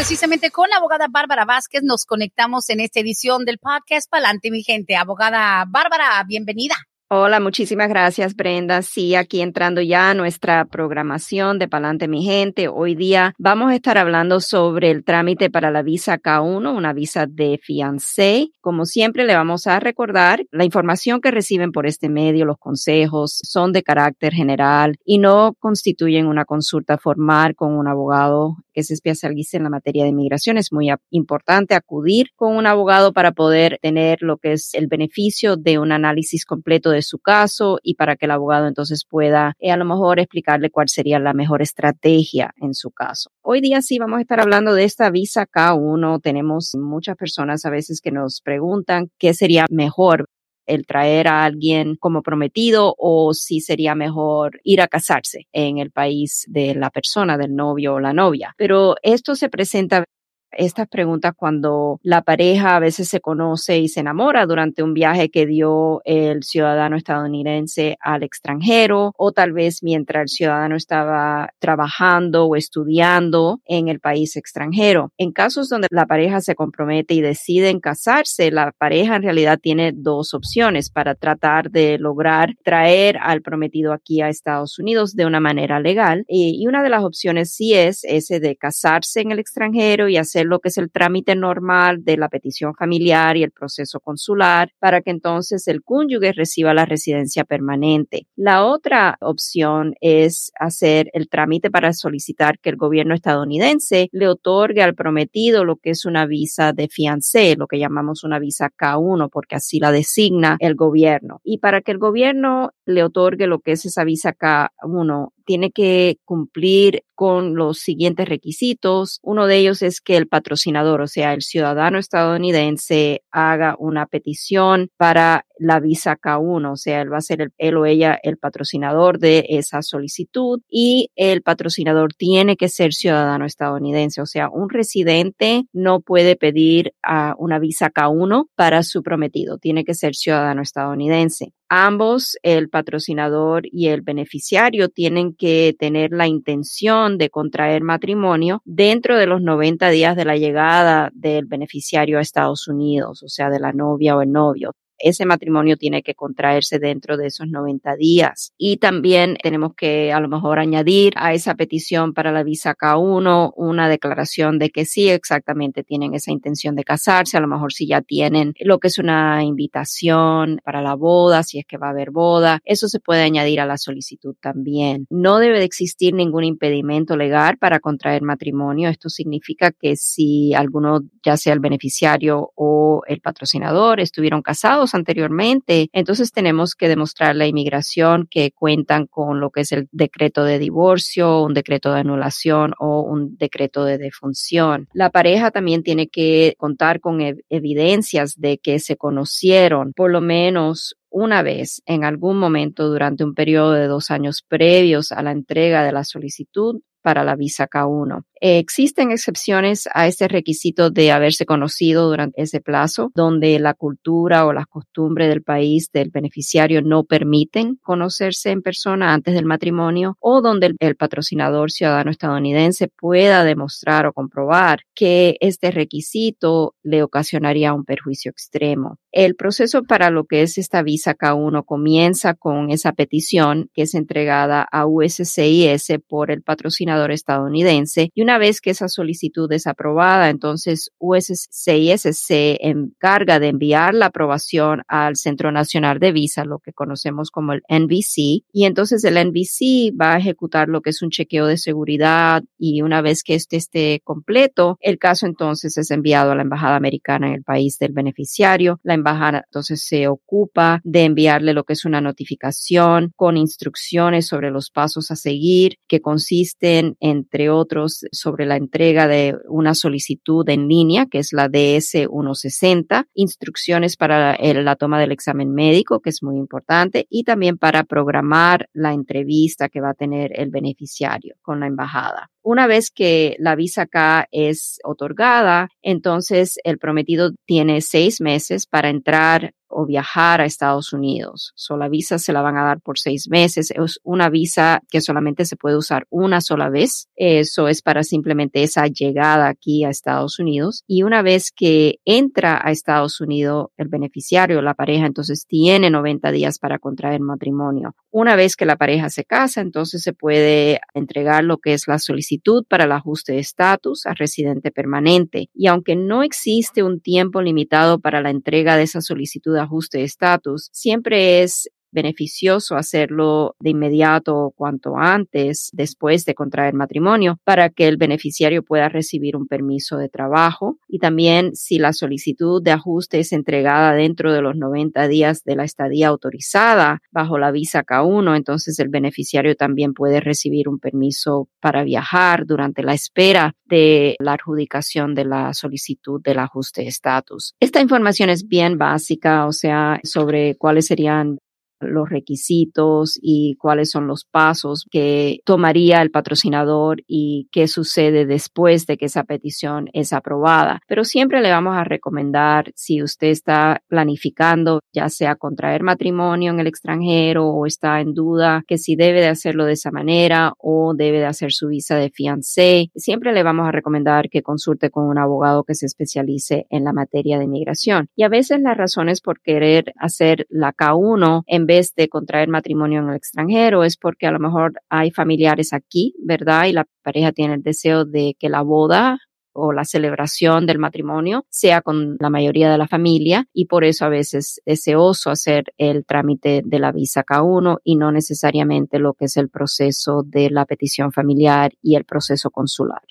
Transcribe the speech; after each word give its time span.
Precisamente 0.00 0.50
con 0.50 0.70
la 0.70 0.76
abogada 0.78 1.08
Bárbara 1.10 1.44
Vázquez 1.44 1.82
nos 1.82 2.06
conectamos 2.06 2.70
en 2.70 2.80
esta 2.80 3.00
edición 3.00 3.44
del 3.44 3.58
podcast 3.58 4.10
Pa'lante 4.10 4.50
mi 4.50 4.62
gente. 4.62 4.96
Abogada 4.96 5.66
Bárbara, 5.68 6.24
bienvenida. 6.26 6.74
Hola, 7.12 7.40
muchísimas 7.40 7.88
gracias 7.88 8.36
Brenda. 8.36 8.82
Sí, 8.82 9.16
aquí 9.16 9.40
entrando 9.40 9.80
ya 9.80 10.10
a 10.10 10.14
nuestra 10.14 10.64
programación 10.64 11.58
de 11.58 11.66
Palante 11.66 12.06
mi 12.06 12.22
gente. 12.22 12.68
Hoy 12.68 12.94
día 12.94 13.34
vamos 13.36 13.72
a 13.72 13.74
estar 13.74 13.98
hablando 13.98 14.38
sobre 14.38 14.92
el 14.92 15.02
trámite 15.02 15.50
para 15.50 15.72
la 15.72 15.82
visa 15.82 16.18
K1, 16.18 16.72
una 16.72 16.92
visa 16.92 17.26
de 17.26 17.58
fiancé. 17.60 18.50
Como 18.60 18.84
siempre, 18.86 19.24
le 19.24 19.34
vamos 19.34 19.66
a 19.66 19.80
recordar 19.80 20.44
la 20.52 20.64
información 20.64 21.20
que 21.20 21.32
reciben 21.32 21.72
por 21.72 21.84
este 21.84 22.08
medio, 22.08 22.44
los 22.44 22.58
consejos 22.58 23.40
son 23.42 23.72
de 23.72 23.82
carácter 23.82 24.32
general 24.32 24.96
y 25.04 25.18
no 25.18 25.54
constituyen 25.58 26.28
una 26.28 26.44
consulta 26.44 26.96
formal 26.96 27.56
con 27.56 27.76
un 27.76 27.88
abogado 27.88 28.54
que 28.80 28.84
se 28.84 28.94
especialice 28.94 29.58
en 29.58 29.64
la 29.64 29.70
materia 29.70 30.04
de 30.04 30.08
inmigración. 30.08 30.56
Es 30.56 30.72
muy 30.72 30.88
importante 31.10 31.74
acudir 31.74 32.28
con 32.34 32.56
un 32.56 32.66
abogado 32.66 33.12
para 33.12 33.32
poder 33.32 33.78
tener 33.82 34.22
lo 34.22 34.38
que 34.38 34.52
es 34.52 34.72
el 34.72 34.86
beneficio 34.86 35.56
de 35.56 35.78
un 35.78 35.92
análisis 35.92 36.46
completo 36.46 36.90
de 36.90 37.02
su 37.02 37.18
caso 37.18 37.78
y 37.82 37.94
para 37.94 38.16
que 38.16 38.24
el 38.24 38.30
abogado 38.30 38.66
entonces 38.66 39.04
pueda 39.04 39.54
eh, 39.58 39.70
a 39.70 39.76
lo 39.76 39.84
mejor 39.84 40.18
explicarle 40.18 40.70
cuál 40.70 40.88
sería 40.88 41.18
la 41.18 41.34
mejor 41.34 41.60
estrategia 41.60 42.54
en 42.56 42.72
su 42.72 42.90
caso. 42.90 43.30
Hoy 43.42 43.60
día 43.60 43.82
sí 43.82 43.98
vamos 43.98 44.18
a 44.18 44.22
estar 44.22 44.40
hablando 44.40 44.72
de 44.72 44.84
esta 44.84 45.10
visa 45.10 45.46
K1. 45.46 46.22
Tenemos 46.22 46.74
muchas 46.74 47.16
personas 47.16 47.66
a 47.66 47.70
veces 47.70 48.00
que 48.00 48.10
nos 48.10 48.40
preguntan 48.40 49.10
qué 49.18 49.34
sería 49.34 49.66
mejor 49.68 50.26
el 50.70 50.86
traer 50.86 51.28
a 51.28 51.44
alguien 51.44 51.96
como 51.96 52.22
prometido 52.22 52.94
o 52.98 53.34
si 53.34 53.60
sería 53.60 53.94
mejor 53.94 54.60
ir 54.64 54.80
a 54.80 54.88
casarse 54.88 55.48
en 55.52 55.78
el 55.78 55.90
país 55.90 56.44
de 56.48 56.74
la 56.74 56.90
persona, 56.90 57.36
del 57.36 57.54
novio 57.54 57.94
o 57.94 58.00
la 58.00 58.12
novia. 58.12 58.54
Pero 58.56 58.94
esto 59.02 59.34
se 59.34 59.48
presenta 59.48 60.04
estas 60.52 60.88
preguntas 60.88 61.32
cuando 61.36 62.00
la 62.02 62.22
pareja 62.22 62.76
a 62.76 62.80
veces 62.80 63.08
se 63.08 63.20
conoce 63.20 63.78
y 63.78 63.88
se 63.88 64.00
enamora 64.00 64.46
durante 64.46 64.82
un 64.82 64.94
viaje 64.94 65.30
que 65.30 65.46
dio 65.46 66.02
el 66.04 66.42
ciudadano 66.42 66.96
estadounidense 66.96 67.96
al 68.00 68.22
extranjero 68.22 69.12
o 69.16 69.32
tal 69.32 69.52
vez 69.52 69.82
mientras 69.82 70.22
el 70.22 70.28
ciudadano 70.28 70.76
estaba 70.76 71.50
trabajando 71.58 72.46
o 72.46 72.56
estudiando 72.56 73.60
en 73.66 73.88
el 73.88 74.00
país 74.00 74.36
extranjero. 74.36 75.12
En 75.16 75.32
casos 75.32 75.68
donde 75.68 75.88
la 75.90 76.06
pareja 76.06 76.40
se 76.40 76.54
compromete 76.54 77.14
y 77.14 77.20
deciden 77.20 77.80
casarse, 77.80 78.50
la 78.50 78.72
pareja 78.72 79.16
en 79.16 79.22
realidad 79.22 79.58
tiene 79.60 79.92
dos 79.94 80.34
opciones 80.34 80.90
para 80.90 81.14
tratar 81.14 81.70
de 81.70 81.98
lograr 81.98 82.54
traer 82.64 83.18
al 83.20 83.42
prometido 83.42 83.92
aquí 83.92 84.20
a 84.20 84.28
Estados 84.28 84.78
Unidos 84.78 85.14
de 85.14 85.26
una 85.26 85.40
manera 85.40 85.80
legal. 85.80 86.24
Y 86.28 86.66
una 86.66 86.82
de 86.82 86.88
las 86.88 87.04
opciones 87.04 87.52
sí 87.52 87.74
es 87.74 88.04
ese 88.04 88.40
de 88.40 88.56
casarse 88.56 89.20
en 89.20 89.32
el 89.32 89.38
extranjero 89.38 90.08
y 90.08 90.16
hacer 90.16 90.39
lo 90.44 90.60
que 90.60 90.68
es 90.68 90.78
el 90.78 90.90
trámite 90.90 91.34
normal 91.34 92.04
de 92.04 92.16
la 92.16 92.28
petición 92.28 92.74
familiar 92.74 93.36
y 93.36 93.42
el 93.42 93.50
proceso 93.50 94.00
consular 94.00 94.72
para 94.78 95.00
que 95.02 95.10
entonces 95.10 95.66
el 95.68 95.82
cónyuge 95.82 96.32
reciba 96.32 96.74
la 96.74 96.84
residencia 96.84 97.44
permanente. 97.44 98.26
La 98.36 98.64
otra 98.64 99.16
opción 99.20 99.94
es 100.00 100.52
hacer 100.58 101.10
el 101.12 101.28
trámite 101.28 101.70
para 101.70 101.92
solicitar 101.92 102.58
que 102.58 102.70
el 102.70 102.76
gobierno 102.76 103.14
estadounidense 103.14 104.08
le 104.12 104.28
otorgue 104.28 104.82
al 104.82 104.94
prometido 104.94 105.64
lo 105.64 105.76
que 105.76 105.90
es 105.90 106.04
una 106.04 106.26
visa 106.26 106.72
de 106.72 106.88
fiancé, 106.88 107.56
lo 107.56 107.66
que 107.66 107.78
llamamos 107.78 108.24
una 108.24 108.38
visa 108.38 108.70
K1, 108.70 109.28
porque 109.30 109.56
así 109.56 109.78
la 109.78 109.92
designa 109.92 110.56
el 110.60 110.74
gobierno. 110.74 111.40
Y 111.44 111.58
para 111.58 111.80
que 111.80 111.92
el 111.92 111.98
gobierno 111.98 112.70
le 112.84 113.02
otorgue 113.04 113.46
lo 113.46 113.60
que 113.60 113.72
es 113.72 113.84
esa 113.84 114.04
visa 114.04 114.32
K1, 114.32 115.32
tiene 115.44 115.70
que 115.70 116.18
cumplir 116.24 117.02
con 117.14 117.54
los 117.54 117.78
siguientes 117.78 118.28
requisitos. 118.28 119.20
Uno 119.22 119.46
de 119.46 119.58
ellos 119.58 119.82
es 119.82 120.00
que 120.00 120.16
el 120.16 120.26
patrocinador, 120.26 121.02
o 121.02 121.06
sea, 121.06 121.34
el 121.34 121.42
ciudadano 121.42 121.98
estadounidense, 121.98 123.22
haga 123.30 123.76
una 123.78 124.06
petición 124.06 124.88
para 124.96 125.44
la 125.58 125.80
visa 125.80 126.16
K1, 126.16 126.72
o 126.72 126.76
sea, 126.76 127.02
él 127.02 127.12
va 127.12 127.18
a 127.18 127.20
ser 127.20 127.52
él 127.58 127.76
o 127.76 127.84
ella 127.84 128.18
el 128.22 128.38
patrocinador 128.38 129.18
de 129.18 129.44
esa 129.50 129.82
solicitud 129.82 130.62
y 130.70 131.10
el 131.14 131.42
patrocinador 131.42 132.14
tiene 132.14 132.56
que 132.56 132.70
ser 132.70 132.94
ciudadano 132.94 133.44
estadounidense, 133.44 134.22
o 134.22 134.26
sea, 134.26 134.48
un 134.48 134.70
residente 134.70 135.64
no 135.74 136.00
puede 136.00 136.36
pedir 136.36 136.94
a 137.02 137.34
una 137.38 137.58
visa 137.58 137.90
K1 137.90 138.46
para 138.54 138.82
su 138.82 139.02
prometido, 139.02 139.58
tiene 139.58 139.84
que 139.84 139.92
ser 139.92 140.14
ciudadano 140.14 140.62
estadounidense. 140.62 141.52
Ambos, 141.72 142.36
el 142.42 142.68
patrocinador 142.68 143.62
y 143.64 143.88
el 143.88 144.02
beneficiario, 144.02 144.88
tienen 144.88 145.34
que 145.34 145.76
tener 145.78 146.10
la 146.10 146.26
intención 146.26 147.16
de 147.16 147.30
contraer 147.30 147.82
matrimonio 147.84 148.60
dentro 148.64 149.16
de 149.16 149.26
los 149.26 149.40
90 149.40 149.88
días 149.90 150.16
de 150.16 150.24
la 150.24 150.36
llegada 150.36 151.10
del 151.14 151.46
beneficiario 151.46 152.18
a 152.18 152.22
Estados 152.22 152.66
Unidos, 152.66 153.22
o 153.22 153.28
sea, 153.28 153.50
de 153.50 153.60
la 153.60 153.72
novia 153.72 154.16
o 154.16 154.22
el 154.22 154.32
novio 154.32 154.74
ese 155.02 155.26
matrimonio 155.26 155.76
tiene 155.76 156.02
que 156.02 156.14
contraerse 156.14 156.78
dentro 156.78 157.16
de 157.16 157.26
esos 157.26 157.48
90 157.48 157.96
días. 157.96 158.52
Y 158.58 158.76
también 158.78 159.36
tenemos 159.42 159.74
que 159.74 160.12
a 160.12 160.20
lo 160.20 160.28
mejor 160.28 160.58
añadir 160.58 161.12
a 161.16 161.34
esa 161.34 161.54
petición 161.54 162.14
para 162.14 162.32
la 162.32 162.42
visa 162.42 162.74
K1 162.74 163.52
una 163.56 163.88
declaración 163.88 164.58
de 164.58 164.70
que 164.70 164.84
sí 164.84 165.08
exactamente 165.08 165.82
tienen 165.82 166.14
esa 166.14 166.30
intención 166.30 166.76
de 166.76 166.84
casarse, 166.84 167.36
a 167.36 167.40
lo 167.40 167.48
mejor 167.48 167.72
si 167.72 167.86
ya 167.86 168.00
tienen 168.00 168.54
lo 168.60 168.78
que 168.78 168.88
es 168.88 168.98
una 168.98 169.42
invitación 169.44 170.60
para 170.64 170.82
la 170.82 170.94
boda, 170.94 171.42
si 171.42 171.58
es 171.58 171.66
que 171.66 171.78
va 171.78 171.88
a 171.88 171.90
haber 171.90 172.10
boda, 172.10 172.60
eso 172.64 172.88
se 172.88 173.00
puede 173.00 173.22
añadir 173.22 173.60
a 173.60 173.66
la 173.66 173.78
solicitud 173.78 174.34
también. 174.40 175.06
No 175.10 175.38
debe 175.38 175.58
de 175.58 175.64
existir 175.64 176.14
ningún 176.14 176.44
impedimento 176.44 177.16
legal 177.16 177.58
para 177.58 177.80
contraer 177.80 178.22
matrimonio. 178.22 178.88
Esto 178.88 179.08
significa 179.08 179.72
que 179.72 179.96
si 179.96 180.54
alguno, 180.54 181.00
ya 181.24 181.36
sea 181.36 181.52
el 181.52 181.60
beneficiario 181.60 182.52
o 182.54 183.02
el 183.06 183.20
patrocinador, 183.20 184.00
estuvieron 184.00 184.42
casados, 184.42 184.89
anteriormente. 184.94 185.88
Entonces 185.92 186.32
tenemos 186.32 186.74
que 186.74 186.88
demostrar 186.88 187.36
la 187.36 187.46
inmigración 187.46 188.26
que 188.30 188.52
cuentan 188.52 189.06
con 189.06 189.40
lo 189.40 189.50
que 189.50 189.62
es 189.62 189.72
el 189.72 189.88
decreto 189.92 190.44
de 190.44 190.58
divorcio, 190.58 191.42
un 191.42 191.54
decreto 191.54 191.92
de 191.92 192.00
anulación 192.00 192.74
o 192.78 193.02
un 193.02 193.36
decreto 193.36 193.84
de 193.84 193.98
defunción. 193.98 194.88
La 194.92 195.10
pareja 195.10 195.50
también 195.50 195.82
tiene 195.82 196.08
que 196.08 196.54
contar 196.58 197.00
con 197.00 197.20
evidencias 197.48 198.40
de 198.40 198.58
que 198.58 198.78
se 198.78 198.96
conocieron 198.96 199.92
por 199.92 200.10
lo 200.10 200.20
menos 200.20 200.96
una 201.10 201.42
vez 201.42 201.82
en 201.86 202.04
algún 202.04 202.38
momento 202.38 202.88
durante 202.88 203.24
un 203.24 203.34
periodo 203.34 203.72
de 203.72 203.86
dos 203.86 204.10
años 204.10 204.44
previos 204.46 205.12
a 205.12 205.22
la 205.22 205.32
entrega 205.32 205.84
de 205.84 205.92
la 205.92 206.04
solicitud 206.04 206.80
para 207.02 207.24
la 207.24 207.36
visa 207.36 207.66
K1. 207.66 208.24
Existen 208.40 209.10
excepciones 209.10 209.88
a 209.92 210.06
este 210.06 210.28
requisito 210.28 210.90
de 210.90 211.12
haberse 211.12 211.46
conocido 211.46 212.08
durante 212.08 212.42
ese 212.42 212.60
plazo, 212.60 213.10
donde 213.14 213.58
la 213.58 213.74
cultura 213.74 214.46
o 214.46 214.52
las 214.52 214.66
costumbres 214.66 215.28
del 215.28 215.42
país 215.42 215.90
del 215.92 216.10
beneficiario 216.10 216.82
no 216.82 217.04
permiten 217.04 217.76
conocerse 217.76 218.50
en 218.50 218.62
persona 218.62 219.12
antes 219.12 219.34
del 219.34 219.44
matrimonio 219.44 220.16
o 220.20 220.40
donde 220.40 220.74
el, 220.78 220.96
patrocinador 220.96 221.70
ciudadano 221.70 222.10
estadounidense 222.10 222.88
pueda 222.88 223.44
demostrar 223.44 224.06
o 224.06 224.12
comprobar 224.12 224.80
que 224.94 225.36
este 225.40 225.70
requisito 225.70 226.74
le 226.82 227.02
ocasionaría 227.02 227.72
un 227.72 227.84
perjuicio 227.84 228.30
extremo. 228.30 228.98
El 229.12 229.34
proceso 229.34 229.82
para 229.82 230.10
lo 230.10 230.24
que 230.24 230.42
es 230.42 230.58
esta 230.58 230.82
visa 230.82 231.14
K1 231.14 231.64
comienza 231.64 232.34
con 232.34 232.70
esa 232.70 232.92
petición 232.92 233.70
que 233.74 233.82
es 233.82 233.94
entregada 233.94 234.66
a 234.70 234.86
USCIS 234.86 235.98
por 236.08 236.30
el 236.30 236.42
patrocinador 236.42 237.10
estadounidense 237.12 238.10
y 238.14 238.22
una 238.22 238.29
vez 238.38 238.60
que 238.60 238.70
esa 238.70 238.88
solicitud 238.88 239.50
es 239.52 239.66
aprobada, 239.66 240.30
entonces 240.30 240.90
USCIS 240.98 242.02
se 242.12 242.58
encarga 242.66 243.38
de 243.38 243.48
enviar 243.48 243.94
la 243.94 244.06
aprobación 244.06 244.82
al 244.88 245.16
Centro 245.16 245.52
Nacional 245.52 245.98
de 245.98 246.12
Visa, 246.12 246.44
lo 246.44 246.58
que 246.58 246.72
conocemos 246.72 247.30
como 247.30 247.52
el 247.52 247.62
NVC, 247.68 248.44
y 248.52 248.64
entonces 248.64 249.04
el 249.04 249.14
NVC 249.14 249.92
va 249.98 250.14
a 250.14 250.18
ejecutar 250.18 250.68
lo 250.68 250.80
que 250.80 250.90
es 250.90 251.02
un 251.02 251.10
chequeo 251.10 251.46
de 251.46 251.58
seguridad 251.58 252.42
y 252.58 252.82
una 252.82 253.02
vez 253.02 253.22
que 253.22 253.34
este 253.34 253.56
esté 253.56 254.00
completo, 254.04 254.78
el 254.80 254.98
caso 254.98 255.26
entonces 255.26 255.76
es 255.76 255.90
enviado 255.90 256.32
a 256.32 256.34
la 256.34 256.42
Embajada 256.42 256.76
Americana 256.76 257.28
en 257.28 257.34
el 257.34 257.42
país 257.42 257.78
del 257.78 257.92
beneficiario. 257.92 258.80
La 258.82 258.94
embajada 258.94 259.44
entonces 259.46 259.84
se 259.84 260.08
ocupa 260.08 260.80
de 260.84 261.04
enviarle 261.04 261.54
lo 261.54 261.64
que 261.64 261.74
es 261.74 261.84
una 261.84 262.00
notificación 262.00 263.12
con 263.16 263.36
instrucciones 263.36 264.26
sobre 264.26 264.50
los 264.50 264.70
pasos 264.70 265.10
a 265.10 265.16
seguir 265.16 265.76
que 265.88 266.00
consisten, 266.00 266.96
entre 267.00 267.50
otros, 267.50 268.06
sobre 268.20 268.46
la 268.46 268.56
entrega 268.56 269.08
de 269.08 269.36
una 269.48 269.74
solicitud 269.74 270.48
en 270.48 270.68
línea, 270.68 271.06
que 271.06 271.18
es 271.18 271.32
la 271.32 271.48
DS-160, 271.48 273.06
instrucciones 273.14 273.96
para 273.96 274.36
la 274.38 274.76
toma 274.76 275.00
del 275.00 275.12
examen 275.12 275.52
médico, 275.52 276.00
que 276.00 276.10
es 276.10 276.22
muy 276.22 276.36
importante, 276.36 277.06
y 277.08 277.24
también 277.24 277.56
para 277.56 277.84
programar 277.84 278.68
la 278.72 278.92
entrevista 278.92 279.68
que 279.68 279.80
va 279.80 279.90
a 279.90 279.94
tener 279.94 280.32
el 280.38 280.50
beneficiario 280.50 281.36
con 281.42 281.60
la 281.60 281.66
embajada. 281.66 282.30
Una 282.42 282.66
vez 282.66 282.90
que 282.90 283.36
la 283.38 283.54
visa 283.54 283.82
acá 283.82 284.26
es 284.30 284.78
otorgada, 284.84 285.68
entonces 285.82 286.58
el 286.64 286.78
prometido 286.78 287.32
tiene 287.46 287.80
seis 287.80 288.20
meses 288.20 288.66
para 288.66 288.90
entrar 288.90 289.52
o 289.70 289.86
viajar 289.86 290.40
a 290.40 290.44
Estados 290.44 290.92
Unidos. 290.92 291.52
So, 291.54 291.76
la 291.76 291.88
visa 291.88 292.18
se 292.18 292.32
la 292.32 292.42
van 292.42 292.56
a 292.56 292.64
dar 292.64 292.80
por 292.80 292.98
seis 292.98 293.28
meses. 293.30 293.70
Es 293.70 294.00
una 294.02 294.28
visa 294.28 294.82
que 294.90 295.00
solamente 295.00 295.44
se 295.44 295.56
puede 295.56 295.76
usar 295.76 296.06
una 296.10 296.40
sola 296.40 296.68
vez. 296.68 297.08
Eso 297.16 297.68
es 297.68 297.82
para 297.82 298.02
simplemente 298.02 298.62
esa 298.62 298.86
llegada 298.86 299.48
aquí 299.48 299.84
a 299.84 299.90
Estados 299.90 300.38
Unidos. 300.38 300.84
Y 300.86 301.02
una 301.02 301.22
vez 301.22 301.52
que 301.54 302.00
entra 302.04 302.60
a 302.62 302.70
Estados 302.70 303.20
Unidos 303.20 303.68
el 303.76 303.88
beneficiario, 303.88 304.62
la 304.62 304.74
pareja, 304.74 305.06
entonces 305.06 305.46
tiene 305.46 305.90
90 305.90 306.30
días 306.32 306.58
para 306.58 306.78
contraer 306.78 307.20
matrimonio. 307.20 307.94
Una 308.10 308.36
vez 308.36 308.56
que 308.56 308.66
la 308.66 308.76
pareja 308.76 309.08
se 309.08 309.24
casa, 309.24 309.60
entonces 309.60 310.02
se 310.02 310.12
puede 310.12 310.80
entregar 310.94 311.44
lo 311.44 311.58
que 311.58 311.74
es 311.74 311.86
la 311.86 311.98
solicitud 311.98 312.64
para 312.68 312.84
el 312.84 312.92
ajuste 312.92 313.32
de 313.32 313.38
estatus 313.38 314.06
a 314.06 314.14
residente 314.14 314.70
permanente. 314.70 315.48
Y 315.54 315.68
aunque 315.68 315.96
no 315.96 316.22
existe 316.22 316.82
un 316.82 317.00
tiempo 317.00 317.42
limitado 317.42 318.00
para 318.00 318.20
la 318.20 318.30
entrega 318.30 318.76
de 318.76 318.82
esa 318.82 319.00
solicitud 319.00 319.56
ajuste 319.60 319.98
de 319.98 320.04
estatus, 320.04 320.68
siempre 320.72 321.42
es 321.42 321.70
beneficioso 321.92 322.76
hacerlo 322.76 323.56
de 323.60 323.70
inmediato 323.70 324.52
cuanto 324.56 324.96
antes 324.96 325.70
después 325.72 326.24
de 326.24 326.34
contraer 326.34 326.74
matrimonio 326.74 327.38
para 327.44 327.70
que 327.70 327.88
el 327.88 327.96
beneficiario 327.96 328.62
pueda 328.62 328.88
recibir 328.88 329.36
un 329.36 329.46
permiso 329.46 329.96
de 329.96 330.08
trabajo 330.08 330.78
y 330.88 330.98
también 330.98 331.54
si 331.54 331.78
la 331.78 331.92
solicitud 331.92 332.62
de 332.62 332.72
ajuste 332.72 333.20
es 333.20 333.32
entregada 333.32 333.94
dentro 333.94 334.32
de 334.32 334.42
los 334.42 334.56
90 334.56 335.08
días 335.08 335.44
de 335.44 335.56
la 335.56 335.64
estadía 335.64 336.08
autorizada 336.08 337.00
bajo 337.10 337.38
la 337.38 337.50
visa 337.50 337.84
K1, 337.84 338.36
entonces 338.36 338.78
el 338.78 338.88
beneficiario 338.88 339.54
también 339.54 339.94
puede 339.94 340.20
recibir 340.20 340.68
un 340.68 340.78
permiso 340.78 341.48
para 341.60 341.84
viajar 341.84 342.46
durante 342.46 342.82
la 342.82 342.94
espera 342.94 343.54
de 343.66 344.16
la 344.18 344.34
adjudicación 344.34 345.14
de 345.14 345.24
la 345.24 345.54
solicitud 345.54 346.20
del 346.22 346.38
ajuste 346.38 346.82
de 346.82 346.88
estatus. 346.88 347.54
Esta 347.60 347.80
información 347.80 348.30
es 348.30 348.46
bien 348.46 348.78
básica, 348.78 349.46
o 349.46 349.52
sea, 349.52 350.00
sobre 350.02 350.56
cuáles 350.56 350.86
serían 350.86 351.38
los 351.80 352.08
requisitos 352.08 353.18
y 353.20 353.56
cuáles 353.56 353.90
son 353.90 354.06
los 354.06 354.24
pasos 354.24 354.86
que 354.90 355.40
tomaría 355.44 356.02
el 356.02 356.10
patrocinador 356.10 357.02
y 357.06 357.48
qué 357.52 357.68
sucede 357.68 358.26
después 358.26 358.86
de 358.86 358.96
que 358.96 359.06
esa 359.06 359.24
petición 359.24 359.88
es 359.92 360.12
aprobada. 360.12 360.80
Pero 360.86 361.04
siempre 361.04 361.40
le 361.40 361.50
vamos 361.50 361.76
a 361.76 361.84
recomendar 361.84 362.72
si 362.74 363.02
usted 363.02 363.28
está 363.28 363.82
planificando 363.88 364.80
ya 364.92 365.08
sea 365.08 365.36
contraer 365.36 365.82
matrimonio 365.82 366.52
en 366.52 366.60
el 366.60 366.66
extranjero 366.66 367.48
o 367.48 367.66
está 367.66 368.00
en 368.00 368.14
duda 368.14 368.64
que 368.66 368.78
si 368.78 368.96
debe 368.96 369.20
de 369.20 369.28
hacerlo 369.28 369.64
de 369.64 369.72
esa 369.72 369.90
manera 369.90 370.52
o 370.58 370.94
debe 370.94 371.18
de 371.18 371.26
hacer 371.26 371.52
su 371.52 371.68
visa 371.68 371.96
de 371.96 372.10
fiancé, 372.10 372.90
siempre 372.94 373.32
le 373.32 373.42
vamos 373.42 373.68
a 373.68 373.72
recomendar 373.72 374.28
que 374.28 374.42
consulte 374.42 374.90
con 374.90 375.04
un 375.04 375.18
abogado 375.18 375.64
que 375.64 375.74
se 375.74 375.86
especialice 375.86 376.66
en 376.70 376.84
la 376.84 376.92
materia 376.92 377.38
de 377.38 377.46
migración. 377.46 378.08
Y 378.16 378.24
a 378.24 378.28
veces 378.28 378.60
las 378.60 378.76
razones 378.76 379.20
por 379.20 379.40
querer 379.40 379.92
hacer 379.96 380.46
la 380.48 380.72
K1 380.72 381.42
en 381.46 381.66
de 381.96 382.08
contraer 382.08 382.48
matrimonio 382.48 383.00
en 383.00 383.08
el 383.10 383.16
extranjero 383.16 383.84
es 383.84 383.96
porque 383.96 384.26
a 384.26 384.32
lo 384.32 384.38
mejor 384.38 384.74
hay 384.88 385.10
familiares 385.10 385.72
aquí, 385.72 386.14
¿verdad? 386.18 386.66
Y 386.66 386.72
la 386.72 386.86
pareja 387.02 387.32
tiene 387.32 387.54
el 387.54 387.62
deseo 387.62 388.04
de 388.04 388.36
que 388.38 388.48
la 388.48 388.62
boda 388.62 389.18
o 389.52 389.72
la 389.72 389.84
celebración 389.84 390.66
del 390.66 390.78
matrimonio 390.78 391.44
sea 391.48 391.82
con 391.82 392.16
la 392.18 392.30
mayoría 392.30 392.70
de 392.70 392.78
la 392.78 392.86
familia 392.86 393.46
y 393.52 393.66
por 393.66 393.84
eso 393.84 394.04
a 394.04 394.08
veces 394.08 394.60
es 394.64 394.80
deseoso 394.80 395.30
hacer 395.30 395.64
el 395.76 396.04
trámite 396.04 396.62
de 396.64 396.78
la 396.78 396.92
visa 396.92 397.24
K1 397.24 397.78
y 397.84 397.96
no 397.96 398.12
necesariamente 398.12 398.98
lo 398.98 399.14
que 399.14 399.26
es 399.26 399.36
el 399.36 399.48
proceso 399.48 400.22
de 400.24 400.50
la 400.50 400.66
petición 400.66 401.12
familiar 401.12 401.72
y 401.82 401.96
el 401.96 402.04
proceso 402.04 402.50
consular. 402.50 403.02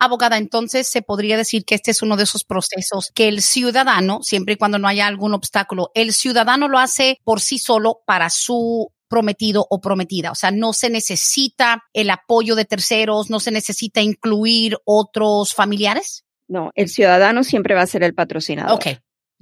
Abogada, 0.00 0.38
entonces 0.38 0.88
se 0.88 1.02
podría 1.02 1.36
decir 1.36 1.64
que 1.64 1.74
este 1.74 1.90
es 1.90 2.00
uno 2.00 2.16
de 2.16 2.24
esos 2.24 2.42
procesos 2.42 3.12
que 3.14 3.28
el 3.28 3.42
ciudadano, 3.42 4.20
siempre 4.22 4.54
y 4.54 4.56
cuando 4.56 4.78
no 4.78 4.88
haya 4.88 5.06
algún 5.06 5.34
obstáculo, 5.34 5.90
el 5.94 6.14
ciudadano 6.14 6.68
lo 6.68 6.78
hace 6.78 7.18
por 7.22 7.40
sí 7.40 7.58
solo 7.58 8.00
para 8.06 8.30
su 8.30 8.90
prometido 9.08 9.66
o 9.68 9.80
prometida. 9.80 10.30
O 10.30 10.34
sea, 10.34 10.52
no 10.52 10.72
se 10.72 10.88
necesita 10.88 11.82
el 11.92 12.08
apoyo 12.08 12.54
de 12.54 12.64
terceros, 12.64 13.28
no 13.28 13.40
se 13.40 13.50
necesita 13.50 14.00
incluir 14.00 14.78
otros 14.84 15.52
familiares. 15.52 16.24
No, 16.48 16.70
el 16.74 16.88
ciudadano 16.88 17.44
siempre 17.44 17.74
va 17.74 17.82
a 17.82 17.86
ser 17.86 18.02
el 18.02 18.14
patrocinador. 18.14 18.72
Ok, 18.76 18.86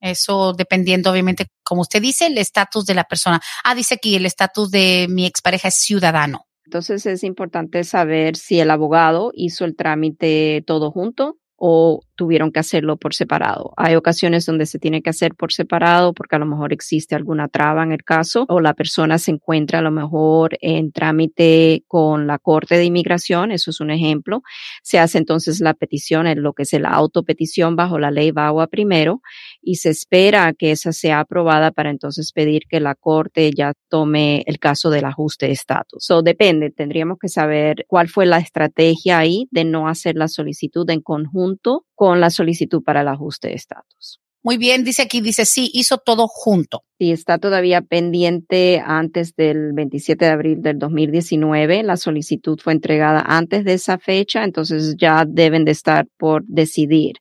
Eso 0.00 0.52
dependiendo, 0.52 1.10
obviamente, 1.10 1.46
como 1.64 1.82
usted 1.82 2.00
dice, 2.00 2.26
el 2.26 2.38
estatus 2.38 2.86
de 2.86 2.94
la 2.94 3.04
persona. 3.04 3.40
Ah, 3.64 3.74
dice 3.74 3.94
aquí, 3.94 4.14
el 4.14 4.26
estatus 4.26 4.70
de 4.70 5.06
mi 5.10 5.26
expareja 5.26 5.68
es 5.68 5.74
ciudadano. 5.74 6.44
Entonces 6.64 7.06
es 7.06 7.24
importante 7.24 7.82
saber 7.82 8.36
si 8.36 8.60
el 8.60 8.70
abogado 8.70 9.30
hizo 9.34 9.64
el 9.64 9.74
trámite 9.74 10.62
todo 10.66 10.90
junto 10.90 11.38
o 11.56 12.02
tuvieron 12.18 12.50
que 12.50 12.58
hacerlo 12.58 12.96
por 12.96 13.14
separado. 13.14 13.72
Hay 13.76 13.94
ocasiones 13.94 14.44
donde 14.44 14.66
se 14.66 14.80
tiene 14.80 15.02
que 15.02 15.10
hacer 15.10 15.36
por 15.36 15.52
separado 15.52 16.12
porque 16.12 16.34
a 16.34 16.40
lo 16.40 16.46
mejor 16.46 16.72
existe 16.72 17.14
alguna 17.14 17.46
traba 17.46 17.84
en 17.84 17.92
el 17.92 18.02
caso 18.02 18.44
o 18.48 18.60
la 18.60 18.74
persona 18.74 19.18
se 19.18 19.30
encuentra 19.30 19.78
a 19.78 19.82
lo 19.82 19.92
mejor 19.92 20.58
en 20.60 20.90
trámite 20.90 21.84
con 21.86 22.26
la 22.26 22.40
Corte 22.40 22.76
de 22.76 22.84
Inmigración, 22.84 23.52
eso 23.52 23.70
es 23.70 23.80
un 23.80 23.92
ejemplo. 23.92 24.42
Se 24.82 24.98
hace 24.98 25.18
entonces 25.18 25.60
la 25.60 25.74
petición, 25.74 26.26
en 26.26 26.42
lo 26.42 26.54
que 26.54 26.64
es 26.64 26.72
la 26.72 26.88
autopetición 26.88 27.76
bajo 27.76 28.00
la 28.00 28.10
ley 28.10 28.32
VAWA 28.32 28.66
primero 28.66 29.22
y 29.62 29.76
se 29.76 29.90
espera 29.90 30.52
que 30.54 30.72
esa 30.72 30.90
sea 30.90 31.20
aprobada 31.20 31.70
para 31.70 31.90
entonces 31.90 32.32
pedir 32.32 32.62
que 32.68 32.80
la 32.80 32.96
Corte 32.96 33.52
ya 33.56 33.74
tome 33.88 34.42
el 34.46 34.58
caso 34.58 34.90
del 34.90 35.04
ajuste 35.04 35.46
de 35.46 35.52
estatus. 35.52 36.04
So, 36.04 36.22
depende, 36.22 36.70
tendríamos 36.70 37.18
que 37.20 37.28
saber 37.28 37.84
cuál 37.86 38.08
fue 38.08 38.26
la 38.26 38.38
estrategia 38.38 39.18
ahí 39.20 39.46
de 39.52 39.64
no 39.64 39.86
hacer 39.86 40.16
la 40.16 40.26
solicitud 40.26 40.90
en 40.90 41.00
conjunto 41.00 41.84
con 41.98 42.20
la 42.20 42.30
solicitud 42.30 42.80
para 42.84 43.00
el 43.00 43.08
ajuste 43.08 43.48
de 43.48 43.54
estatus. 43.54 44.20
Muy 44.44 44.56
bien, 44.56 44.84
dice 44.84 45.02
aquí, 45.02 45.20
dice 45.20 45.44
sí, 45.44 45.68
hizo 45.74 45.98
todo 45.98 46.28
junto. 46.28 46.84
Sí, 46.96 47.10
está 47.10 47.38
todavía 47.38 47.82
pendiente 47.82 48.80
antes 48.86 49.34
del 49.34 49.72
27 49.72 50.24
de 50.24 50.30
abril 50.30 50.62
del 50.62 50.78
2019. 50.78 51.82
La 51.82 51.96
solicitud 51.96 52.56
fue 52.62 52.72
entregada 52.72 53.20
antes 53.26 53.64
de 53.64 53.72
esa 53.72 53.98
fecha, 53.98 54.44
entonces 54.44 54.94
ya 54.96 55.24
deben 55.26 55.64
de 55.64 55.72
estar 55.72 56.06
por 56.16 56.44
decidir 56.46 57.16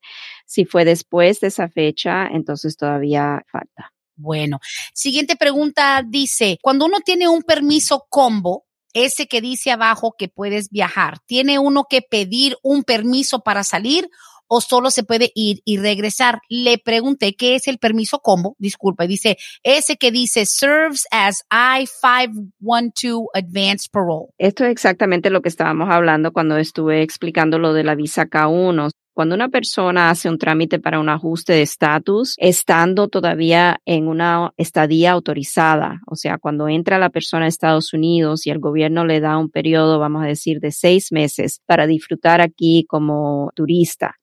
Si 0.45 0.65
fue 0.65 0.85
después 0.85 1.39
de 1.39 1.47
esa 1.47 1.69
fecha, 1.69 2.27
entonces 2.27 2.77
todavía 2.77 3.41
falta. 3.51 3.91
Bueno, 4.15 4.59
siguiente 4.93 5.35
pregunta 5.35 6.03
dice, 6.07 6.59
cuando 6.61 6.85
uno 6.85 6.99
tiene 7.03 7.27
un 7.27 7.41
permiso 7.41 8.05
combo, 8.09 8.65
ese 8.93 9.25
que 9.25 9.41
dice 9.41 9.71
abajo 9.71 10.13
que 10.15 10.27
puedes 10.27 10.69
viajar, 10.69 11.17
¿tiene 11.25 11.57
uno 11.57 11.85
que 11.89 12.03
pedir 12.03 12.57
un 12.61 12.83
permiso 12.83 13.39
para 13.39 13.63
salir 13.63 14.07
o 14.47 14.61
solo 14.61 14.91
se 14.91 15.03
puede 15.03 15.31
ir 15.35 15.61
y 15.65 15.77
regresar? 15.77 16.39
Le 16.49 16.77
pregunté 16.77 17.35
qué 17.35 17.55
es 17.55 17.67
el 17.67 17.77
permiso 17.77 18.19
combo, 18.19 18.55
disculpa, 18.59 19.07
dice 19.07 19.37
ese 19.63 19.97
que 19.97 20.11
dice 20.11 20.45
serves 20.45 21.05
as 21.11 21.43
I-512 21.51 23.27
Advanced 23.33 23.91
Parole. 23.91 24.27
Esto 24.37 24.65
es 24.65 24.71
exactamente 24.71 25.29
lo 25.29 25.41
que 25.41 25.49
estábamos 25.49 25.89
hablando 25.89 26.31
cuando 26.31 26.57
estuve 26.57 27.01
explicando 27.01 27.59
lo 27.59 27.73
de 27.73 27.83
la 27.83 27.95
visa 27.95 28.25
K1. 28.25 28.89
Cuando 29.17 29.33
una 29.33 29.49
persona 29.49 30.11
hace 30.11 30.29
un 30.29 30.37
trámite 30.37 30.77
para 30.77 30.99
un 30.99 31.09
ajuste 31.09 31.53
de 31.53 31.63
estatus, 31.63 32.35
estando 32.37 33.07
todavía 33.07 33.81
en 33.83 34.07
una 34.07 34.53
estadía 34.57 35.13
autorizada, 35.13 36.01
o 36.05 36.15
sea, 36.15 36.37
cuando 36.37 36.67
entra 36.67 36.99
la 36.99 37.09
persona 37.09 37.45
a 37.45 37.47
Estados 37.47 37.93
Unidos 37.93 38.45
y 38.45 38.51
el 38.51 38.59
gobierno 38.59 39.05
le 39.05 39.19
da 39.19 39.39
un 39.39 39.49
periodo, 39.49 39.97
vamos 39.97 40.21
a 40.21 40.27
decir, 40.27 40.59
de 40.59 40.69
seis 40.69 41.11
meses 41.11 41.63
para 41.65 41.87
disfrutar 41.87 42.41
aquí 42.41 42.85
como 42.87 43.51
turista. 43.55 44.17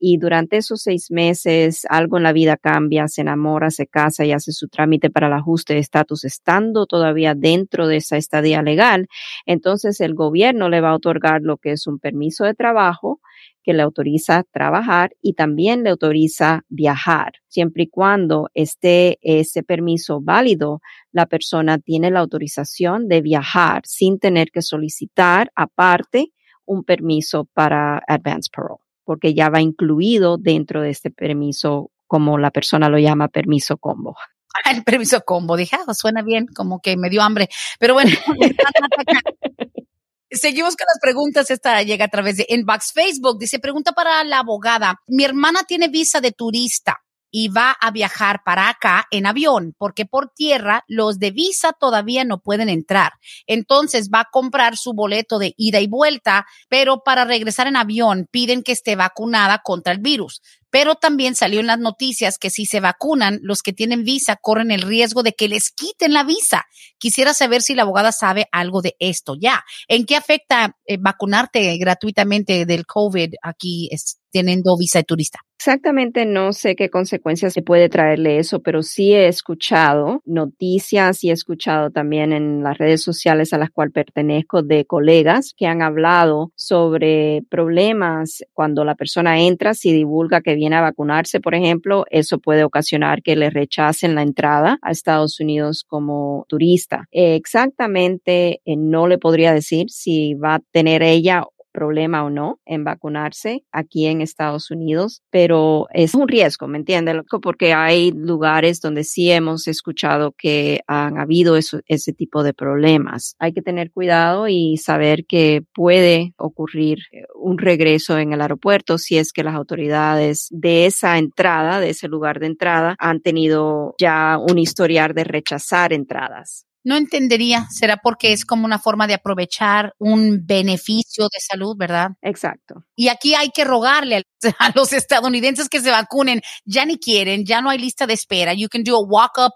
Y 0.00 0.16
durante 0.16 0.56
esos 0.56 0.80
seis 0.80 1.10
meses 1.10 1.84
algo 1.90 2.16
en 2.16 2.22
la 2.22 2.32
vida 2.32 2.56
cambia, 2.56 3.06
se 3.06 3.20
enamora, 3.20 3.70
se 3.70 3.86
casa 3.86 4.24
y 4.24 4.32
hace 4.32 4.52
su 4.52 4.68
trámite 4.68 5.10
para 5.10 5.26
el 5.26 5.34
ajuste 5.34 5.74
de 5.74 5.80
estatus 5.80 6.24
estando 6.24 6.86
todavía 6.86 7.34
dentro 7.34 7.86
de 7.86 7.96
esa 7.96 8.16
estadía 8.16 8.62
legal, 8.62 9.08
entonces 9.44 10.00
el 10.00 10.14
gobierno 10.14 10.70
le 10.70 10.80
va 10.80 10.90
a 10.90 10.94
otorgar 10.94 11.42
lo 11.42 11.58
que 11.58 11.72
es 11.72 11.86
un 11.86 11.98
permiso 11.98 12.44
de 12.44 12.54
trabajo 12.54 13.20
que 13.68 13.74
le 13.74 13.82
autoriza 13.82 14.44
trabajar 14.50 15.10
y 15.20 15.34
también 15.34 15.84
le 15.84 15.90
autoriza 15.90 16.62
viajar. 16.70 17.32
Siempre 17.48 17.82
y 17.82 17.88
cuando 17.90 18.48
esté 18.54 19.18
ese 19.20 19.62
permiso 19.62 20.22
válido, 20.22 20.80
la 21.12 21.26
persona 21.26 21.78
tiene 21.78 22.10
la 22.10 22.20
autorización 22.20 23.08
de 23.08 23.20
viajar 23.20 23.82
sin 23.84 24.18
tener 24.18 24.50
que 24.50 24.62
solicitar 24.62 25.52
aparte 25.54 26.32
un 26.64 26.82
permiso 26.82 27.44
para 27.52 28.02
advance 28.08 28.48
parole, 28.50 28.80
porque 29.04 29.34
ya 29.34 29.50
va 29.50 29.60
incluido 29.60 30.38
dentro 30.38 30.80
de 30.80 30.88
este 30.88 31.10
permiso, 31.10 31.90
como 32.06 32.38
la 32.38 32.50
persona 32.50 32.88
lo 32.88 32.98
llama, 32.98 33.28
permiso 33.28 33.76
combo. 33.76 34.16
El 34.74 34.82
permiso 34.82 35.20
combo, 35.26 35.58
dije, 35.58 35.76
ah, 35.76 35.92
suena 35.92 36.22
bien, 36.22 36.46
como 36.46 36.80
que 36.80 36.96
me 36.96 37.10
dio 37.10 37.20
hambre, 37.20 37.50
pero 37.78 37.92
bueno. 37.92 38.12
Seguimos 40.30 40.76
con 40.76 40.86
las 40.86 41.00
preguntas. 41.00 41.50
Esta 41.50 41.82
llega 41.82 42.04
a 42.04 42.08
través 42.08 42.36
de 42.36 42.46
Inbox 42.48 42.92
Facebook. 42.92 43.38
Dice, 43.38 43.58
pregunta 43.58 43.92
para 43.92 44.22
la 44.24 44.40
abogada. 44.40 45.00
Mi 45.06 45.24
hermana 45.24 45.64
tiene 45.66 45.88
visa 45.88 46.20
de 46.20 46.32
turista 46.32 46.98
y 47.30 47.48
va 47.48 47.72
a 47.72 47.90
viajar 47.90 48.42
para 48.44 48.68
acá 48.68 49.06
en 49.10 49.26
avión, 49.26 49.74
porque 49.78 50.06
por 50.06 50.30
tierra 50.30 50.84
los 50.88 51.18
de 51.18 51.30
visa 51.30 51.72
todavía 51.72 52.24
no 52.24 52.40
pueden 52.40 52.68
entrar. 52.68 53.12
Entonces 53.46 54.10
va 54.12 54.20
a 54.20 54.28
comprar 54.30 54.76
su 54.76 54.94
boleto 54.94 55.38
de 55.38 55.54
ida 55.56 55.80
y 55.80 55.86
vuelta, 55.86 56.46
pero 56.68 57.02
para 57.04 57.24
regresar 57.24 57.66
en 57.66 57.76
avión 57.76 58.28
piden 58.30 58.62
que 58.62 58.72
esté 58.72 58.96
vacunada 58.96 59.60
contra 59.62 59.92
el 59.92 59.98
virus. 60.00 60.40
Pero 60.70 60.96
también 60.96 61.34
salió 61.34 61.60
en 61.60 61.66
las 61.66 61.78
noticias 61.78 62.36
que 62.38 62.50
si 62.50 62.66
se 62.66 62.80
vacunan, 62.80 63.40
los 63.42 63.62
que 63.62 63.72
tienen 63.72 64.04
visa 64.04 64.36
corren 64.36 64.70
el 64.70 64.82
riesgo 64.82 65.22
de 65.22 65.32
que 65.32 65.48
les 65.48 65.70
quiten 65.70 66.12
la 66.12 66.24
visa. 66.24 66.66
Quisiera 66.98 67.32
saber 67.32 67.62
si 67.62 67.74
la 67.74 67.82
abogada 67.82 68.12
sabe 68.12 68.48
algo 68.52 68.82
de 68.82 68.94
esto 68.98 69.34
ya. 69.40 69.64
¿En 69.88 70.04
qué 70.04 70.16
afecta 70.16 70.76
eh, 70.84 70.98
vacunarte 71.00 71.76
gratuitamente 71.78 72.66
del 72.66 72.84
COVID 72.84 73.34
aquí 73.42 73.88
teniendo 74.30 74.76
visa 74.76 74.98
de 74.98 75.04
turista? 75.04 75.40
Exactamente, 75.60 76.24
no 76.24 76.52
sé 76.52 76.76
qué 76.76 76.88
consecuencias 76.88 77.52
se 77.52 77.62
puede 77.62 77.88
traerle 77.88 78.38
eso, 78.38 78.60
pero 78.60 78.84
sí 78.84 79.12
he 79.12 79.26
escuchado 79.26 80.22
noticias 80.24 81.24
y 81.24 81.30
he 81.30 81.32
escuchado 81.32 81.90
también 81.90 82.32
en 82.32 82.62
las 82.62 82.78
redes 82.78 83.02
sociales 83.02 83.52
a 83.52 83.58
las 83.58 83.68
cuales 83.70 83.92
pertenezco 83.92 84.62
de 84.62 84.84
colegas 84.84 85.54
que 85.56 85.66
han 85.66 85.82
hablado 85.82 86.52
sobre 86.54 87.42
problemas 87.50 88.44
cuando 88.52 88.84
la 88.84 88.94
persona 88.94 89.40
entra, 89.40 89.74
si 89.74 89.92
divulga 89.92 90.42
que 90.42 90.54
viene 90.54 90.76
a 90.76 90.80
vacunarse, 90.80 91.40
por 91.40 91.56
ejemplo, 91.56 92.04
eso 92.08 92.38
puede 92.38 92.62
ocasionar 92.62 93.20
que 93.22 93.34
le 93.34 93.50
rechacen 93.50 94.14
la 94.14 94.22
entrada 94.22 94.78
a 94.80 94.92
Estados 94.92 95.40
Unidos 95.40 95.84
como 95.84 96.46
turista. 96.48 97.08
exactamente, 97.10 98.60
eh, 98.64 98.76
no 98.76 99.08
le 99.08 99.18
podría 99.18 99.52
decir 99.52 99.90
si 99.90 100.34
va 100.34 100.54
a 100.54 100.62
tener 100.70 101.02
ella 101.02 101.42
problema 101.78 102.24
o 102.24 102.30
no 102.30 102.58
en 102.66 102.82
vacunarse 102.82 103.62
aquí 103.70 104.06
en 104.06 104.20
Estados 104.20 104.72
Unidos, 104.72 105.22
pero 105.30 105.86
es 105.92 106.12
un 106.16 106.26
riesgo, 106.26 106.66
¿me 106.66 106.78
entiendes? 106.78 107.22
Porque 107.40 107.72
hay 107.72 108.10
lugares 108.10 108.80
donde 108.80 109.04
sí 109.04 109.30
hemos 109.30 109.68
escuchado 109.68 110.34
que 110.36 110.80
han 110.88 111.18
habido 111.18 111.56
ese 111.56 112.12
tipo 112.12 112.42
de 112.42 112.52
problemas. 112.52 113.36
Hay 113.38 113.52
que 113.52 113.62
tener 113.62 113.92
cuidado 113.92 114.48
y 114.48 114.76
saber 114.76 115.24
que 115.24 115.62
puede 115.72 116.34
ocurrir 116.36 116.98
eh, 117.12 117.22
un 117.36 117.58
regreso 117.58 118.18
en 118.18 118.32
el 118.32 118.40
aeropuerto 118.40 118.98
si 118.98 119.18
es 119.18 119.32
que 119.32 119.44
las 119.44 119.54
autoridades 119.54 120.48
de 120.50 120.86
esa 120.86 121.16
entrada, 121.18 121.78
de 121.78 121.90
ese 121.90 122.08
lugar 122.08 122.40
de 122.40 122.46
entrada, 122.46 122.96
han 122.98 123.20
tenido 123.20 123.94
ya 124.00 124.36
un 124.38 124.58
historial 124.58 125.14
de 125.14 125.24
rechazar 125.24 125.92
entradas 125.92 126.67
no 126.84 126.96
entendería, 126.96 127.66
será 127.70 127.96
porque 127.96 128.32
es 128.32 128.44
como 128.44 128.64
una 128.64 128.78
forma 128.78 129.06
de 129.06 129.14
aprovechar 129.14 129.94
un 129.98 130.40
beneficio 130.44 131.24
de 131.24 131.38
salud, 131.40 131.76
¿verdad? 131.76 132.10
Exacto. 132.22 132.84
Y 132.96 133.08
aquí 133.08 133.34
hay 133.34 133.50
que 133.50 133.64
rogarle 133.64 134.22
a 134.58 134.72
los 134.74 134.92
estadounidenses 134.92 135.68
que 135.68 135.80
se 135.80 135.90
vacunen, 135.90 136.40
ya 136.64 136.84
ni 136.84 136.98
quieren, 136.98 137.44
ya 137.44 137.60
no 137.60 137.70
hay 137.70 137.78
lista 137.78 138.06
de 138.06 138.14
espera, 138.14 138.54
you 138.54 138.68
can 138.68 138.84
do 138.84 138.96
a 138.96 139.04
walk-up, 139.04 139.52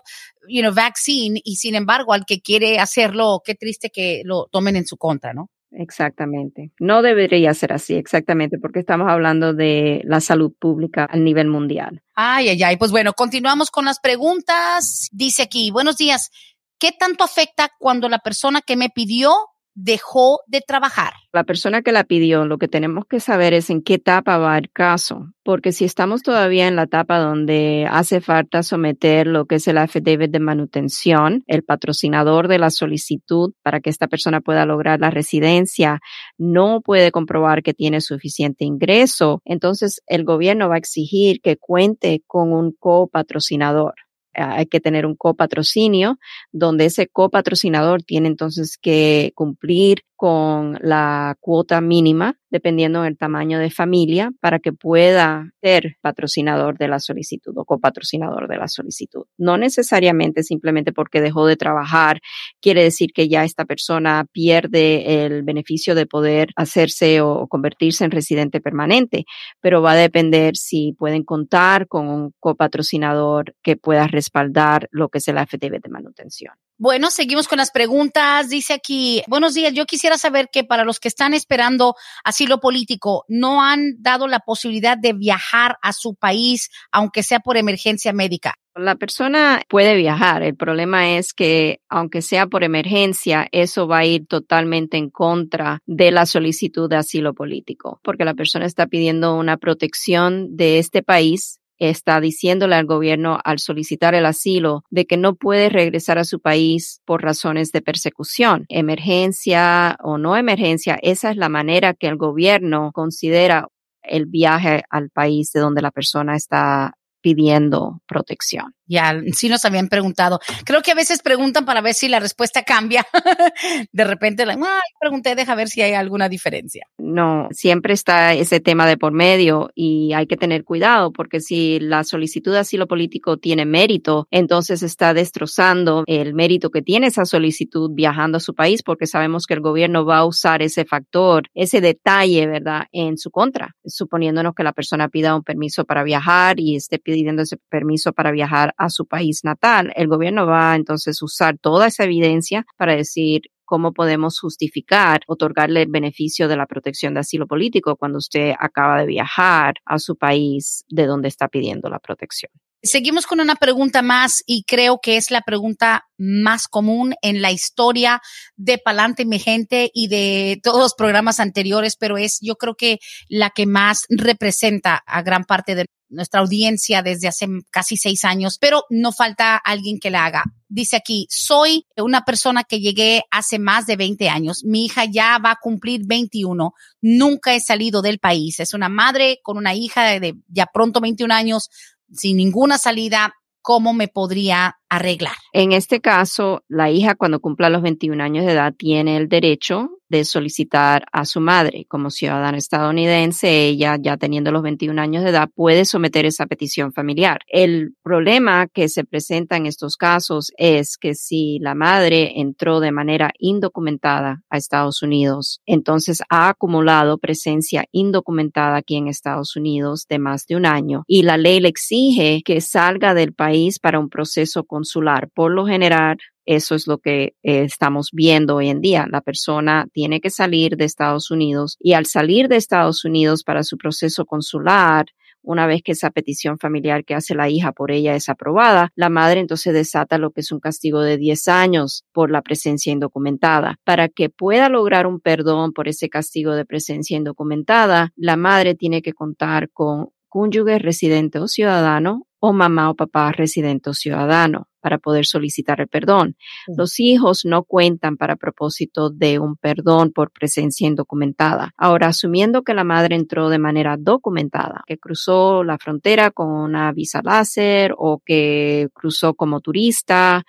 you 0.49 0.63
know, 0.63 0.75
vaccine, 0.75 1.41
y 1.45 1.57
sin 1.57 1.75
embargo, 1.75 2.13
al 2.13 2.25
que 2.27 2.41
quiere 2.41 2.79
hacerlo, 2.79 3.41
qué 3.45 3.55
triste 3.55 3.91
que 3.91 4.23
lo 4.25 4.47
tomen 4.51 4.77
en 4.77 4.87
su 4.87 4.97
contra, 4.97 5.33
¿no? 5.33 5.49
Exactamente. 5.75 6.71
No 6.79 7.03
debería 7.03 7.55
ser 7.55 7.73
así, 7.73 7.95
exactamente, 7.95 8.59
porque 8.59 8.81
estamos 8.81 9.09
hablando 9.11 9.55
de 9.55 10.03
la 10.05 10.21
salud 10.21 10.53
pública 10.59 11.07
a 11.11 11.17
nivel 11.17 11.49
mundial. 11.49 12.03
Ay, 12.15 12.51
ay, 12.51 12.63
ay. 12.63 12.77
Pues 12.77 12.91
bueno, 12.91 13.15
continuamos 13.15 13.71
con 13.71 13.87
las 13.87 13.99
preguntas. 13.99 15.09
Dice 15.13 15.43
aquí, 15.43 15.71
buenos 15.71 15.97
días. 15.97 16.31
¿Qué 16.79 16.91
tanto 16.99 17.25
afecta 17.25 17.71
cuando 17.79 18.09
la 18.09 18.19
persona 18.19 18.61
que 18.61 18.77
me 18.77 18.89
pidió 18.89 19.33
dejó 19.75 20.41
de 20.47 20.61
trabajar? 20.61 21.15
La 21.33 21.45
persona 21.45 21.83
que 21.83 21.93
la 21.93 22.05
pidió, 22.05 22.45
lo 22.45 22.59
que 22.59 22.69
tenemos 22.69 23.07
que 23.07 23.21
saber 23.21 23.55
es 23.55 23.71
en 23.71 23.83
qué 23.83 23.95
etapa 23.95 24.39
va 24.39 24.59
el 24.59 24.71
caso, 24.71 25.33
porque 25.45 25.73
si 25.73 25.85
estamos 25.85 26.23
todavía 26.23 26.69
en 26.69 26.77
la 26.77 26.85
etapa 26.85 27.19
donde 27.19 27.87
hace 27.91 28.21
falta 28.21 28.63
someter 28.63 29.27
lo 29.27 29.47
que 29.47 29.57
es 29.57 29.69
el 29.69 29.79
affidavit 29.79 30.31
de 30.31 30.41
manutención, 30.41 31.43
el 31.47 31.63
patrocinador 31.63 32.49
de 32.49 32.59
la 32.59 32.71
solicitud 32.71 33.53
para 33.63 33.81
que 33.81 33.91
esta 33.91 34.09
persona 34.09 34.41
pueda 34.41 34.67
lograr 34.67 35.01
la 35.01 35.11
residencia, 35.11 36.01
no 36.37 36.81
puede 36.81 37.11
comprobar 37.11 37.63
que 37.63 37.75
tiene 37.75 38.01
suficiente 38.01 38.65
ingreso, 38.65 39.41
entonces 39.45 40.03
el 40.07 40.25
gobierno 40.25 40.69
va 40.69 40.75
a 40.77 40.79
exigir 40.79 41.41
que 41.41 41.57
cuente 41.57 42.23
con 42.27 42.53
un 42.53 42.73
copatrocinador 42.79 43.95
hay 44.35 44.67
que 44.67 44.81
tener 44.81 45.07
un 45.07 45.15
copatrocinio, 45.15 46.19
donde 46.53 46.87
ese 46.87 47.09
copatrocinador 47.09 48.03
tiene 48.03 48.29
entonces 48.29 48.79
que 48.81 49.33
cumplir 49.35 50.05
con 50.23 50.79
la 50.83 51.37
cuota 51.41 51.81
mínima, 51.81 52.39
dependiendo 52.49 53.03
del 53.03 53.19
tamaño 53.19 53.59
de 53.59 53.71
familia, 53.73 54.31
para 54.39 54.61
que 54.61 54.73
pueda 54.73 55.51
ser 55.61 55.97
patrocinador 56.01 56.79
de 56.79 56.87
la 56.87 57.01
solicitud 57.01 57.53
o 57.57 57.65
copatrocinador 57.65 58.47
de 58.47 58.57
la 58.57 58.69
solicitud. 58.69 59.25
No 59.37 59.57
necesariamente 59.57 60.45
simplemente 60.45 60.93
porque 60.93 61.21
dejó 61.21 61.45
de 61.49 61.57
trabajar 61.57 62.21
quiere 62.61 62.85
decir 62.85 63.11
que 63.13 63.29
ya 63.29 63.43
esta 63.43 63.65
persona 63.65 64.25
pierde 64.31 65.25
el 65.25 65.43
beneficio 65.43 65.97
de 65.97 66.07
poder 66.07 66.51
hacerse 66.55 67.21
o 67.21 67.49
convertirse 67.49 68.05
en 68.05 68.13
residente 68.13 68.61
permanente, 68.61 69.25
pero 69.61 69.83
va 69.83 69.91
a 69.91 69.97
depender 69.97 70.57
si 70.57 70.93
pueden 70.97 71.25
contar 71.25 71.89
con 71.89 72.09
un 72.09 72.33
copatrocinador 72.39 73.57
que 73.61 73.77
pueda 73.77 74.07
respaldar 74.07 74.87
lo 74.93 75.09
que 75.09 75.19
es 75.19 75.27
el 75.27 75.39
FTV 75.39 75.81
de 75.81 75.91
manutención. 75.91 76.55
Bueno, 76.79 77.11
seguimos 77.11 77.49
con 77.49 77.59
las 77.59 77.71
preguntas. 77.71 78.49
Dice 78.49 78.73
aquí, 78.73 79.23
buenos 79.29 79.55
días, 79.55 79.73
yo 79.73 79.87
quisiera 79.87 80.19
saber 80.19 80.49
que 80.53 80.65
para 80.65 80.85
los 80.85 80.99
que 80.99 81.09
están 81.09 81.35
esperando 81.35 81.95
asilo 82.25 82.61
político, 82.61 83.25
no 83.29 83.63
han 83.63 84.03
dado 84.03 84.27
la 84.27 84.41
posibilidad 84.41 84.99
de 84.99 85.13
viajar 85.13 85.77
a 85.83 85.93
su 85.93 86.15
país, 86.15 86.71
aunque 86.91 87.23
sea 87.23 87.41
por 87.41 87.57
emergencia 87.57 88.13
médica. 88.13 88.55
La 88.75 88.97
persona 88.97 89.63
puede 89.69 89.95
viajar. 89.97 90.43
El 90.43 90.57
problema 90.57 91.17
es 91.17 91.35
que, 91.35 91.81
aunque 91.91 92.23
sea 92.23 92.47
por 92.47 92.65
emergencia, 92.65 93.47
eso 93.53 93.87
va 93.87 93.99
a 93.99 94.07
ir 94.07 94.27
totalmente 94.27 94.97
en 94.97 95.11
contra 95.11 95.81
de 95.87 96.11
la 96.11 96.25
solicitud 96.25 96.89
de 96.89 96.97
asilo 96.97 97.35
político, 97.35 98.01
porque 98.03 98.25
la 98.25 98.35
persona 98.35 98.65
está 98.65 98.87
pidiendo 98.87 99.37
una 99.37 99.59
protección 99.59 100.57
de 100.57 100.79
este 100.79 101.03
país 101.03 101.61
está 101.91 102.21
diciéndole 102.21 102.75
al 102.75 102.87
gobierno 102.87 103.39
al 103.45 103.59
solicitar 103.59 104.15
el 104.15 104.27
asilo 104.27 104.85
de 104.91 105.07
que 105.07 105.17
no 105.17 105.35
puede 105.35 105.69
regresar 105.69 106.19
a 106.19 106.25
su 106.25 106.41
país 106.41 107.01
por 107.05 107.23
razones 107.23 107.73
de 107.73 107.83
persecución, 107.83 108.67
emergencia 108.69 109.97
o 110.03 110.19
no 110.19 110.37
emergencia. 110.37 110.99
Esa 111.03 111.31
es 111.31 111.37
la 111.37 111.49
manera 111.49 111.95
que 111.95 112.09
el 112.09 112.17
gobierno 112.17 112.91
considera 112.93 113.69
el 114.03 114.27
viaje 114.27 114.83
al 114.91 115.11
país 115.11 115.53
de 115.53 115.61
donde 115.61 115.83
la 115.83 115.91
persona 115.91 116.37
está 116.37 116.95
pidiendo 117.21 118.01
protección. 118.07 118.75
Ya, 118.93 119.19
sí 119.33 119.49
nos 119.49 119.65
habían 119.65 119.89
preguntado. 119.89 120.39
Creo 120.67 120.83
que 120.83 120.91
a 120.91 120.95
veces 120.95 121.23
preguntan 121.23 121.65
para 121.65 121.81
ver 121.81 121.95
si 121.95 122.09
la 122.09 122.21
respuesta 122.21 122.63
cambia. 122.63 123.07
de 123.91 124.05
repente, 124.05 124.45
la, 124.45 124.59
pregunté, 125.01 125.35
deja 125.35 125.55
ver 125.55 125.69
si 125.69 125.81
hay 125.81 125.95
alguna 125.95 126.29
diferencia. 126.29 126.87
No, 126.99 127.49
siempre 127.53 127.95
está 127.95 128.35
ese 128.35 128.61
tema 128.61 128.87
de 128.87 128.99
por 128.99 129.15
medio 129.15 129.71
y 129.75 130.13
hay 130.13 130.27
que 130.27 130.37
tener 130.37 130.65
cuidado 130.65 131.11
porque 131.11 131.41
si 131.41 131.81
la 131.81 132.05
solicitud 132.05 132.53
de 132.53 132.59
asilo 132.59 132.87
político 132.87 133.39
tiene 133.39 133.65
mérito, 133.65 134.29
entonces 134.31 134.83
está 134.83 135.15
destrozando 135.15 136.05
el 136.07 136.35
mérito 136.35 136.69
que 136.69 136.83
tiene 136.83 137.07
esa 137.07 137.25
solicitud 137.25 137.93
viajando 137.95 138.37
a 138.37 138.41
su 138.41 138.55
país 138.55 138.83
porque 138.83 139.07
sabemos 139.07 139.47
que 139.47 139.55
el 139.55 139.61
gobierno 139.61 140.05
va 140.05 140.19
a 140.19 140.27
usar 140.27 140.61
ese 140.61 140.85
factor, 140.85 141.45
ese 141.55 141.81
detalle, 141.81 142.47
¿verdad?, 142.47 142.83
en 142.93 143.17
su 143.17 143.31
contra, 143.31 143.75
suponiéndonos 143.87 144.55
que 144.55 144.65
la 144.65 144.75
persona 144.75 145.09
pida 145.09 145.35
un 145.35 145.45
permiso 145.45 145.87
para 145.87 146.05
viajar 146.05 146.61
y 146.61 146.77
esté 146.77 146.99
pidiendo 146.99 147.41
ese 147.41 147.57
permiso 147.71 148.13
para 148.13 148.33
viajar 148.33 148.75
a 148.83 148.91
su 148.91 149.07
país 149.07 149.45
natal. 149.45 149.93
El 149.95 150.09
gobierno 150.09 150.45
va 150.45 150.75
entonces 150.75 151.23
a 151.23 151.25
usar 151.25 151.57
toda 151.59 151.87
esa 151.87 152.03
evidencia 152.05 152.67
para 152.77 152.97
decir 152.97 153.43
cómo 153.65 153.93
podemos 153.93 154.41
justificar 154.41 155.21
otorgarle 155.29 155.83
el 155.83 155.89
beneficio 155.89 156.49
de 156.49 156.57
la 156.57 156.67
protección 156.67 157.15
de 157.15 157.21
asilo 157.21 157.47
político 157.47 157.97
cuando 157.97 158.19
usted 158.19 158.53
acaba 158.59 158.99
de 158.99 159.07
viajar 159.07 159.75
a 159.87 159.99
su 159.99 160.17
país 160.17 160.85
de 160.89 161.07
donde 161.07 161.29
está 161.29 161.49
pidiendo 161.49 161.89
la 161.89 162.01
protección. 162.01 162.51
Seguimos 162.83 163.29
con 163.29 163.39
una 163.39 163.55
pregunta 163.55 164.03
más 164.03 164.43
y 164.45 164.65
creo 164.65 164.99
que 165.01 165.17
es 165.17 165.31
la 165.31 165.43
pregunta 165.43 166.09
más 166.19 166.67
común 166.67 167.15
en 167.23 167.41
la 167.41 167.53
historia 167.53 168.21
de 168.57 168.79
Palante 168.79 169.25
Mi 169.25 169.39
Gente 169.39 169.93
y 169.95 170.09
de 170.09 170.59
todos 170.65 170.81
los 170.81 170.95
programas 170.95 171.39
anteriores, 171.39 171.97
pero 171.97 172.19
es 172.19 172.39
yo 172.43 172.57
creo 172.57 172.75
que 172.75 172.99
la 173.29 173.51
que 173.51 173.67
más 173.67 174.07
representa 174.11 175.01
a 175.07 175.23
gran 175.23 175.45
parte 175.45 175.77
de 175.77 175.87
nuestra 176.13 176.41
audiencia 176.41 177.03
desde 177.03 177.29
hace 177.29 177.49
casi 177.71 177.97
seis 177.97 178.25
años, 178.25 178.59
pero 178.61 178.85
no 178.91 179.13
falta 179.13 179.57
alguien 179.57 179.99
que 179.99 180.11
la 180.11 180.25
haga. 180.25 180.45
Dice 180.69 180.97
aquí, 180.97 181.27
soy 181.29 181.87
una 181.97 182.23
persona 182.25 182.65
que 182.65 182.81
llegué 182.81 183.25
hace 183.31 183.59
más 183.59 183.87
de 183.87 183.97
20 183.97 184.29
años. 184.29 184.65
Mi 184.65 184.87
hija 184.87 185.05
ya 185.05 185.39
va 185.39 185.53
a 185.53 185.59
cumplir 185.61 186.03
21. 186.07 186.73
Nunca 187.01 187.55
he 187.55 187.61
salido 187.61 188.01
del 188.01 188.19
país. 188.19 188.61
Es 188.61 188.73
una 188.73 188.89
madre 188.89 189.41
con 189.43 189.59
una 189.59 189.75
hija 189.75 190.19
de 190.21 190.35
ya 190.49 190.67
pronto 190.67 191.01
21 191.01 191.35
años 191.35 191.69
sin 192.13 192.37
ninguna 192.37 192.79
salida, 192.79 193.35
¿cómo 193.61 193.93
me 193.93 194.09
podría 194.09 194.79
arreglar? 194.89 195.37
En 195.53 195.73
este 195.73 196.01
caso, 196.01 196.65
la 196.69 196.91
hija 196.91 197.15
cuando 197.15 197.41
cumpla 197.41 197.69
los 197.69 197.83
21 197.83 198.23
años 198.23 198.47
de 198.47 198.53
edad 198.53 198.75
tiene 198.75 199.19
el 199.19 199.29
derecho 199.29 199.91
de 200.13 200.25
solicitar 200.27 201.07
a 201.11 201.25
su 201.25 201.41
madre 201.41 201.87
como 201.89 202.11
ciudadana 202.11 202.59
estadounidense, 202.59 203.65
ella 203.65 203.97
ya 203.99 204.19
teniendo 204.19 204.53
los 204.53 204.63
21 204.63 205.01
años 205.01 205.25
de 205.25 205.31
edad 205.31 205.49
puede 205.55 205.87
someter 205.87 206.27
esa 206.27 206.45
petición 206.45 206.93
familiar. 206.93 207.41
El 207.49 207.95
problema 208.03 208.69
que 208.69 208.91
se 208.91 209.05
presenta 209.05 209.57
en 209.57 209.65
estos 209.65 209.97
casos 209.97 210.53
es 210.59 210.99
que 210.99 211.15
si 211.15 211.59
la 211.61 211.75
madre 211.75 212.41
entró 212.41 212.81
de 212.81 212.93
manera 212.93 213.33
indocumentada 213.39 214.43
a 214.51 214.59
Estados 214.59 215.03
Unidos, 215.03 215.63
entonces 215.65 216.23
ha 216.29 216.51
acumulado 216.51 217.17
presencia 217.17 217.87
indocumentada 217.91 218.77
aquí 218.77 218.97
en 218.97 219.09
Estados 219.09 219.57
Unidos 219.57 220.05
de 220.11 220.19
más 220.19 220.47
de 220.47 220.57
un 220.57 220.67
año 220.67 221.05
y 221.07 221.23
la 221.23 221.39
ley 221.39 221.59
le 221.59 221.69
exige 221.69 222.43
que 222.45 222.61
salga 222.61 223.15
del 223.15 223.33
país 223.33 223.79
para 223.79 223.99
un 223.99 224.11
proceso 224.11 224.65
consular. 224.65 225.31
Por 225.43 225.55
lo 225.55 225.67
general, 225.67 226.19
eso 226.47 226.77
es 226.77 226.87
lo 226.87 226.99
que 226.99 227.35
eh, 227.43 227.65
estamos 227.65 228.11
viendo 228.13 228.55
hoy 228.55 228.69
en 228.69 228.81
día. 228.81 229.09
La 229.11 229.23
persona 229.23 229.89
tiene 229.93 230.21
que 230.21 230.31
salir 230.31 230.77
de 230.77 230.85
Estados 230.85 231.33
Unidos 231.33 231.77
y 231.81 231.95
al 231.95 232.07
salir 232.07 232.47
de 232.47 232.55
Estados 232.55 233.05
Unidos 233.05 233.43
para 233.43 233.65
su 233.65 233.77
proceso 233.77 234.25
consular, 234.25 235.07
una 235.43 235.67
vez 235.67 235.83
que 235.83 235.91
esa 235.91 236.11
petición 236.11 236.61
familiar 236.61 237.05
que 237.05 237.17
hace 237.17 237.35
la 237.35 237.49
hija 237.49 237.73
por 237.73 237.91
ella 237.91 238.15
es 238.15 238.29
aprobada, 238.29 238.93
la 238.95 239.09
madre 239.09 239.41
entonces 239.41 239.75
desata 239.75 240.17
lo 240.17 240.31
que 240.31 240.43
es 240.43 240.53
un 240.53 240.61
castigo 240.61 241.01
de 241.01 241.19
10 241.19 241.49
años 241.49 242.05
por 242.13 242.31
la 242.31 242.43
presencia 242.43 242.93
indocumentada. 242.93 243.81
Para 243.83 244.09
que 244.09 244.31
pueda 244.31 244.69
lograr 244.69 245.09
un 245.09 245.19
perdón 245.19 245.73
por 245.73 245.89
ese 245.89 246.09
castigo 246.09 246.55
de 246.55 246.65
presencia 246.65 247.17
indocumentada, 247.17 248.13
la 248.15 248.37
madre 248.37 248.77
tiene 248.77 249.03
que 249.03 249.13
contar 249.13 249.71
con 249.73 250.11
cónyuge 250.29 250.79
residente 250.79 251.41
o 251.41 251.49
ciudadano 251.49 252.29
o 252.39 252.53
mamá 252.53 252.91
o 252.91 252.95
papá 252.95 253.33
residente 253.33 253.91
o 253.91 253.93
ciudadano 253.93 254.69
para 254.83 254.99
poder 254.99 255.25
solicitar 255.25 255.81
el 255.81 255.89
perdón. 255.89 256.37
Los 256.77 257.01
hijos 257.01 257.43
no 257.45 257.63
cuentan 257.63 258.17
para 258.17 258.37
propósito 258.37 259.09
de 259.09 259.39
un 259.39 259.57
perdón 259.57 260.13
por 260.13 260.31
presencia 260.31 260.87
indocumentada. 260.87 261.71
Ahora, 261.77 262.09
asumiendo 262.09 262.63
que 262.63 262.75
la 262.75 262.85
madre 262.85 263.17
entró 263.17 263.49
de 263.49 263.59
manera 263.59 263.97
documentada, 263.99 264.83
que 264.87 264.99
cruzó 264.99 265.65
la 265.65 265.79
frontera 265.79 266.31
con 266.31 266.49
una 266.49 266.93
visa 266.93 267.21
láser 267.23 267.95
o 267.97 268.21
que 268.25 268.89
cruzó 268.93 269.35
como 269.35 269.61
turista, 269.61 270.43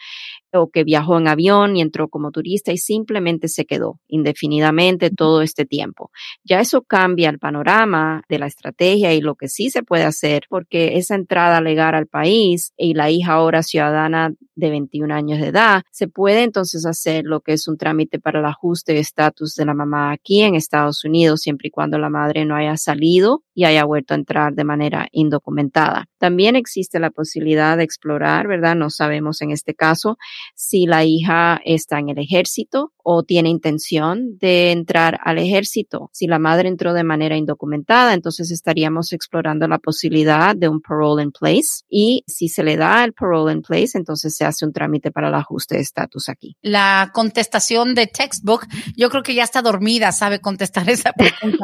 o 0.54 0.70
que 0.70 0.84
viajó 0.84 1.18
en 1.18 1.28
avión 1.28 1.76
y 1.76 1.82
entró 1.82 2.08
como 2.08 2.32
turista 2.32 2.72
y 2.72 2.78
simplemente 2.78 3.48
se 3.48 3.66
quedó 3.66 4.00
indefinidamente 4.08 5.10
todo 5.10 5.42
este 5.42 5.66
tiempo. 5.66 6.12
Ya 6.44 6.60
eso 6.60 6.84
cambia 6.84 7.30
el 7.30 7.40
panorama 7.40 8.24
de 8.30 8.40
la 8.40 8.48
estrategia 8.48 9.14
y 9.14 9.22
lo 9.22 9.36
que 9.36 9.48
sí 9.48 9.70
se 9.70 9.84
puede 9.84 10.04
hacer 10.04 10.44
porque 10.50 10.98
esa 10.98 11.16
entrada 11.16 11.62
legal 11.62 11.96
al 11.96 12.08
país 12.08 12.74
y 12.78 12.94
la 12.94 13.10
hija 13.10 13.34
ahora 13.34 13.64
ciudadana 13.64 14.34
de 14.56 14.70
21 14.70 15.14
años 15.14 15.40
de 15.40 15.48
edad, 15.48 15.84
se 15.92 16.08
puede 16.08 16.44
entonces 16.44 16.86
hacer 16.86 17.24
lo 17.26 17.42
que 17.42 17.54
es 17.54 17.68
un 17.68 17.78
trámite 17.78 18.20
para 18.20 18.40
el 18.40 18.46
ajuste 18.46 18.94
de 18.94 19.00
estatus 19.00 19.56
de 19.56 19.66
la 19.66 19.74
mamá 19.74 20.12
aquí 20.12 20.42
en 20.42 20.56
Estados 20.56 21.04
Unidos 21.04 21.42
siempre 21.42 21.68
y 21.68 21.72
cuando 21.72 21.98
la 21.98 22.10
madre 22.10 22.46
no 22.46 22.56
haya 22.56 22.78
salido 22.78 23.44
y 23.54 23.66
haya 23.66 23.86
vuelto 23.86 24.14
a 24.14 24.18
entrar 24.18 24.54
de 24.54 24.64
manera 24.64 25.08
indocumentada. 25.12 26.06
También 26.18 26.56
existe 26.56 27.00
la 27.00 27.12
posibilidad 27.12 27.78
de 27.78 27.84
explorar, 27.84 28.48
¿verdad? 28.48 28.76
No 28.76 28.90
sabemos 28.90 29.42
en 29.42 29.52
este 29.52 29.76
caso 29.76 30.18
si 30.56 30.86
la 30.86 31.04
hija 31.04 31.60
está 31.64 32.00
en 32.00 32.10
el 32.10 32.20
ejército 32.20 32.94
o 33.04 33.24
tiene 33.24 33.50
intención 33.50 34.38
de 34.38 34.72
entrar 34.72 35.20
al 35.24 35.38
ejército. 35.38 36.10
Si 36.14 36.26
la 36.28 36.40
madre 36.40 36.70
entró 36.70 36.94
de 36.94 37.04
manera 37.04 37.38
indocumentada, 37.38 38.14
entonces 38.14 38.50
estaríamos 38.52 39.14
explorando 39.14 39.68
la 39.68 39.78
posibilidad 39.78 40.56
de 40.56 40.70
un 40.70 40.82
parole 40.82 41.24
in 41.24 41.32
place 41.32 41.84
y 41.90 42.24
si 42.28 42.48
se 42.48 42.64
le 42.64 42.78
da 42.78 43.04
el 43.04 43.14
parole 43.14 43.52
in 43.52 43.62
place, 43.62 43.98
entonces 43.98 44.36
se 44.44 44.48
hace 44.48 44.66
un 44.66 44.74
trámite 44.74 45.12
para 45.12 45.30
el 45.30 45.36
ajuste 45.36 45.76
de 45.76 45.82
estatus 45.82 46.28
aquí. 46.28 46.58
La 46.62 47.12
contestación 47.14 47.96
de 47.96 48.08
textbook, 48.08 48.68
yo 48.98 49.10
creo 49.10 49.24
que 49.24 49.34
ya 49.34 49.44
está 49.44 49.62
dormida, 49.62 50.12
sabe 50.12 50.40
contestar 50.42 50.90
esa 50.90 51.14
pregunta. 51.14 51.64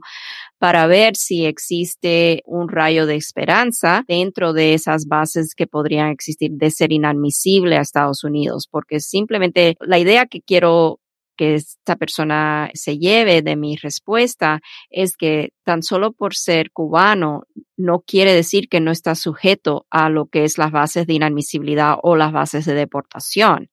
para 0.60 0.86
ver 0.88 1.16
si 1.16 1.46
existe 1.46 2.44
un 2.46 2.68
rayo 2.68 3.06
de 3.06 3.16
esperanza 3.16 4.04
dentro 4.08 4.54
de 4.54 4.74
esas 4.74 5.08
bases 5.08 5.56
que 5.56 5.68
podrían 5.68 6.10
existir 6.10 6.52
de 6.52 6.70
ser 6.70 6.92
inadmisible 6.92 7.78
a 7.78 7.82
Estados 7.82 8.24
Unidos, 8.24 8.68
porque 8.70 9.00
simplemente 9.00 9.78
la 9.80 9.98
idea 9.98 10.26
que 10.26 10.42
quiero 10.42 11.00
que 11.40 11.56
esta 11.56 11.96
persona 11.96 12.70
se 12.74 12.98
lleve 12.98 13.42
de 13.42 13.56
mi 13.56 13.78
respuesta 13.78 14.60
es 14.90 15.16
que 15.16 15.54
tan 15.64 15.84
solo 15.84 16.12
por 16.12 16.36
ser 16.36 16.70
cubano 16.72 17.44
no 17.78 18.02
quiere 18.02 18.34
decir 18.34 18.68
que 18.68 18.82
no 18.82 18.92
está 18.92 19.16
sujeto 19.16 19.86
a 19.90 20.10
lo 20.10 20.26
que 20.26 20.44
es 20.44 20.58
las 20.58 20.74
bases 20.74 21.08
de 21.08 21.14
inadmisibilidad 21.14 21.96
o 22.04 22.18
las 22.18 22.34
bases 22.34 22.66
de 22.66 22.74
deportación. 22.74 23.70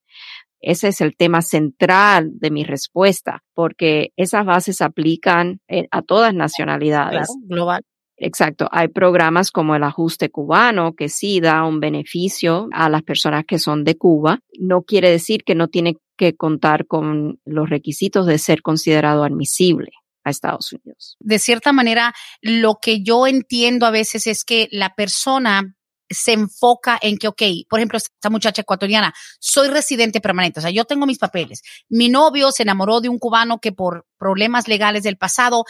Ese 0.61 0.89
es 0.89 1.01
el 1.01 1.15
tema 1.15 1.41
central 1.41 2.31
de 2.33 2.51
mi 2.51 2.63
respuesta, 2.63 3.43
porque 3.53 4.11
esas 4.15 4.45
bases 4.45 4.81
aplican 4.81 5.59
eh, 5.67 5.87
a 5.91 6.01
todas 6.01 6.33
nacionalidades. 6.33 7.27
global. 7.43 7.83
Exacto. 8.17 8.67
Hay 8.71 8.87
programas 8.87 9.51
como 9.51 9.75
el 9.75 9.83
ajuste 9.83 10.29
cubano 10.29 10.93
que 10.93 11.07
sí 11.07 11.39
da 11.39 11.63
un 11.63 11.79
beneficio 11.79 12.67
a 12.73 12.89
las 12.89 13.03
personas 13.03 13.45
que 13.47 13.59
son 13.59 13.83
de 13.83 13.95
Cuba. 13.95 14.39
No 14.59 14.81
quiere 14.81 15.11
decir 15.11 15.43
que 15.43 15.53
no 15.53 15.67
tiene 15.67 15.97
que 16.17 16.35
contar 16.35 16.87
con 16.87 17.39
los 17.45 17.69
requisitos 17.69 18.25
de 18.25 18.39
ser 18.39 18.63
considerado 18.63 19.23
admisible 19.23 19.91
a 20.23 20.31
Estados 20.31 20.73
Unidos. 20.73 21.15
De 21.19 21.37
cierta 21.37 21.71
manera, 21.71 22.13
lo 22.41 22.79
que 22.81 23.03
yo 23.03 23.27
entiendo 23.27 23.85
a 23.85 23.91
veces 23.91 24.25
es 24.25 24.43
que 24.43 24.67
la 24.71 24.95
persona 24.95 25.76
se 26.09 26.33
enfoca 26.33 26.97
en 27.01 27.17
que, 27.17 27.27
ok, 27.27 27.41
por 27.69 27.79
ejemplo, 27.79 27.97
esta 27.97 28.29
muchacha 28.29 28.61
ecuatoriana, 28.61 29.13
soy 29.39 29.67
residente 29.69 30.21
permanente, 30.21 30.59
o 30.59 30.61
sea, 30.61 30.71
yo 30.71 30.85
tengo 30.85 31.05
mis 31.05 31.19
papeles. 31.19 31.61
Mi 31.89 32.09
novio 32.09 32.51
se 32.51 32.63
enamoró 32.63 33.01
de 33.01 33.09
un 33.09 33.19
cubano 33.19 33.59
que 33.59 33.71
por 33.71 34.05
problemas 34.17 34.67
legales 34.67 35.03
del 35.03 35.17
pasado 35.17 35.65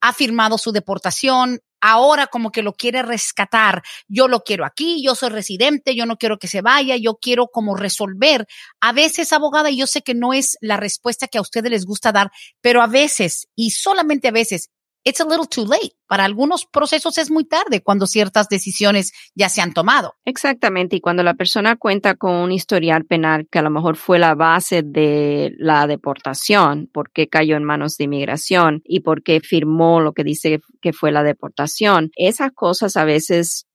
ha 0.00 0.12
firmado 0.12 0.58
su 0.58 0.72
deportación, 0.72 1.60
ahora 1.80 2.28
como 2.28 2.50
que 2.50 2.62
lo 2.62 2.72
quiere 2.72 3.02
rescatar. 3.02 3.82
Yo 4.08 4.28
lo 4.28 4.40
quiero 4.40 4.64
aquí, 4.64 5.02
yo 5.04 5.14
soy 5.14 5.30
residente, 5.30 5.94
yo 5.94 6.06
no 6.06 6.16
quiero 6.16 6.38
que 6.38 6.48
se 6.48 6.62
vaya, 6.62 6.96
yo 6.96 7.16
quiero 7.20 7.48
como 7.48 7.76
resolver. 7.76 8.46
A 8.80 8.92
veces, 8.92 9.32
abogada, 9.32 9.70
yo 9.70 9.86
sé 9.86 10.02
que 10.02 10.14
no 10.14 10.32
es 10.32 10.56
la 10.60 10.76
respuesta 10.76 11.28
que 11.28 11.38
a 11.38 11.42
ustedes 11.42 11.70
les 11.70 11.84
gusta 11.84 12.12
dar, 12.12 12.30
pero 12.60 12.82
a 12.82 12.86
veces, 12.86 13.48
y 13.54 13.72
solamente 13.72 14.28
a 14.28 14.32
veces, 14.32 14.70
it's 15.04 15.20
a 15.20 15.24
little 15.24 15.46
too 15.46 15.66
late. 15.66 15.92
Para 16.06 16.24
algunos 16.24 16.66
procesos 16.66 17.16
es 17.18 17.30
muy 17.30 17.44
tarde 17.44 17.82
cuando 17.82 18.06
ciertas 18.06 18.48
decisiones 18.48 19.12
ya 19.34 19.48
se 19.48 19.62
han 19.62 19.72
tomado. 19.72 20.14
Exactamente. 20.24 20.96
Y 20.96 21.00
cuando 21.00 21.22
la 21.22 21.34
persona 21.34 21.76
cuenta 21.76 22.16
con 22.16 22.32
un 22.34 22.52
historial 22.52 23.04
penal 23.06 23.48
que 23.50 23.58
a 23.58 23.62
lo 23.62 23.70
mejor 23.70 23.96
fue 23.96 24.18
la 24.18 24.34
base 24.34 24.82
de 24.82 25.54
la 25.58 25.86
deportación, 25.86 26.90
porque 26.92 27.28
cayó 27.28 27.56
en 27.56 27.64
manos 27.64 27.96
de 27.96 28.04
inmigración 28.04 28.82
y 28.84 29.00
porque 29.00 29.40
firmó 29.40 30.00
lo 30.00 30.12
que 30.12 30.24
dice 30.24 30.60
que 30.80 30.92
fue 30.92 31.12
la 31.12 31.22
deportación, 31.22 32.10
esas 32.16 32.52
cosas 32.52 32.96
a 32.96 33.04
veces 33.04 33.66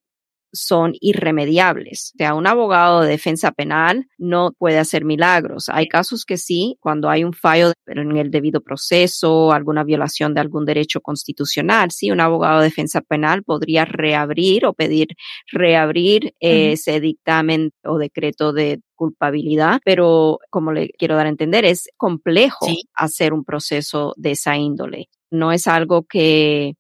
son 0.59 0.93
irremediables. 0.99 2.11
O 2.15 2.17
sea, 2.17 2.33
un 2.33 2.47
abogado 2.47 3.01
de 3.01 3.09
defensa 3.09 3.51
penal 3.51 4.07
no 4.17 4.51
puede 4.57 4.79
hacer 4.79 5.05
milagros. 5.05 5.69
Hay 5.69 5.87
casos 5.87 6.25
que 6.25 6.37
sí, 6.37 6.77
cuando 6.79 7.09
hay 7.09 7.23
un 7.23 7.33
fallo 7.33 7.73
en 7.87 8.17
el 8.17 8.31
debido 8.31 8.61
proceso, 8.61 9.51
alguna 9.51 9.83
violación 9.83 10.33
de 10.33 10.41
algún 10.41 10.65
derecho 10.65 11.01
constitucional, 11.01 11.91
sí, 11.91 12.11
un 12.11 12.19
abogado 12.19 12.59
de 12.59 12.65
defensa 12.65 13.01
penal 13.01 13.43
podría 13.43 13.85
reabrir 13.85 14.65
o 14.65 14.73
pedir 14.73 15.09
reabrir 15.51 16.33
ese 16.39 16.99
dictamen 16.99 17.71
o 17.83 17.97
decreto 17.97 18.53
de 18.53 18.81
culpabilidad, 18.95 19.79
pero 19.85 20.39
como 20.49 20.73
le 20.73 20.89
quiero 20.89 21.15
dar 21.15 21.27
a 21.27 21.29
entender, 21.29 21.65
es 21.65 21.89
complejo 21.97 22.67
hacer 22.93 23.33
un 23.33 23.45
proceso 23.45 24.13
de 24.17 24.31
esa 24.31 24.57
índole. 24.57 25.09
No 25.29 25.51
es 25.51 25.67
algo 25.67 26.03
que 26.03 26.75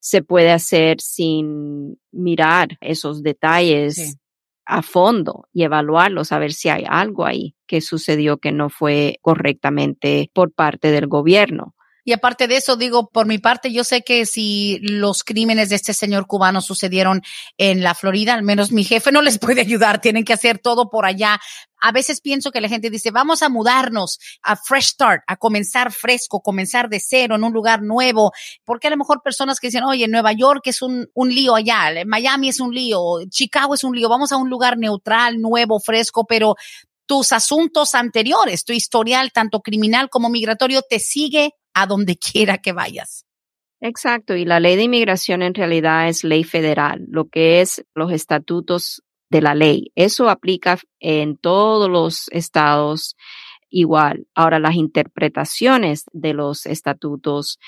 se 0.00 0.22
puede 0.22 0.50
hacer 0.50 1.00
sin 1.00 1.98
mirar 2.12 2.76
esos 2.80 3.22
detalles 3.22 4.16
a 4.66 4.82
fondo 4.82 5.48
y 5.52 5.62
evaluarlos, 5.62 6.30
a 6.30 6.38
ver 6.38 6.52
si 6.52 6.68
hay 6.68 6.84
algo 6.86 7.24
ahí 7.24 7.54
que 7.66 7.80
sucedió 7.80 8.36
que 8.36 8.52
no 8.52 8.68
fue 8.68 9.18
correctamente 9.22 10.30
por 10.34 10.52
parte 10.52 10.90
del 10.90 11.06
gobierno. 11.06 11.74
Y 12.08 12.14
aparte 12.14 12.48
de 12.48 12.56
eso, 12.56 12.76
digo, 12.76 13.10
por 13.10 13.26
mi 13.26 13.36
parte, 13.36 13.70
yo 13.70 13.84
sé 13.84 14.00
que 14.00 14.24
si 14.24 14.78
los 14.80 15.22
crímenes 15.24 15.68
de 15.68 15.76
este 15.76 15.92
señor 15.92 16.26
cubano 16.26 16.62
sucedieron 16.62 17.20
en 17.58 17.82
la 17.82 17.94
Florida, 17.94 18.32
al 18.32 18.42
menos 18.42 18.72
mi 18.72 18.82
jefe 18.82 19.12
no 19.12 19.20
les 19.20 19.38
puede 19.38 19.60
ayudar, 19.60 20.00
tienen 20.00 20.24
que 20.24 20.32
hacer 20.32 20.58
todo 20.58 20.88
por 20.88 21.04
allá. 21.04 21.38
A 21.82 21.92
veces 21.92 22.22
pienso 22.22 22.50
que 22.50 22.62
la 22.62 22.70
gente 22.70 22.88
dice, 22.88 23.10
vamos 23.10 23.42
a 23.42 23.50
mudarnos 23.50 24.20
a 24.40 24.56
fresh 24.56 24.92
start, 24.92 25.22
a 25.26 25.36
comenzar 25.36 25.92
fresco, 25.92 26.40
comenzar 26.40 26.88
de 26.88 26.98
cero 26.98 27.34
en 27.34 27.44
un 27.44 27.52
lugar 27.52 27.82
nuevo, 27.82 28.32
porque 28.64 28.86
a 28.86 28.90
lo 28.90 28.96
mejor 28.96 29.20
personas 29.22 29.60
que 29.60 29.66
dicen, 29.66 29.84
oye, 29.84 30.08
Nueva 30.08 30.32
York 30.32 30.62
es 30.64 30.80
un, 30.80 31.10
un 31.12 31.28
lío 31.28 31.56
allá, 31.56 31.92
Miami 32.06 32.48
es 32.48 32.58
un 32.58 32.74
lío, 32.74 33.00
Chicago 33.28 33.74
es 33.74 33.84
un 33.84 33.94
lío, 33.94 34.08
vamos 34.08 34.32
a 34.32 34.38
un 34.38 34.48
lugar 34.48 34.78
neutral, 34.78 35.42
nuevo, 35.42 35.78
fresco, 35.78 36.24
pero 36.26 36.56
tus 37.04 37.32
asuntos 37.32 37.94
anteriores, 37.94 38.64
tu 38.64 38.72
historial, 38.72 39.30
tanto 39.30 39.60
criminal 39.60 40.08
como 40.08 40.30
migratorio, 40.30 40.80
te 40.80 41.00
sigue 41.00 41.52
a 41.82 41.86
donde 41.86 42.16
quiera 42.16 42.58
que 42.58 42.72
vayas. 42.72 43.24
Exacto, 43.80 44.34
y 44.34 44.44
la 44.44 44.58
ley 44.58 44.76
de 44.76 44.84
inmigración 44.84 45.42
en 45.42 45.54
realidad 45.54 46.08
es 46.08 46.24
ley 46.24 46.42
federal, 46.42 47.04
lo 47.08 47.28
que 47.28 47.60
es 47.60 47.84
los 47.94 48.12
estatutos 48.12 49.02
de 49.30 49.40
la 49.40 49.54
ley. 49.54 49.92
Eso 49.94 50.28
aplica 50.28 50.78
en 50.98 51.36
todos 51.36 51.88
los 51.88 52.28
estados 52.30 53.14
igual. 53.70 54.26
Ahora, 54.34 54.58
las 54.58 54.74
interpretaciones 54.74 56.04
de 56.12 56.34
los 56.34 56.66
estatutos 56.66 57.58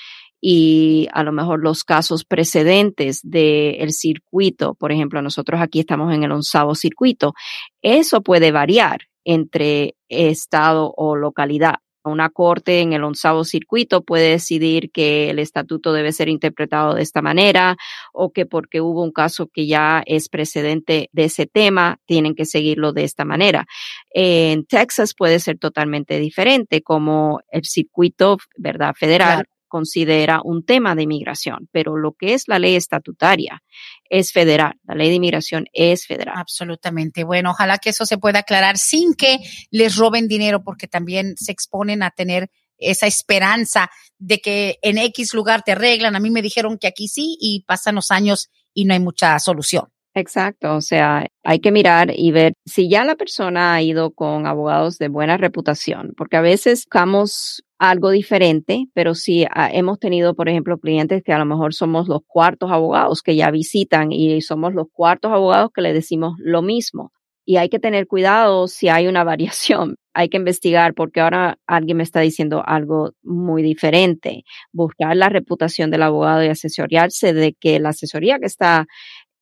y 0.41 1.07
a 1.13 1.23
lo 1.23 1.31
mejor 1.31 1.61
los 1.61 1.83
casos 1.83 2.25
precedentes 2.25 3.21
del 3.23 3.91
circuito, 3.91 4.73
por 4.73 4.91
ejemplo, 4.91 5.21
nosotros 5.21 5.61
aquí 5.61 5.79
estamos 5.79 6.13
en 6.13 6.23
el 6.23 6.31
onzavo 6.31 6.73
circuito, 6.73 7.33
eso 7.81 8.21
puede 8.21 8.51
variar 8.51 9.01
entre 9.23 9.95
estado 10.09 10.93
o 10.97 11.15
localidad. 11.15 11.75
Una 12.03 12.29
corte 12.29 12.81
en 12.81 12.93
el 12.93 13.03
onzavo 13.03 13.43
circuito 13.43 14.01
puede 14.01 14.31
decidir 14.31 14.91
que 14.91 15.29
el 15.29 15.39
estatuto 15.39 15.93
debe 15.93 16.11
ser 16.11 16.29
interpretado 16.29 16.95
de 16.95 17.03
esta 17.03 17.21
manera 17.21 17.77
o 18.13 18.31
que 18.31 18.45
porque 18.45 18.81
hubo 18.81 19.03
un 19.03 19.11
caso 19.11 19.47
que 19.47 19.67
ya 19.67 20.01
es 20.05 20.29
precedente 20.29 21.09
de 21.11 21.25
ese 21.25 21.45
tema, 21.45 21.99
tienen 22.05 22.35
que 22.35 22.45
seguirlo 22.45 22.91
de 22.93 23.03
esta 23.03 23.25
manera. 23.25 23.65
En 24.13 24.65
Texas 24.65 25.13
puede 25.13 25.39
ser 25.39 25.57
totalmente 25.59 26.19
diferente, 26.19 26.81
como 26.81 27.39
el 27.51 27.65
circuito, 27.65 28.37
¿verdad? 28.57 28.93
Federal 28.97 29.45
considera 29.71 30.41
un 30.43 30.65
tema 30.65 30.95
de 30.95 31.03
inmigración, 31.03 31.69
pero 31.71 31.95
lo 31.95 32.11
que 32.11 32.33
es 32.33 32.49
la 32.49 32.59
ley 32.59 32.75
estatutaria 32.75 33.63
es 34.09 34.33
federal. 34.33 34.73
La 34.83 34.95
ley 34.95 35.07
de 35.07 35.15
inmigración 35.15 35.65
es 35.71 36.05
federal. 36.05 36.35
Absolutamente. 36.37 37.23
Bueno, 37.23 37.51
ojalá 37.51 37.77
que 37.77 37.91
eso 37.91 38.05
se 38.05 38.17
pueda 38.17 38.39
aclarar 38.39 38.77
sin 38.77 39.13
que 39.13 39.39
les 39.69 39.95
roben 39.95 40.27
dinero, 40.27 40.61
porque 40.61 40.89
también 40.89 41.35
se 41.37 41.53
exponen 41.53 42.03
a 42.03 42.11
tener 42.11 42.51
esa 42.77 43.07
esperanza 43.07 43.89
de 44.17 44.39
que 44.39 44.77
en 44.81 44.97
X 44.97 45.33
lugar 45.33 45.63
te 45.63 45.71
arreglan. 45.71 46.17
A 46.17 46.19
mí 46.19 46.31
me 46.31 46.41
dijeron 46.41 46.77
que 46.77 46.87
aquí 46.87 47.07
sí 47.07 47.37
y 47.39 47.63
pasan 47.65 47.95
los 47.95 48.11
años 48.11 48.49
y 48.73 48.83
no 48.83 48.93
hay 48.93 48.99
mucha 48.99 49.39
solución. 49.39 49.85
Exacto, 50.13 50.75
o 50.75 50.81
sea, 50.81 51.25
hay 51.43 51.59
que 51.59 51.71
mirar 51.71 52.11
y 52.13 52.31
ver 52.31 52.53
si 52.65 52.89
ya 52.89 53.05
la 53.05 53.15
persona 53.15 53.73
ha 53.73 53.81
ido 53.81 54.11
con 54.11 54.45
abogados 54.45 54.97
de 54.97 55.07
buena 55.07 55.37
reputación, 55.37 56.13
porque 56.17 56.35
a 56.35 56.41
veces 56.41 56.83
buscamos 56.85 57.63
algo 57.79 58.11
diferente, 58.11 58.87
pero 58.93 59.15
si 59.15 59.45
ah, 59.49 59.69
hemos 59.71 59.99
tenido, 59.99 60.35
por 60.35 60.49
ejemplo, 60.49 60.77
clientes 60.79 61.23
que 61.23 61.31
a 61.31 61.39
lo 61.39 61.45
mejor 61.45 61.73
somos 61.73 62.09
los 62.09 62.19
cuartos 62.27 62.71
abogados 62.71 63.21
que 63.21 63.37
ya 63.37 63.51
visitan 63.51 64.11
y 64.11 64.41
somos 64.41 64.73
los 64.73 64.87
cuartos 64.91 65.31
abogados 65.31 65.71
que 65.73 65.81
le 65.81 65.93
decimos 65.93 66.33
lo 66.39 66.61
mismo. 66.61 67.11
Y 67.45 67.57
hay 67.57 67.69
que 67.69 67.79
tener 67.79 68.05
cuidado 68.07 68.67
si 68.67 68.89
hay 68.89 69.07
una 69.07 69.23
variación. 69.25 69.95
Hay 70.13 70.29
que 70.29 70.37
investigar 70.37 70.93
porque 70.93 71.21
ahora 71.21 71.57
alguien 71.67 71.97
me 71.97 72.03
está 72.03 72.19
diciendo 72.19 72.61
algo 72.65 73.11
muy 73.23 73.63
diferente. 73.63 74.43
Buscar 74.73 75.15
la 75.15 75.29
reputación 75.29 75.89
del 75.89 76.03
abogado 76.03 76.43
y 76.43 76.49
asesorarse 76.49 77.33
de 77.33 77.53
que 77.59 77.79
la 77.79 77.89
asesoría 77.89 78.37
que 78.39 78.45
está 78.45 78.85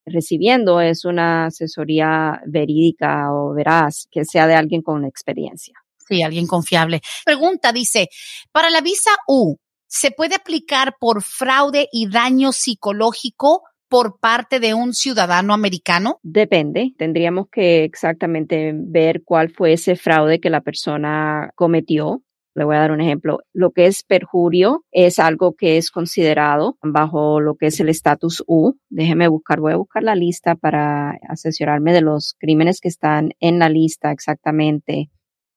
recibiendo 0.09 0.81
es 0.81 1.05
una 1.05 1.45
asesoría 1.45 2.41
verídica 2.45 3.31
o 3.31 3.53
veraz, 3.53 4.07
que 4.11 4.25
sea 4.25 4.47
de 4.47 4.55
alguien 4.55 4.81
con 4.81 5.05
experiencia. 5.05 5.75
Sí, 5.97 6.23
alguien 6.23 6.47
confiable. 6.47 7.01
Pregunta, 7.25 7.71
dice, 7.71 8.07
para 8.51 8.69
la 8.69 8.81
visa 8.81 9.11
U, 9.27 9.57
¿se 9.87 10.11
puede 10.11 10.35
aplicar 10.35 10.95
por 10.99 11.21
fraude 11.21 11.87
y 11.91 12.09
daño 12.09 12.51
psicológico 12.51 13.61
por 13.89 14.19
parte 14.19 14.59
de 14.59 14.73
un 14.73 14.93
ciudadano 14.93 15.53
americano? 15.53 16.19
Depende. 16.23 16.93
Tendríamos 16.97 17.47
que 17.51 17.83
exactamente 17.83 18.71
ver 18.75 19.23
cuál 19.25 19.51
fue 19.51 19.73
ese 19.73 19.95
fraude 19.95 20.39
que 20.39 20.49
la 20.49 20.61
persona 20.61 21.51
cometió 21.55 22.21
le 22.59 22.65
voy 22.65 22.75
a 22.75 22.79
dar 22.79 22.91
un 22.91 23.01
ejemplo. 23.01 23.39
Lo 23.53 23.71
que 23.71 23.87
es 23.87 24.03
perjurio 24.03 24.85
es 24.91 25.17
algo 25.17 25.55
que 25.55 25.77
es 25.77 25.89
considerado 25.89 26.77
bajo 26.83 27.39
lo 27.39 27.55
que 27.55 27.67
es 27.67 27.79
el 27.79 27.89
estatus 27.89 28.43
U. 28.45 28.73
Déjeme 28.89 29.27
buscar, 29.27 29.59
voy 29.59 29.73
a 29.73 29.77
buscar 29.77 30.03
la 30.03 30.15
lista 30.15 30.55
para 30.55 31.17
asesorarme 31.27 31.93
de 31.93 32.01
los 32.01 32.35
crímenes 32.37 32.81
que 32.81 32.89
están 32.89 33.31
en 33.39 33.59
la 33.59 33.69
lista 33.69 34.11
exactamente. 34.11 35.09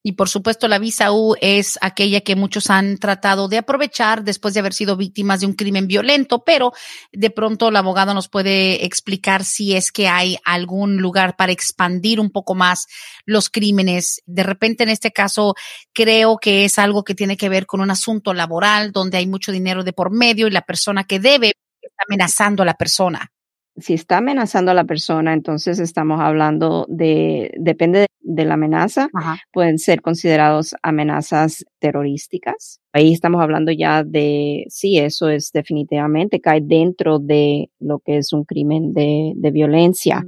Y 0.05 0.13
por 0.13 0.29
supuesto, 0.29 0.67
la 0.67 0.81
visa 0.81 1.13
U 1.13 1.37
es 1.41 1.79
aquella 1.81 2.23
que 2.23 2.35
muchos 2.35 2.71
han 2.71 2.99
tratado 2.99 3.47
de 3.47 3.59
aprovechar 3.59 4.25
después 4.25 4.53
de 4.53 4.61
haber 4.61 4.75
sido 4.75 4.97
víctimas 4.97 5.41
de 5.41 5.47
un 5.47 5.53
crimen 5.53 5.87
violento, 5.87 6.43
pero 6.45 6.73
de 7.13 7.31
pronto 7.31 7.69
el 7.69 7.77
abogado 7.77 8.13
nos 8.13 8.29
puede 8.29 8.85
explicar 8.85 9.45
si 9.45 9.77
es 9.77 9.93
que 9.93 10.09
hay 10.09 10.39
algún 10.45 10.97
lugar 10.97 11.37
para 11.37 11.53
expandir 11.53 12.19
un 12.19 12.31
poco 12.31 12.57
más 12.57 12.87
los 13.27 13.49
crímenes. 13.49 14.23
De 14.27 14.43
repente, 14.43 14.83
en 14.83 14.89
este 14.89 15.13
caso, 15.13 15.55
creo 15.93 16.37
que 16.39 16.65
es 16.65 16.81
algo 16.81 17.05
que 17.05 17.15
tiene 17.15 17.37
que 17.37 17.49
ver 17.49 17.67
con 17.67 17.81
un 17.81 17.91
asunto 17.91 18.35
laboral 18.35 18.91
donde 18.91 19.19
hay 19.19 19.29
mucho 19.29 19.53
dinero 19.53 19.85
de 19.85 19.93
por 19.93 20.11
medio 20.11 20.49
y 20.49 20.51
la 20.51 20.63
persona 20.63 21.05
que 21.05 21.21
debe 21.21 21.53
está 21.81 22.05
amenazando 22.09 22.65
a 22.65 22.67
la 22.67 22.75
persona 22.75 23.31
si 23.77 23.95
está 23.95 24.19
amenazando 24.19 24.71
a 24.71 24.75
la 24.75 24.85
persona, 24.85 25.33
entonces 25.33 25.79
estamos 25.79 26.21
hablando 26.21 26.87
de, 26.89 27.53
depende 27.59 28.07
de 28.21 28.45
la 28.45 28.55
amenaza, 28.55 29.09
pueden 29.53 29.79
ser 29.79 30.01
considerados 30.01 30.75
amenazas 30.83 31.65
terrorísticas. 31.79 32.81
Ahí 32.93 33.13
estamos 33.13 33.43
hablando 33.43 33.73
ya 33.73 34.05
de, 34.05 34.65
sí, 34.69 34.99
eso 34.99 35.29
es 35.29 35.51
definitivamente, 35.53 36.41
cae 36.41 36.61
dentro 36.63 37.19
de 37.19 37.71
lo 37.79 37.99
que 38.01 38.19
es 38.19 38.33
un 38.33 38.45
crimen 38.45 38.93
de, 38.93 39.33
de 39.37 39.51
violencia. 39.51 40.25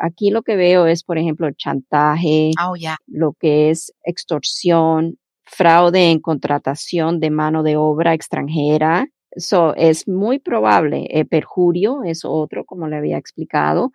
Aquí 0.00 0.30
lo 0.30 0.42
que 0.42 0.56
veo 0.56 0.86
es, 0.86 1.04
por 1.04 1.18
ejemplo, 1.18 1.48
chantaje, 1.56 2.50
oh, 2.62 2.74
lo 3.06 3.34
que 3.38 3.70
es 3.70 3.92
extorsión, 4.04 5.18
fraude 5.44 6.10
en 6.10 6.20
contratación 6.20 7.20
de 7.20 7.30
mano 7.30 7.62
de 7.62 7.76
obra 7.76 8.14
extranjera, 8.14 9.06
So, 9.36 9.74
es 9.76 10.08
muy 10.08 10.38
probable, 10.38 11.06
eh, 11.10 11.24
perjurio 11.24 12.02
es 12.04 12.24
otro, 12.24 12.64
como 12.64 12.86
le 12.86 12.96
había 12.96 13.16
explicado. 13.16 13.92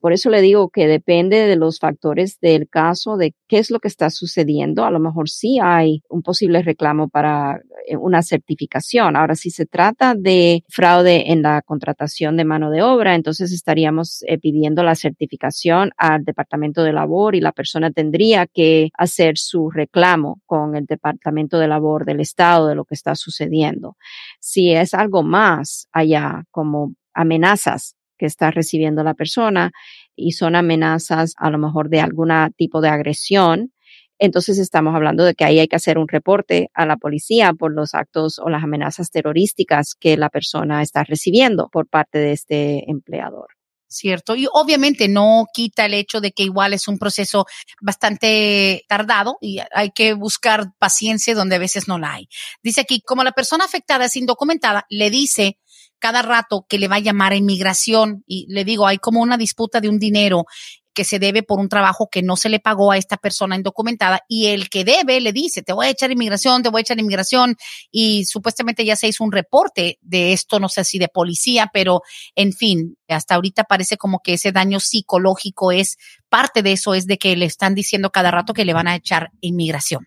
Por 0.00 0.12
eso 0.14 0.30
le 0.30 0.40
digo 0.40 0.70
que 0.70 0.86
depende 0.86 1.36
de 1.46 1.56
los 1.56 1.78
factores 1.78 2.40
del 2.40 2.68
caso, 2.68 3.18
de 3.18 3.34
qué 3.46 3.58
es 3.58 3.70
lo 3.70 3.80
que 3.80 3.88
está 3.88 4.08
sucediendo. 4.08 4.84
A 4.84 4.90
lo 4.90 4.98
mejor 4.98 5.28
sí 5.28 5.58
hay 5.62 6.02
un 6.08 6.22
posible 6.22 6.62
reclamo 6.62 7.08
para 7.08 7.60
eh, 7.86 7.96
una 7.96 8.22
certificación. 8.22 9.14
Ahora, 9.14 9.34
si 9.34 9.50
se 9.50 9.66
trata 9.66 10.14
de 10.14 10.64
fraude 10.68 11.30
en 11.30 11.42
la 11.42 11.60
contratación 11.60 12.38
de 12.38 12.46
mano 12.46 12.70
de 12.70 12.82
obra, 12.82 13.14
entonces 13.14 13.52
estaríamos 13.52 14.24
eh, 14.26 14.38
pidiendo 14.38 14.82
la 14.82 14.94
certificación 14.94 15.90
al 15.98 16.24
Departamento 16.24 16.82
de 16.82 16.94
Labor 16.94 17.34
y 17.34 17.40
la 17.40 17.52
persona 17.52 17.90
tendría 17.90 18.46
que 18.46 18.88
hacer 18.94 19.36
su 19.36 19.70
reclamo 19.70 20.40
con 20.46 20.76
el 20.76 20.86
Departamento 20.86 21.58
de 21.58 21.68
Labor 21.68 22.06
del 22.06 22.20
Estado 22.20 22.68
de 22.68 22.74
lo 22.74 22.86
que 22.86 22.94
está 22.94 23.14
sucediendo. 23.14 23.96
Si 24.40 24.72
es 24.80 24.94
algo 24.94 25.22
más 25.22 25.88
allá, 25.92 26.44
como 26.50 26.94
amenazas 27.14 27.96
que 28.18 28.26
está 28.26 28.50
recibiendo 28.50 29.02
la 29.02 29.14
persona 29.14 29.72
y 30.14 30.32
son 30.32 30.54
amenazas 30.56 31.34
a 31.38 31.50
lo 31.50 31.58
mejor 31.58 31.88
de 31.88 32.00
algún 32.00 32.30
tipo 32.56 32.80
de 32.80 32.90
agresión, 32.90 33.72
entonces 34.20 34.58
estamos 34.58 34.94
hablando 34.94 35.24
de 35.24 35.34
que 35.34 35.44
ahí 35.44 35.58
hay 35.58 35.66
que 35.66 35.76
hacer 35.76 35.96
un 35.96 36.06
reporte 36.06 36.70
a 36.74 36.84
la 36.84 36.98
policía 36.98 37.54
por 37.54 37.72
los 37.72 37.94
actos 37.94 38.38
o 38.38 38.50
las 38.50 38.62
amenazas 38.62 39.10
terrorísticas 39.10 39.94
que 39.98 40.18
la 40.18 40.28
persona 40.28 40.82
está 40.82 41.04
recibiendo 41.04 41.70
por 41.72 41.88
parte 41.88 42.18
de 42.18 42.32
este 42.32 42.90
empleador. 42.90 43.59
¿Cierto? 43.90 44.36
Y 44.36 44.46
obviamente 44.52 45.08
no 45.08 45.46
quita 45.52 45.84
el 45.84 45.94
hecho 45.94 46.20
de 46.20 46.32
que 46.32 46.44
igual 46.44 46.72
es 46.72 46.88
un 46.88 46.98
proceso 46.98 47.46
bastante 47.80 48.84
tardado 48.88 49.36
y 49.40 49.58
hay 49.72 49.90
que 49.90 50.14
buscar 50.14 50.72
paciencia 50.78 51.34
donde 51.34 51.56
a 51.56 51.58
veces 51.58 51.88
no 51.88 51.98
la 51.98 52.14
hay. 52.14 52.28
Dice 52.62 52.82
aquí, 52.82 53.00
como 53.00 53.24
la 53.24 53.32
persona 53.32 53.64
afectada 53.64 54.06
es 54.06 54.16
indocumentada, 54.16 54.86
le 54.88 55.10
dice 55.10 55.58
cada 55.98 56.22
rato 56.22 56.64
que 56.68 56.78
le 56.78 56.88
va 56.88 56.96
a 56.96 57.00
llamar 57.00 57.32
a 57.32 57.36
inmigración 57.36 58.24
y 58.26 58.46
le 58.48 58.64
digo, 58.64 58.86
hay 58.86 58.98
como 58.98 59.20
una 59.20 59.36
disputa 59.36 59.80
de 59.80 59.88
un 59.88 59.98
dinero 59.98 60.46
que 60.94 61.04
se 61.04 61.18
debe 61.18 61.42
por 61.42 61.58
un 61.58 61.68
trabajo 61.68 62.08
que 62.10 62.22
no 62.22 62.36
se 62.36 62.48
le 62.48 62.60
pagó 62.60 62.92
a 62.92 62.96
esta 62.96 63.16
persona 63.16 63.56
indocumentada 63.56 64.20
y 64.28 64.46
el 64.46 64.68
que 64.68 64.84
debe 64.84 65.20
le 65.20 65.32
dice, 65.32 65.62
te 65.62 65.72
voy 65.72 65.86
a 65.86 65.90
echar 65.90 66.10
inmigración, 66.10 66.62
te 66.62 66.68
voy 66.68 66.80
a 66.80 66.82
echar 66.82 66.98
inmigración 66.98 67.56
y 67.90 68.24
supuestamente 68.24 68.84
ya 68.84 68.96
se 68.96 69.08
hizo 69.08 69.24
un 69.24 69.32
reporte 69.32 69.98
de 70.00 70.32
esto, 70.32 70.58
no 70.60 70.68
sé 70.68 70.84
si 70.84 70.98
de 70.98 71.08
policía, 71.08 71.70
pero 71.72 72.02
en 72.34 72.52
fin, 72.52 72.96
hasta 73.08 73.34
ahorita 73.34 73.64
parece 73.64 73.96
como 73.96 74.20
que 74.20 74.34
ese 74.34 74.52
daño 74.52 74.80
psicológico 74.80 75.72
es 75.72 75.96
parte 76.28 76.62
de 76.62 76.72
eso, 76.72 76.94
es 76.94 77.06
de 77.06 77.18
que 77.18 77.36
le 77.36 77.46
están 77.46 77.74
diciendo 77.74 78.10
cada 78.10 78.30
rato 78.30 78.54
que 78.54 78.64
le 78.64 78.74
van 78.74 78.88
a 78.88 78.96
echar 78.96 79.30
inmigración 79.40 80.06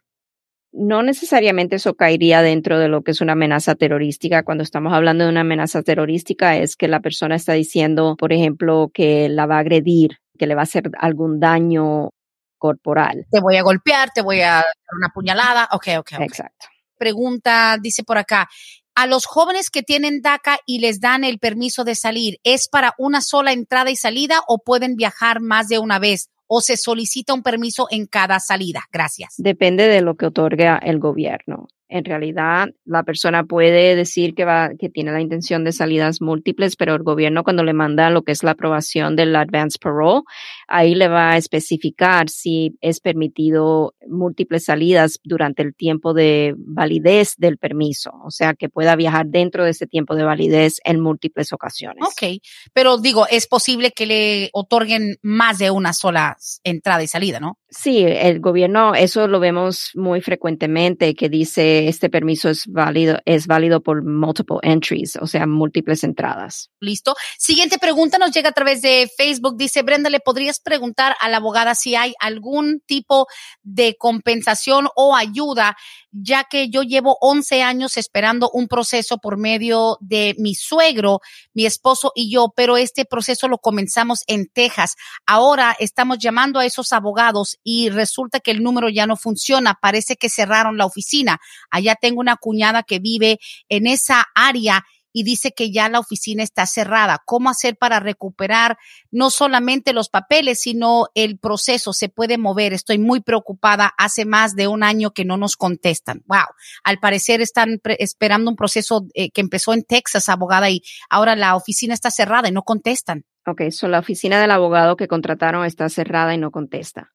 no 0.74 1.04
necesariamente 1.04 1.76
eso 1.76 1.94
caería 1.94 2.42
dentro 2.42 2.80
de 2.80 2.88
lo 2.88 3.04
que 3.04 3.12
es 3.12 3.22
una 3.22 3.34
amenaza 3.34 3.76
terrorística. 3.76 4.44
Cuando 4.44 4.64
estamos 4.64 4.92
hablando 4.92 5.24
de 5.24 5.30
una 5.30 5.42
amenaza 5.42 5.84
terrorística 5.84 6.58
es 6.58 6.76
que 6.76 6.88
la 6.88 7.00
persona 7.00 7.36
está 7.36 7.54
diciendo, 7.54 8.16
por 8.18 8.34
ejemplo, 8.34 8.90
que 8.92 9.30
la 9.30 9.46
va 9.46 9.58
a 9.58 9.60
agredir 9.60 10.18
que 10.38 10.48
le 10.48 10.56
va 10.56 10.62
a 10.62 10.64
hacer 10.64 10.90
algún 11.00 11.40
daño 11.40 12.10
corporal. 12.58 13.26
Te 13.30 13.42
voy 13.42 13.58
a 13.58 13.62
golpear, 13.64 14.12
te 14.14 14.22
voy 14.22 14.42
a 14.42 14.54
dar 14.54 14.66
una 14.98 15.10
puñalada. 15.10 15.68
Ok, 15.72 15.88
ok. 15.98 16.00
okay. 16.00 16.26
Exacto. 16.26 16.68
Pregunta, 16.98 17.78
dice 17.82 18.04
por 18.04 18.18
acá, 18.18 18.48
a 18.96 19.08
los 19.08 19.26
jóvenes 19.26 19.70
que 19.70 19.84
tienen 19.84 20.22
DACA 20.22 20.60
y 20.66 20.80
les 20.80 21.00
dan 21.00 21.24
el 21.24 21.40
permiso 21.40 21.84
de 21.84 21.96
salir, 21.96 22.38
¿es 22.44 22.68
para 22.70 22.94
una 22.98 23.22
sola 23.22 23.52
entrada 23.52 23.90
y 23.90 23.96
salida 23.96 24.42
o 24.48 24.60
pueden 24.60 24.96
viajar 24.96 25.42
más 25.42 25.68
de 25.68 25.80
una 25.80 26.00
vez? 26.00 26.30
¿O 26.48 26.62
se 26.62 26.78
solicita 26.78 27.34
un 27.34 27.42
permiso 27.42 27.88
en 27.90 28.06
cada 28.06 28.40
salida? 28.40 28.84
Gracias. 28.92 29.34
Depende 29.38 29.88
de 29.88 30.02
lo 30.02 30.16
que 30.16 30.28
otorga 30.28 30.78
el 30.78 31.00
gobierno 31.00 31.68
en 31.90 32.06
realidad 32.06 32.70
la 32.86 33.04
persona 33.04 33.44
puede 33.44 33.96
decir 33.96 34.34
que 34.34 34.46
va, 34.46 34.72
que 34.80 34.90
tiene 34.90 35.12
la 35.12 35.22
intención 35.22 35.64
de 35.64 35.72
salidas 35.72 36.22
múltiples, 36.22 36.76
pero 36.76 36.96
el 36.96 37.04
gobierno 37.04 37.44
cuando 37.44 37.64
le 37.64 37.74
manda 37.74 38.10
lo 38.10 38.24
que 38.24 38.32
es 38.32 38.44
la 38.44 38.52
aprobación 38.52 39.16
del 39.16 39.36
advance 39.36 39.78
parole, 39.80 40.22
ahí 40.68 40.96
le 40.96 41.08
va 41.08 41.32
a 41.32 41.38
especificar 41.38 42.30
si 42.30 42.76
es 42.82 43.00
permitido 43.00 43.94
múltiples 44.08 44.66
salidas 44.66 45.20
durante 45.24 45.62
el 45.62 45.76
tiempo 45.76 46.14
de 46.14 46.56
validez 46.58 47.36
del 47.38 47.58
permiso, 47.58 48.12
o 48.26 48.32
sea 48.32 48.54
que 48.54 48.70
pueda 48.70 48.96
viajar 48.96 49.28
dentro 49.28 49.64
de 49.64 49.72
ese 49.72 49.88
tiempo 49.88 50.16
de 50.16 50.24
validez 50.24 50.80
en 50.84 51.00
múltiples 51.00 51.54
ocasiones. 51.54 52.04
Ok, 52.06 52.42
pero 52.74 52.98
digo, 52.98 53.28
es 53.30 53.48
posible 53.48 53.92
que 53.92 54.06
le 54.06 54.50
otorguen 54.54 55.18
más 55.22 55.60
de 55.60 55.72
una 55.72 55.94
sola 55.94 56.38
entrada 56.64 57.04
y 57.04 57.08
salida, 57.08 57.40
¿no? 57.40 57.58
Sí, 57.70 58.04
el 58.04 58.40
gobierno, 58.40 58.94
eso 58.94 59.28
lo 59.28 59.40
vemos 59.40 59.92
muy 59.96 60.22
frecuentemente, 60.22 61.16
que 61.16 61.28
dice 61.28 61.73
este 61.88 62.10
permiso 62.10 62.50
es 62.50 62.68
válido, 62.68 63.20
es 63.26 63.48
válido 63.48 63.82
por 63.82 64.04
multiple 64.04 64.58
entries, 64.62 65.18
o 65.18 65.28
sea, 65.28 65.46
múltiples 65.46 66.04
entradas. 66.04 66.72
Listo. 66.80 67.16
Siguiente 67.38 67.78
pregunta 67.80 68.18
nos 68.18 68.32
llega 68.32 68.50
a 68.50 68.54
través 68.54 68.82
de 68.82 69.10
Facebook. 69.16 69.58
Dice 69.58 69.82
Brenda, 69.82 70.10
¿le 70.10 70.20
podrías 70.20 70.60
preguntar 70.60 71.16
a 71.20 71.30
la 71.30 71.38
abogada 71.38 71.76
si 71.76 71.96
hay 71.96 72.14
algún 72.20 72.82
tipo 72.86 73.28
de 73.62 73.96
compensación 73.98 74.88
o 74.96 75.16
ayuda, 75.16 75.76
ya 76.12 76.44
que 76.44 76.70
yo 76.70 76.84
llevo 76.84 77.18
11 77.22 77.64
años 77.64 77.98
esperando 77.98 78.50
un 78.52 78.68
proceso 78.68 79.18
por 79.18 79.38
medio 79.38 79.98
de 80.00 80.36
mi 80.38 80.56
suegro, 80.56 81.20
mi 81.54 81.66
esposo 81.66 82.12
y 82.16 82.32
yo, 82.32 82.54
pero 82.56 82.78
este 82.78 83.06
proceso 83.06 83.48
lo 83.48 83.58
comenzamos 83.58 84.24
en 84.28 84.48
Texas. 84.48 84.96
Ahora 85.26 85.76
estamos 85.80 86.18
llamando 86.20 86.60
a 86.60 86.66
esos 86.66 86.94
abogados 86.94 87.58
y 87.64 87.90
resulta 87.90 88.40
que 88.40 88.52
el 88.52 88.64
número 88.64 88.90
ya 88.90 89.08
no 89.08 89.16
funciona. 89.16 89.78
Parece 89.82 90.16
que 90.16 90.30
cerraron 90.30 90.78
la 90.78 90.86
oficina. 90.86 91.40
Allá 91.70 91.96
tengo 91.96 92.20
una 92.20 92.38
cuñada 92.38 92.84
que 92.84 93.00
vive 93.00 93.40
en 93.70 93.88
esa 93.88 94.26
área 94.36 94.84
y 95.14 95.24
dice 95.24 95.54
que 95.54 95.72
ya 95.72 95.88
la 95.88 96.00
oficina 96.00 96.44
está 96.44 96.66
cerrada. 96.66 97.22
¿Cómo 97.24 97.50
hacer 97.50 97.78
para 97.78 98.00
recuperar 98.00 98.78
no 99.12 99.30
solamente 99.30 99.94
los 99.94 100.10
papeles, 100.10 100.60
sino 100.62 101.08
el 101.14 101.38
proceso? 101.38 101.94
Se 101.94 102.10
puede 102.10 102.38
mover. 102.38 102.74
Estoy 102.74 102.98
muy 102.98 103.22
preocupada. 103.22 103.94
Hace 103.98 104.26
más 104.26 104.56
de 104.56 104.68
un 104.68 104.84
año 104.84 105.12
que 105.12 105.24
no 105.24 105.38
nos 105.38 105.56
contestan. 105.56 106.24
Wow. 106.26 106.48
Al 106.84 107.00
parecer 107.00 107.42
están 107.42 107.80
esperando 108.00 108.50
un 108.50 108.58
proceso 108.58 109.06
eh, 109.14 109.30
que 109.30 109.42
empezó 109.42 109.74
en 109.74 109.84
Texas, 109.84 110.28
abogada, 110.30 110.70
y 110.72 110.82
ahora 111.10 111.36
la 111.36 111.56
oficina 111.56 111.94
está 111.94 112.10
cerrada 112.10 112.50
y 112.50 112.52
no 112.52 112.64
contestan. 112.64 113.24
Ok, 113.46 113.70
so 113.70 113.88
la 113.88 114.00
oficina 114.00 114.42
del 114.42 114.52
abogado 114.52 114.96
que 114.96 115.08
contrataron 115.08 115.66
está 115.66 115.90
cerrada 115.90 116.34
y 116.34 116.38
no 116.38 116.50
contesta. 116.50 117.13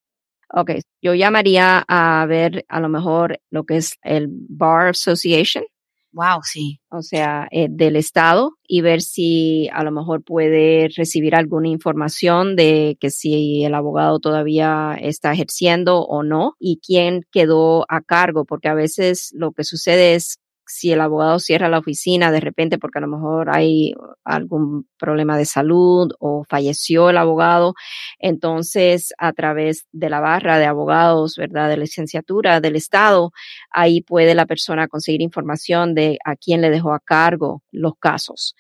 Ok, 0.51 0.71
yo 1.03 1.15
llamaría 1.15 1.85
a 1.89 2.25
ver 2.27 2.65
a 2.69 2.81
lo 2.81 2.89
mejor 2.89 3.41
lo 3.51 3.65
que 3.65 3.77
es 3.77 3.99
el 4.03 4.29
Bar 4.31 4.89
Association. 4.89 5.65
Wow, 6.13 6.41
sí. 6.43 6.81
O 6.91 7.03
sea, 7.03 7.49
eh, 7.51 7.69
del 7.71 7.95
Estado 7.95 8.55
y 8.67 8.81
ver 8.81 9.03
si 9.03 9.69
a 9.73 9.85
lo 9.85 9.93
mejor 9.93 10.25
puede 10.25 10.89
recibir 10.97 11.35
alguna 11.35 11.69
información 11.69 12.57
de 12.57 12.97
que 12.99 13.11
si 13.11 13.65
el 13.65 13.75
abogado 13.75 14.19
todavía 14.19 14.97
está 15.01 15.33
ejerciendo 15.33 16.01
o 16.01 16.23
no 16.23 16.55
y 16.59 16.81
quién 16.85 17.25
quedó 17.31 17.85
a 17.91 18.01
cargo, 18.01 18.47
porque 18.47 18.69
a 18.69 18.75
veces 18.75 19.31
lo 19.35 19.53
que 19.53 19.65
sucede 19.65 20.15
es 20.15 20.39
si 20.69 20.93
el 20.93 21.01
abogado 21.01 21.39
cierra 21.39 21.69
la 21.69 21.79
oficina 21.79 22.31
de 22.31 22.41
repente 22.41 22.79
porque 22.79 22.99
a 22.99 23.03
lo 23.03 23.09
mejor 23.09 23.51
hay 23.55 23.95
algún 24.25 24.89
problema 24.99 25.37
de 25.37 25.45
salud 25.45 26.11
o 26.21 26.45
falleció 26.49 27.11
el 27.11 27.19
abogado, 27.19 27.75
entonces 28.19 29.13
a 29.19 29.33
través 29.33 29.87
de 29.93 30.11
la 30.11 30.21
barra 30.21 30.59
de 30.59 30.67
abogados, 30.67 31.37
¿verdad? 31.37 31.69
De 31.69 31.77
licenciatura 31.77 32.61
del 32.61 32.77
Estado, 32.77 33.33
ahí 33.71 34.03
puede 34.03 34.35
la 34.35 34.47
persona 34.47 34.89
conseguir 34.89 35.23
información 35.23 35.95
de 35.95 36.19
a 36.25 36.37
quién 36.37 36.61
le 36.61 36.71
dejó 36.71 36.93
a 36.93 37.01
cargo 37.01 37.63
los 37.71 37.95
casos 37.99 38.55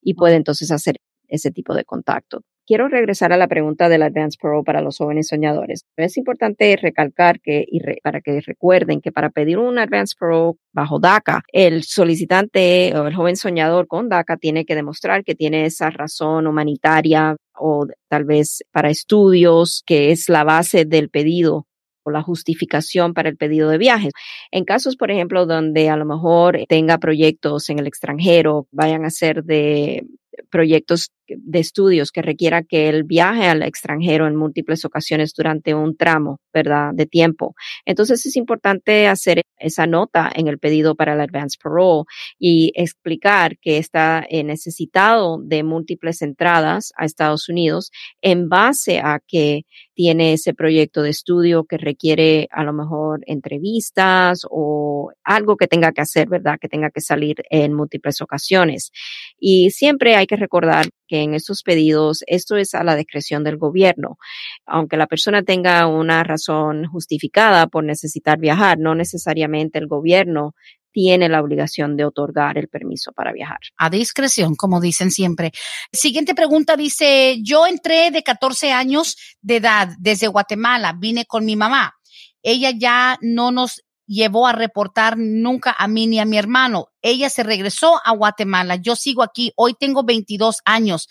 y 0.00 0.14
puede 0.14 0.36
entonces 0.36 0.70
hacer 0.70 0.96
ese 1.28 1.50
tipo 1.50 1.74
de 1.74 1.84
contacto 1.84 2.42
quiero 2.70 2.86
regresar 2.86 3.32
a 3.32 3.36
la 3.36 3.48
pregunta 3.48 3.88
del 3.88 4.04
Advance 4.04 4.38
Pro 4.40 4.62
para 4.62 4.80
los 4.80 4.98
jóvenes 4.98 5.26
soñadores. 5.26 5.86
Es 5.96 6.16
importante 6.16 6.76
recalcar 6.80 7.40
que, 7.40 7.64
y 7.66 7.80
para 8.00 8.20
que 8.20 8.40
recuerden 8.40 9.00
que 9.00 9.10
para 9.10 9.30
pedir 9.30 9.58
un 9.58 9.80
Advance 9.80 10.14
Pro 10.16 10.56
bajo 10.72 11.00
DACA, 11.00 11.42
el 11.52 11.82
solicitante 11.82 12.92
o 12.94 13.08
el 13.08 13.14
joven 13.16 13.34
soñador 13.34 13.88
con 13.88 14.08
DACA 14.08 14.36
tiene 14.36 14.64
que 14.64 14.76
demostrar 14.76 15.24
que 15.24 15.34
tiene 15.34 15.64
esa 15.64 15.90
razón 15.90 16.46
humanitaria 16.46 17.34
o 17.58 17.88
tal 18.08 18.24
vez 18.24 18.62
para 18.70 18.88
estudios, 18.88 19.82
que 19.84 20.12
es 20.12 20.28
la 20.28 20.44
base 20.44 20.84
del 20.84 21.10
pedido 21.10 21.66
o 22.04 22.12
la 22.12 22.22
justificación 22.22 23.14
para 23.14 23.28
el 23.28 23.36
pedido 23.36 23.68
de 23.68 23.78
viajes. 23.78 24.12
En 24.52 24.64
casos, 24.64 24.94
por 24.94 25.10
ejemplo, 25.10 25.44
donde 25.44 25.88
a 25.88 25.96
lo 25.96 26.04
mejor 26.04 26.60
tenga 26.68 26.98
proyectos 26.98 27.68
en 27.68 27.80
el 27.80 27.88
extranjero, 27.88 28.68
vayan 28.70 29.04
a 29.04 29.10
ser 29.10 29.42
de 29.42 30.06
proyectos 30.50 31.10
de 31.38 31.58
estudios 31.58 32.12
que 32.12 32.22
requiera 32.22 32.62
que 32.62 32.88
él 32.88 33.04
viaje 33.04 33.46
al 33.46 33.62
extranjero 33.62 34.26
en 34.26 34.36
múltiples 34.36 34.84
ocasiones 34.84 35.34
durante 35.34 35.74
un 35.74 35.96
tramo, 35.96 36.40
¿verdad?, 36.52 36.90
de 36.94 37.06
tiempo. 37.06 37.54
Entonces 37.84 38.24
es 38.26 38.36
importante 38.36 39.06
hacer 39.06 39.42
esa 39.58 39.86
nota 39.86 40.30
en 40.34 40.48
el 40.48 40.58
pedido 40.58 40.94
para 40.94 41.14
el 41.14 41.20
advance 41.20 41.58
parole 41.62 42.04
y 42.38 42.72
explicar 42.74 43.58
que 43.58 43.78
está 43.78 44.24
eh, 44.28 44.42
necesitado 44.42 45.38
de 45.42 45.62
múltiples 45.62 46.22
entradas 46.22 46.92
a 46.96 47.04
Estados 47.04 47.48
Unidos 47.48 47.90
en 48.22 48.48
base 48.48 48.98
a 48.98 49.20
que 49.26 49.62
tiene 49.94 50.32
ese 50.32 50.54
proyecto 50.54 51.02
de 51.02 51.10
estudio 51.10 51.64
que 51.64 51.76
requiere 51.76 52.48
a 52.50 52.64
lo 52.64 52.72
mejor 52.72 53.20
entrevistas 53.26 54.46
o 54.48 55.12
algo 55.24 55.56
que 55.56 55.66
tenga 55.66 55.92
que 55.92 56.00
hacer, 56.00 56.28
¿verdad? 56.28 56.58
Que 56.58 56.68
tenga 56.68 56.90
que 56.90 57.02
salir 57.02 57.36
en 57.50 57.74
múltiples 57.74 58.22
ocasiones. 58.22 58.92
Y 59.38 59.70
siempre 59.70 60.16
hay 60.16 60.26
que 60.26 60.36
recordar 60.36 60.86
que 61.10 61.22
en 61.22 61.34
estos 61.34 61.64
pedidos 61.64 62.22
esto 62.28 62.56
es 62.56 62.72
a 62.74 62.84
la 62.84 62.94
discreción 62.94 63.42
del 63.42 63.56
gobierno. 63.56 64.16
Aunque 64.64 64.96
la 64.96 65.08
persona 65.08 65.42
tenga 65.42 65.88
una 65.88 66.22
razón 66.22 66.86
justificada 66.86 67.66
por 67.66 67.82
necesitar 67.82 68.38
viajar, 68.38 68.78
no 68.78 68.94
necesariamente 68.94 69.80
el 69.80 69.88
gobierno 69.88 70.54
tiene 70.92 71.28
la 71.28 71.40
obligación 71.40 71.96
de 71.96 72.04
otorgar 72.04 72.58
el 72.58 72.68
permiso 72.68 73.12
para 73.12 73.32
viajar. 73.32 73.58
A 73.76 73.90
discreción, 73.90 74.54
como 74.54 74.80
dicen 74.80 75.10
siempre. 75.10 75.50
Siguiente 75.92 76.34
pregunta 76.34 76.76
dice, 76.76 77.38
yo 77.42 77.66
entré 77.66 78.12
de 78.12 78.22
14 78.22 78.70
años 78.70 79.16
de 79.40 79.56
edad 79.56 79.88
desde 79.98 80.28
Guatemala, 80.28 80.94
vine 80.96 81.24
con 81.26 81.44
mi 81.44 81.56
mamá. 81.56 81.94
Ella 82.42 82.70
ya 82.70 83.18
no 83.20 83.50
nos 83.50 83.82
llevó 84.10 84.48
a 84.48 84.52
reportar 84.52 85.16
nunca 85.16 85.74
a 85.78 85.86
mí 85.86 86.08
ni 86.08 86.18
a 86.18 86.24
mi 86.24 86.36
hermano. 86.36 86.88
Ella 87.00 87.30
se 87.30 87.44
regresó 87.44 88.00
a 88.04 88.12
Guatemala. 88.12 88.74
Yo 88.74 88.96
sigo 88.96 89.22
aquí. 89.22 89.52
Hoy 89.54 89.74
tengo 89.78 90.02
22 90.02 90.58
años. 90.64 91.08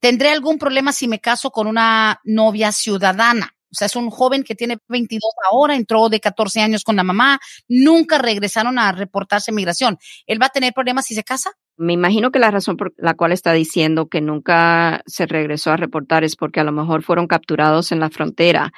¿Tendré 0.00 0.28
algún 0.28 0.58
problema 0.58 0.92
si 0.92 1.08
me 1.08 1.18
caso 1.18 1.50
con 1.50 1.66
una 1.66 2.20
novia 2.24 2.72
ciudadana? 2.72 3.54
O 3.72 3.74
sea, 3.74 3.86
es 3.86 3.96
un 3.96 4.10
joven 4.10 4.42
que 4.42 4.54
tiene 4.54 4.78
22 4.88 5.22
ahora, 5.50 5.76
entró 5.76 6.08
de 6.08 6.20
14 6.20 6.60
años 6.60 6.82
con 6.82 6.96
la 6.96 7.04
mamá, 7.04 7.38
nunca 7.68 8.18
regresaron 8.18 8.78
a 8.78 8.90
reportarse 8.90 9.52
migración. 9.52 9.96
¿Él 10.26 10.42
va 10.42 10.46
a 10.46 10.50
tener 10.50 10.72
problemas 10.74 11.06
si 11.06 11.14
se 11.14 11.22
casa? 11.22 11.52
Me 11.76 11.92
imagino 11.92 12.30
que 12.30 12.40
la 12.40 12.50
razón 12.50 12.76
por 12.76 12.92
la 12.98 13.14
cual 13.14 13.32
está 13.32 13.52
diciendo 13.52 14.08
que 14.08 14.20
nunca 14.20 15.02
se 15.06 15.24
regresó 15.24 15.70
a 15.70 15.76
reportar 15.76 16.24
es 16.24 16.36
porque 16.36 16.60
a 16.60 16.64
lo 16.64 16.72
mejor 16.72 17.02
fueron 17.02 17.26
capturados 17.26 17.92
en 17.92 18.00
la 18.00 18.10
frontera 18.10 18.72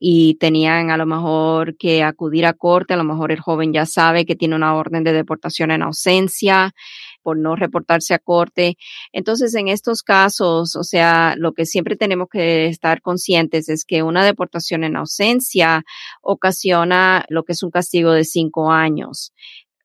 y 0.00 0.34
tenían 0.36 0.90
a 0.90 0.96
lo 0.96 1.06
mejor 1.06 1.76
que 1.76 2.02
acudir 2.02 2.46
a 2.46 2.52
corte, 2.52 2.94
a 2.94 2.96
lo 2.96 3.04
mejor 3.04 3.32
el 3.32 3.40
joven 3.40 3.72
ya 3.72 3.86
sabe 3.86 4.26
que 4.26 4.36
tiene 4.36 4.56
una 4.56 4.74
orden 4.74 5.04
de 5.04 5.12
deportación 5.12 5.70
en 5.70 5.82
ausencia 5.82 6.74
por 7.22 7.36
no 7.38 7.56
reportarse 7.56 8.14
a 8.14 8.18
corte. 8.18 8.76
Entonces, 9.12 9.54
en 9.54 9.68
estos 9.68 10.02
casos, 10.02 10.76
o 10.76 10.84
sea, 10.84 11.34
lo 11.36 11.52
que 11.52 11.66
siempre 11.66 11.96
tenemos 11.96 12.28
que 12.30 12.66
estar 12.66 13.02
conscientes 13.02 13.68
es 13.68 13.84
que 13.84 14.02
una 14.02 14.24
deportación 14.24 14.84
en 14.84 14.96
ausencia 14.96 15.84
ocasiona 16.22 17.24
lo 17.28 17.44
que 17.44 17.52
es 17.52 17.62
un 17.62 17.70
castigo 17.70 18.12
de 18.12 18.24
cinco 18.24 18.70
años 18.70 19.32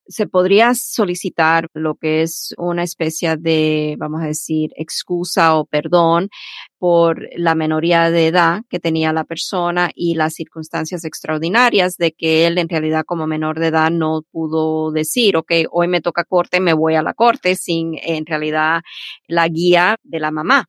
se 0.07 0.27
podría 0.27 0.73
solicitar 0.75 1.67
lo 1.73 1.95
que 1.95 2.21
es 2.21 2.53
una 2.57 2.83
especie 2.83 3.37
de, 3.37 3.95
vamos 3.97 4.21
a 4.21 4.27
decir, 4.27 4.71
excusa 4.75 5.55
o 5.55 5.65
perdón 5.65 6.29
por 6.77 7.27
la 7.37 7.55
menoría 7.55 8.11
de 8.11 8.27
edad 8.27 8.61
que 8.69 8.79
tenía 8.79 9.13
la 9.13 9.23
persona 9.23 9.89
y 9.95 10.15
las 10.15 10.33
circunstancias 10.33 11.05
extraordinarias 11.05 11.95
de 11.97 12.11
que 12.11 12.45
él 12.45 12.57
en 12.57 12.69
realidad 12.69 13.03
como 13.05 13.27
menor 13.27 13.59
de 13.59 13.67
edad 13.67 13.91
no 13.91 14.21
pudo 14.31 14.91
decir, 14.91 15.37
ok, 15.37 15.51
hoy 15.71 15.87
me 15.87 16.01
toca 16.01 16.25
corte, 16.25 16.59
me 16.59 16.73
voy 16.73 16.95
a 16.95 17.01
la 17.01 17.13
corte 17.13 17.55
sin 17.55 17.97
en 18.01 18.25
realidad 18.25 18.81
la 19.27 19.47
guía 19.47 19.97
de 20.03 20.19
la 20.19 20.31
mamá. 20.31 20.65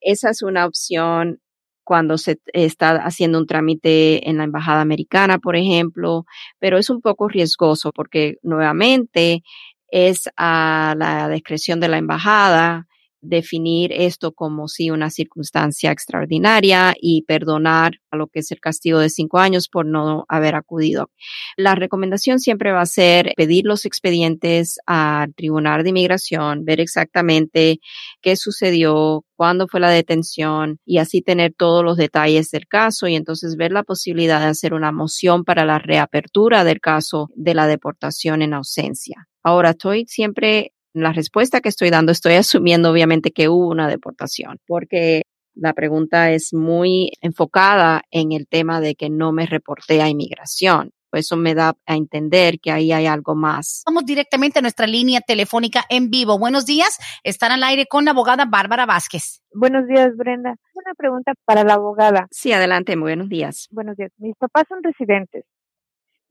Esa 0.00 0.30
es 0.30 0.42
una 0.42 0.66
opción 0.66 1.41
cuando 1.84 2.18
se 2.18 2.38
está 2.52 2.96
haciendo 2.96 3.38
un 3.38 3.46
trámite 3.46 4.28
en 4.28 4.38
la 4.38 4.44
embajada 4.44 4.80
americana, 4.80 5.38
por 5.38 5.56
ejemplo, 5.56 6.24
pero 6.58 6.78
es 6.78 6.90
un 6.90 7.00
poco 7.00 7.28
riesgoso 7.28 7.92
porque 7.92 8.36
nuevamente 8.42 9.42
es 9.88 10.28
a 10.36 10.94
la 10.96 11.28
discreción 11.28 11.80
de 11.80 11.88
la 11.88 11.98
embajada 11.98 12.86
definir 13.22 13.92
esto 13.92 14.32
como 14.32 14.68
si 14.68 14.90
una 14.90 15.08
circunstancia 15.08 15.90
extraordinaria 15.90 16.94
y 17.00 17.22
perdonar 17.22 17.94
a 18.10 18.16
lo 18.16 18.26
que 18.26 18.40
es 18.40 18.50
el 18.50 18.60
castigo 18.60 18.98
de 18.98 19.08
cinco 19.08 19.38
años 19.38 19.68
por 19.68 19.86
no 19.86 20.24
haber 20.28 20.54
acudido. 20.54 21.10
La 21.56 21.74
recomendación 21.74 22.40
siempre 22.40 22.72
va 22.72 22.82
a 22.82 22.86
ser 22.86 23.32
pedir 23.36 23.64
los 23.64 23.86
expedientes 23.86 24.78
al 24.86 25.32
Tribunal 25.34 25.82
de 25.82 25.90
Inmigración, 25.90 26.64
ver 26.64 26.80
exactamente 26.80 27.78
qué 28.20 28.36
sucedió, 28.36 29.24
cuándo 29.36 29.68
fue 29.68 29.80
la 29.80 29.90
detención 29.90 30.78
y 30.84 30.98
así 30.98 31.22
tener 31.22 31.54
todos 31.56 31.84
los 31.84 31.96
detalles 31.96 32.50
del 32.50 32.66
caso 32.66 33.06
y 33.06 33.14
entonces 33.14 33.56
ver 33.56 33.72
la 33.72 33.84
posibilidad 33.84 34.40
de 34.40 34.46
hacer 34.46 34.74
una 34.74 34.92
moción 34.92 35.44
para 35.44 35.64
la 35.64 35.78
reapertura 35.78 36.64
del 36.64 36.80
caso 36.80 37.28
de 37.34 37.54
la 37.54 37.66
deportación 37.66 38.42
en 38.42 38.54
ausencia. 38.54 39.28
Ahora, 39.42 39.70
estoy 39.70 40.04
siempre 40.06 40.72
la 40.94 41.12
respuesta 41.12 41.60
que 41.60 41.68
estoy 41.68 41.90
dando, 41.90 42.12
estoy 42.12 42.34
asumiendo 42.34 42.90
obviamente 42.90 43.30
que 43.30 43.48
hubo 43.48 43.68
una 43.68 43.88
deportación, 43.88 44.58
porque 44.66 45.22
la 45.54 45.72
pregunta 45.74 46.30
es 46.30 46.52
muy 46.52 47.12
enfocada 47.20 48.02
en 48.10 48.32
el 48.32 48.46
tema 48.48 48.80
de 48.80 48.94
que 48.94 49.10
no 49.10 49.32
me 49.32 49.46
reporté 49.46 50.00
a 50.02 50.08
inmigración. 50.08 50.90
Pues 51.10 51.26
eso 51.26 51.36
me 51.36 51.54
da 51.54 51.74
a 51.84 51.94
entender 51.94 52.58
que 52.58 52.72
ahí 52.72 52.90
hay 52.90 53.04
algo 53.04 53.34
más. 53.34 53.82
Vamos 53.84 54.06
directamente 54.06 54.60
a 54.60 54.62
nuestra 54.62 54.86
línea 54.86 55.20
telefónica 55.20 55.84
en 55.90 56.08
vivo. 56.08 56.38
Buenos 56.38 56.64
días, 56.64 56.98
están 57.22 57.52
al 57.52 57.62
aire 57.64 57.84
con 57.84 58.06
la 58.06 58.12
abogada 58.12 58.46
Bárbara 58.46 58.86
Vázquez. 58.86 59.42
Buenos 59.52 59.86
días, 59.86 60.16
Brenda. 60.16 60.56
Una 60.72 60.94
pregunta 60.96 61.34
para 61.44 61.64
la 61.64 61.74
abogada. 61.74 62.28
Sí, 62.30 62.50
adelante, 62.52 62.96
buenos 62.96 63.28
días. 63.28 63.68
Buenos 63.70 63.98
días. 63.98 64.10
Mis 64.16 64.34
papás 64.36 64.64
son 64.70 64.82
residentes, 64.82 65.44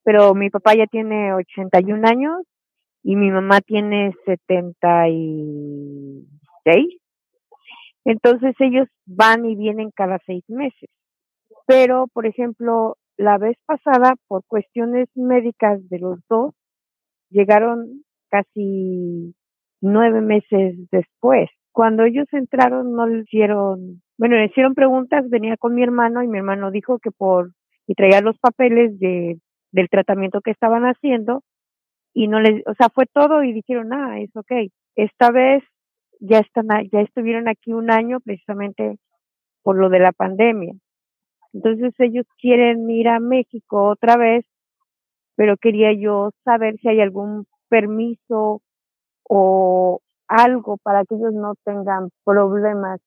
pero 0.03 0.33
mi 0.33 0.49
papá 0.49 0.73
ya 0.73 0.87
tiene 0.87 1.31
81 1.31 2.07
años 2.07 2.37
y 3.03 3.15
mi 3.15 3.31
mamá 3.31 3.61
tiene 3.61 4.13
76. 4.25 7.01
Entonces 8.05 8.55
ellos 8.59 8.87
van 9.05 9.45
y 9.45 9.55
vienen 9.55 9.91
cada 9.91 10.19
seis 10.25 10.43
meses. 10.47 10.89
Pero, 11.67 12.07
por 12.13 12.25
ejemplo, 12.25 12.97
la 13.17 13.37
vez 13.37 13.57
pasada, 13.65 14.15
por 14.27 14.43
cuestiones 14.45 15.09
médicas 15.15 15.87
de 15.89 15.99
los 15.99 16.19
dos, 16.27 16.53
llegaron 17.29 18.03
casi 18.29 19.35
nueve 19.81 20.21
meses 20.21 20.75
después. 20.91 21.49
Cuando 21.71 22.03
ellos 22.03 22.27
entraron 22.31 22.93
no 22.93 23.07
le 23.07 23.21
hicieron, 23.21 24.01
bueno, 24.17 24.35
le 24.35 24.45
hicieron 24.45 24.73
preguntas, 24.73 25.29
venía 25.29 25.55
con 25.57 25.75
mi 25.75 25.83
hermano 25.83 26.23
y 26.23 26.27
mi 26.27 26.37
hermano 26.37 26.71
dijo 26.71 26.99
que 26.99 27.11
por, 27.11 27.51
y 27.87 27.93
traía 27.93 28.21
los 28.21 28.37
papeles 28.39 28.99
de, 28.99 29.39
del 29.71 29.89
tratamiento 29.89 30.41
que 30.41 30.51
estaban 30.51 30.83
haciendo 30.83 31.43
y 32.13 32.27
no 32.27 32.39
les, 32.39 32.65
o 32.67 32.73
sea, 32.75 32.89
fue 32.89 33.05
todo 33.05 33.43
y 33.43 33.53
dijeron, 33.53 33.93
ah, 33.93 34.19
es 34.19 34.35
ok. 34.35 34.51
Esta 34.95 35.31
vez 35.31 35.63
ya 36.19 36.39
están, 36.39 36.67
ya 36.91 37.01
estuvieron 37.01 37.47
aquí 37.47 37.73
un 37.73 37.91
año 37.91 38.19
precisamente 38.19 38.97
por 39.63 39.77
lo 39.77 39.89
de 39.89 39.99
la 39.99 40.11
pandemia. 40.11 40.73
Entonces 41.53 41.93
ellos 41.99 42.25
quieren 42.39 42.89
ir 42.89 43.07
a 43.09 43.19
México 43.19 43.89
otra 43.89 44.17
vez, 44.17 44.45
pero 45.35 45.57
quería 45.57 45.93
yo 45.93 46.31
saber 46.43 46.77
si 46.79 46.89
hay 46.89 47.01
algún 47.01 47.45
permiso 47.69 48.61
o 49.27 49.99
algo 50.27 50.77
para 50.77 51.03
que 51.05 51.15
ellos 51.15 51.33
no 51.33 51.55
tengan 51.65 52.09
problemas 52.23 52.99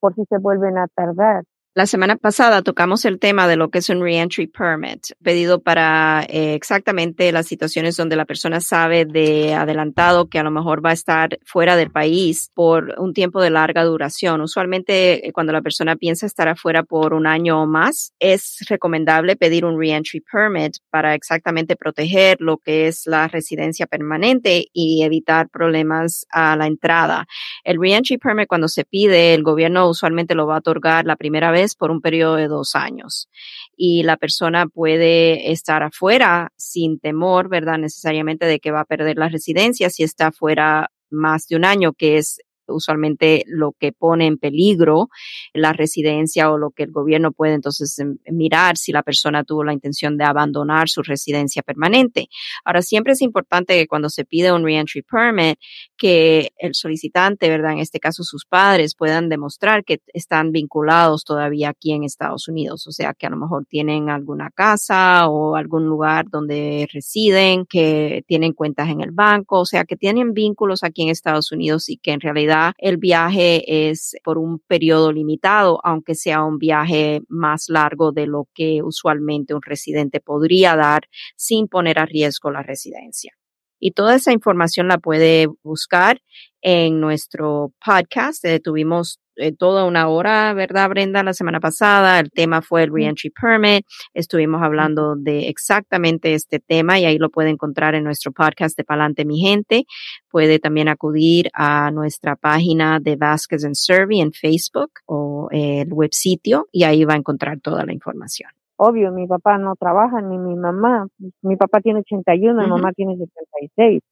por 0.00 0.14
si 0.14 0.24
se 0.26 0.38
vuelven 0.38 0.78
a 0.78 0.88
tardar. 0.88 1.44
La 1.72 1.86
semana 1.86 2.16
pasada 2.16 2.62
tocamos 2.62 3.04
el 3.04 3.20
tema 3.20 3.46
de 3.46 3.54
lo 3.54 3.68
que 3.70 3.78
es 3.78 3.88
un 3.90 4.02
reentry 4.02 4.48
permit, 4.48 5.12
pedido 5.22 5.60
para 5.60 6.26
eh, 6.28 6.54
exactamente 6.54 7.30
las 7.30 7.46
situaciones 7.46 7.96
donde 7.96 8.16
la 8.16 8.24
persona 8.24 8.60
sabe 8.60 9.04
de 9.04 9.54
adelantado 9.54 10.28
que 10.28 10.40
a 10.40 10.42
lo 10.42 10.50
mejor 10.50 10.84
va 10.84 10.90
a 10.90 10.94
estar 10.94 11.38
fuera 11.44 11.76
del 11.76 11.92
país 11.92 12.50
por 12.54 12.96
un 12.98 13.12
tiempo 13.12 13.40
de 13.40 13.50
larga 13.50 13.84
duración. 13.84 14.40
Usualmente 14.40 15.28
eh, 15.28 15.32
cuando 15.32 15.52
la 15.52 15.62
persona 15.62 15.94
piensa 15.94 16.26
estar 16.26 16.48
afuera 16.48 16.82
por 16.82 17.14
un 17.14 17.28
año 17.28 17.62
o 17.62 17.66
más, 17.68 18.14
es 18.18 18.66
recomendable 18.68 19.36
pedir 19.36 19.64
un 19.64 19.78
reentry 19.78 20.22
permit 20.22 20.78
para 20.90 21.14
exactamente 21.14 21.76
proteger 21.76 22.38
lo 22.40 22.56
que 22.58 22.88
es 22.88 23.06
la 23.06 23.28
residencia 23.28 23.86
permanente 23.86 24.66
y 24.72 25.04
evitar 25.04 25.48
problemas 25.48 26.26
a 26.32 26.56
la 26.56 26.66
entrada. 26.66 27.26
El 27.62 27.80
reentry 27.80 28.18
permit 28.18 28.48
cuando 28.48 28.66
se 28.66 28.84
pide, 28.84 29.34
el 29.34 29.44
gobierno 29.44 29.88
usualmente 29.88 30.34
lo 30.34 30.48
va 30.48 30.56
a 30.56 30.58
otorgar 30.58 31.06
la 31.06 31.14
primera 31.14 31.52
vez 31.52 31.59
por 31.78 31.90
un 31.90 32.00
periodo 32.00 32.36
de 32.36 32.48
dos 32.48 32.74
años. 32.74 33.28
Y 33.76 34.02
la 34.02 34.16
persona 34.16 34.66
puede 34.66 35.52
estar 35.52 35.82
afuera 35.82 36.52
sin 36.56 36.98
temor, 36.98 37.48
¿verdad? 37.48 37.78
Necesariamente 37.78 38.46
de 38.46 38.60
que 38.60 38.70
va 38.70 38.80
a 38.80 38.84
perder 38.84 39.16
la 39.16 39.28
residencia 39.28 39.90
si 39.90 40.02
está 40.02 40.28
afuera 40.28 40.90
más 41.10 41.46
de 41.46 41.56
un 41.56 41.64
año, 41.64 41.92
que 41.92 42.18
es 42.18 42.40
usualmente 42.70 43.44
lo 43.46 43.72
que 43.72 43.92
pone 43.92 44.26
en 44.26 44.38
peligro 44.38 45.08
la 45.52 45.72
residencia 45.72 46.50
o 46.50 46.58
lo 46.58 46.70
que 46.70 46.84
el 46.84 46.90
gobierno 46.90 47.32
puede 47.32 47.54
entonces 47.54 47.98
em, 47.98 48.18
mirar 48.30 48.76
si 48.76 48.92
la 48.92 49.02
persona 49.02 49.44
tuvo 49.44 49.64
la 49.64 49.72
intención 49.72 50.16
de 50.16 50.24
abandonar 50.24 50.88
su 50.88 51.02
residencia 51.02 51.62
permanente. 51.62 52.28
Ahora, 52.64 52.82
siempre 52.82 53.12
es 53.12 53.22
importante 53.22 53.74
que 53.74 53.86
cuando 53.86 54.08
se 54.08 54.24
pide 54.24 54.52
un 54.52 54.64
reentry 54.64 55.02
permit, 55.02 55.58
que 55.96 56.52
el 56.58 56.74
solicitante, 56.74 57.48
¿verdad? 57.48 57.72
En 57.72 57.78
este 57.78 58.00
caso 58.00 58.22
sus 58.22 58.44
padres 58.44 58.94
puedan 58.94 59.28
demostrar 59.28 59.84
que 59.84 60.00
están 60.12 60.52
vinculados 60.52 61.24
todavía 61.24 61.70
aquí 61.70 61.92
en 61.92 62.04
Estados 62.04 62.48
Unidos, 62.48 62.86
o 62.86 62.92
sea, 62.92 63.14
que 63.14 63.26
a 63.26 63.30
lo 63.30 63.36
mejor 63.36 63.66
tienen 63.66 64.08
alguna 64.10 64.50
casa 64.50 65.28
o 65.28 65.56
algún 65.56 65.86
lugar 65.86 66.26
donde 66.30 66.88
residen, 66.92 67.66
que 67.66 68.24
tienen 68.26 68.52
cuentas 68.52 68.88
en 68.88 69.00
el 69.00 69.10
banco, 69.10 69.60
o 69.60 69.66
sea, 69.66 69.84
que 69.84 69.96
tienen 69.96 70.32
vínculos 70.32 70.82
aquí 70.82 71.02
en 71.02 71.08
Estados 71.10 71.52
Unidos 71.52 71.88
y 71.88 71.96
que 71.96 72.12
en 72.12 72.20
realidad 72.20 72.59
el 72.78 72.96
viaje 72.96 73.90
es 73.90 74.16
por 74.24 74.38
un 74.38 74.58
periodo 74.60 75.12
limitado, 75.12 75.80
aunque 75.84 76.14
sea 76.14 76.44
un 76.44 76.58
viaje 76.58 77.20
más 77.28 77.66
largo 77.68 78.12
de 78.12 78.26
lo 78.26 78.48
que 78.54 78.82
usualmente 78.82 79.54
un 79.54 79.62
residente 79.62 80.20
podría 80.20 80.76
dar 80.76 81.02
sin 81.36 81.68
poner 81.68 81.98
a 81.98 82.06
riesgo 82.06 82.50
la 82.50 82.62
residencia. 82.62 83.32
Y 83.80 83.92
toda 83.92 84.14
esa 84.14 84.32
información 84.32 84.88
la 84.88 84.98
puede 84.98 85.48
buscar 85.62 86.20
en 86.60 87.00
nuestro 87.00 87.72
podcast. 87.84 88.44
Eh, 88.44 88.60
tuvimos 88.60 89.18
eh, 89.40 89.52
toda 89.52 89.84
una 89.84 90.08
hora, 90.08 90.52
¿verdad, 90.52 90.88
Brenda? 90.90 91.22
La 91.22 91.32
semana 91.32 91.60
pasada 91.60 92.20
el 92.20 92.30
tema 92.30 92.60
fue 92.60 92.82
el 92.82 92.92
Reentry 92.92 93.30
Permit. 93.30 93.86
Estuvimos 94.12 94.62
hablando 94.62 95.16
de 95.16 95.48
exactamente 95.48 96.34
este 96.34 96.60
tema 96.60 96.98
y 96.98 97.06
ahí 97.06 97.18
lo 97.18 97.30
puede 97.30 97.48
encontrar 97.50 97.94
en 97.94 98.04
nuestro 98.04 98.32
podcast 98.32 98.76
de 98.76 98.84
Palante 98.84 99.24
Mi 99.24 99.40
Gente. 99.40 99.86
Puede 100.30 100.58
también 100.58 100.88
acudir 100.88 101.48
a 101.54 101.90
nuestra 101.90 102.36
página 102.36 103.00
de 103.00 103.16
Vasquez 103.16 103.64
and 103.64 103.74
Survey 103.74 104.20
en 104.20 104.32
Facebook 104.32 104.90
o 105.06 105.48
el 105.50 105.92
web 105.92 106.10
sitio 106.12 106.68
y 106.70 106.84
ahí 106.84 107.04
va 107.04 107.14
a 107.14 107.16
encontrar 107.16 107.60
toda 107.60 107.84
la 107.86 107.92
información. 107.92 108.50
Obvio, 108.76 109.10
mi 109.12 109.26
papá 109.26 109.58
no 109.58 109.74
trabaja 109.76 110.20
ni 110.20 110.38
mi 110.38 110.54
mamá. 110.54 111.06
Mi 111.42 111.56
papá 111.56 111.80
tiene 111.80 112.00
81, 112.00 112.62
mi 112.62 112.68
mamá 112.68 112.92
tiene 112.92 113.16
76. 113.16 114.02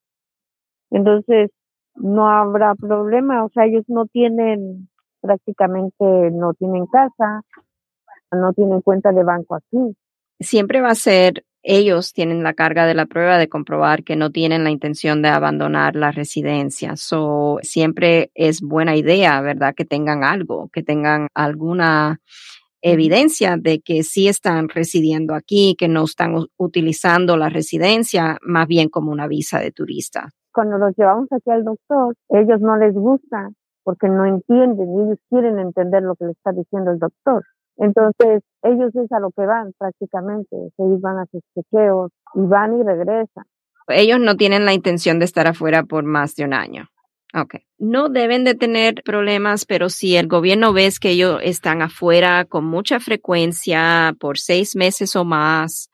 Entonces, 0.90 1.50
no 1.94 2.28
habrá 2.28 2.74
problema, 2.74 3.44
o 3.44 3.50
sea, 3.50 3.66
ellos 3.66 3.84
no 3.88 4.06
tienen 4.06 4.88
prácticamente 5.20 6.04
no 6.32 6.54
tienen 6.54 6.86
casa, 6.86 7.42
no 8.32 8.52
tienen 8.52 8.80
cuenta 8.82 9.12
de 9.12 9.24
banco 9.24 9.56
aquí. 9.56 9.96
Siempre 10.40 10.80
va 10.80 10.90
a 10.90 10.94
ser 10.94 11.44
ellos 11.62 12.12
tienen 12.12 12.42
la 12.42 12.54
carga 12.54 12.86
de 12.86 12.94
la 12.94 13.06
prueba 13.06 13.36
de 13.36 13.48
comprobar 13.48 14.04
que 14.04 14.16
no 14.16 14.30
tienen 14.30 14.64
la 14.64 14.70
intención 14.70 15.22
de 15.22 15.28
abandonar 15.28 15.96
la 15.96 16.12
residencia. 16.12 16.96
So, 16.96 17.58
siempre 17.62 18.30
es 18.34 18.62
buena 18.62 18.96
idea, 18.96 19.40
¿verdad? 19.40 19.74
Que 19.74 19.84
tengan 19.84 20.24
algo, 20.24 20.70
que 20.72 20.82
tengan 20.82 21.28
alguna 21.34 22.20
evidencia 22.80 23.56
de 23.58 23.80
que 23.80 24.04
sí 24.04 24.28
están 24.28 24.68
residiendo 24.68 25.34
aquí, 25.34 25.74
que 25.76 25.88
no 25.88 26.04
están 26.04 26.36
utilizando 26.56 27.36
la 27.36 27.48
residencia 27.48 28.38
más 28.40 28.68
bien 28.68 28.88
como 28.88 29.10
una 29.10 29.26
visa 29.26 29.58
de 29.58 29.72
turista. 29.72 30.30
Cuando 30.52 30.78
los 30.78 30.96
llevamos 30.96 31.28
aquí 31.32 31.50
al 31.50 31.64
doctor, 31.64 32.14
ellos 32.28 32.60
no 32.60 32.76
les 32.76 32.94
gusta 32.94 33.50
porque 33.88 34.06
no 34.06 34.26
entienden 34.26 34.86
y 34.86 35.00
ellos 35.00 35.18
quieren 35.30 35.58
entender 35.58 36.02
lo 36.02 36.14
que 36.14 36.26
le 36.26 36.32
está 36.32 36.52
diciendo 36.52 36.90
el 36.90 36.98
doctor. 36.98 37.42
Entonces, 37.78 38.42
ellos 38.62 38.94
es 38.94 39.10
a 39.12 39.18
lo 39.18 39.30
que 39.30 39.46
van 39.46 39.72
prácticamente, 39.78 40.56
ellos 40.76 41.00
van 41.00 41.16
a 41.16 41.24
sus 41.32 41.40
chequeos 41.54 42.12
y 42.34 42.40
van 42.40 42.78
y 42.78 42.82
regresan. 42.82 43.44
Ellos 43.86 44.20
no 44.20 44.36
tienen 44.36 44.66
la 44.66 44.74
intención 44.74 45.18
de 45.18 45.24
estar 45.24 45.46
afuera 45.46 45.84
por 45.84 46.04
más 46.04 46.34
de 46.34 46.44
un 46.44 46.52
año. 46.52 46.90
Ok. 47.32 47.60
No 47.78 48.10
deben 48.10 48.44
de 48.44 48.54
tener 48.54 48.96
problemas, 49.06 49.64
pero 49.64 49.88
si 49.88 50.16
el 50.16 50.28
gobierno 50.28 50.74
ves 50.74 51.00
que 51.00 51.12
ellos 51.12 51.40
están 51.42 51.80
afuera 51.80 52.44
con 52.44 52.66
mucha 52.66 53.00
frecuencia 53.00 54.14
por 54.20 54.36
seis 54.36 54.76
meses 54.76 55.16
o 55.16 55.24
más, 55.24 55.88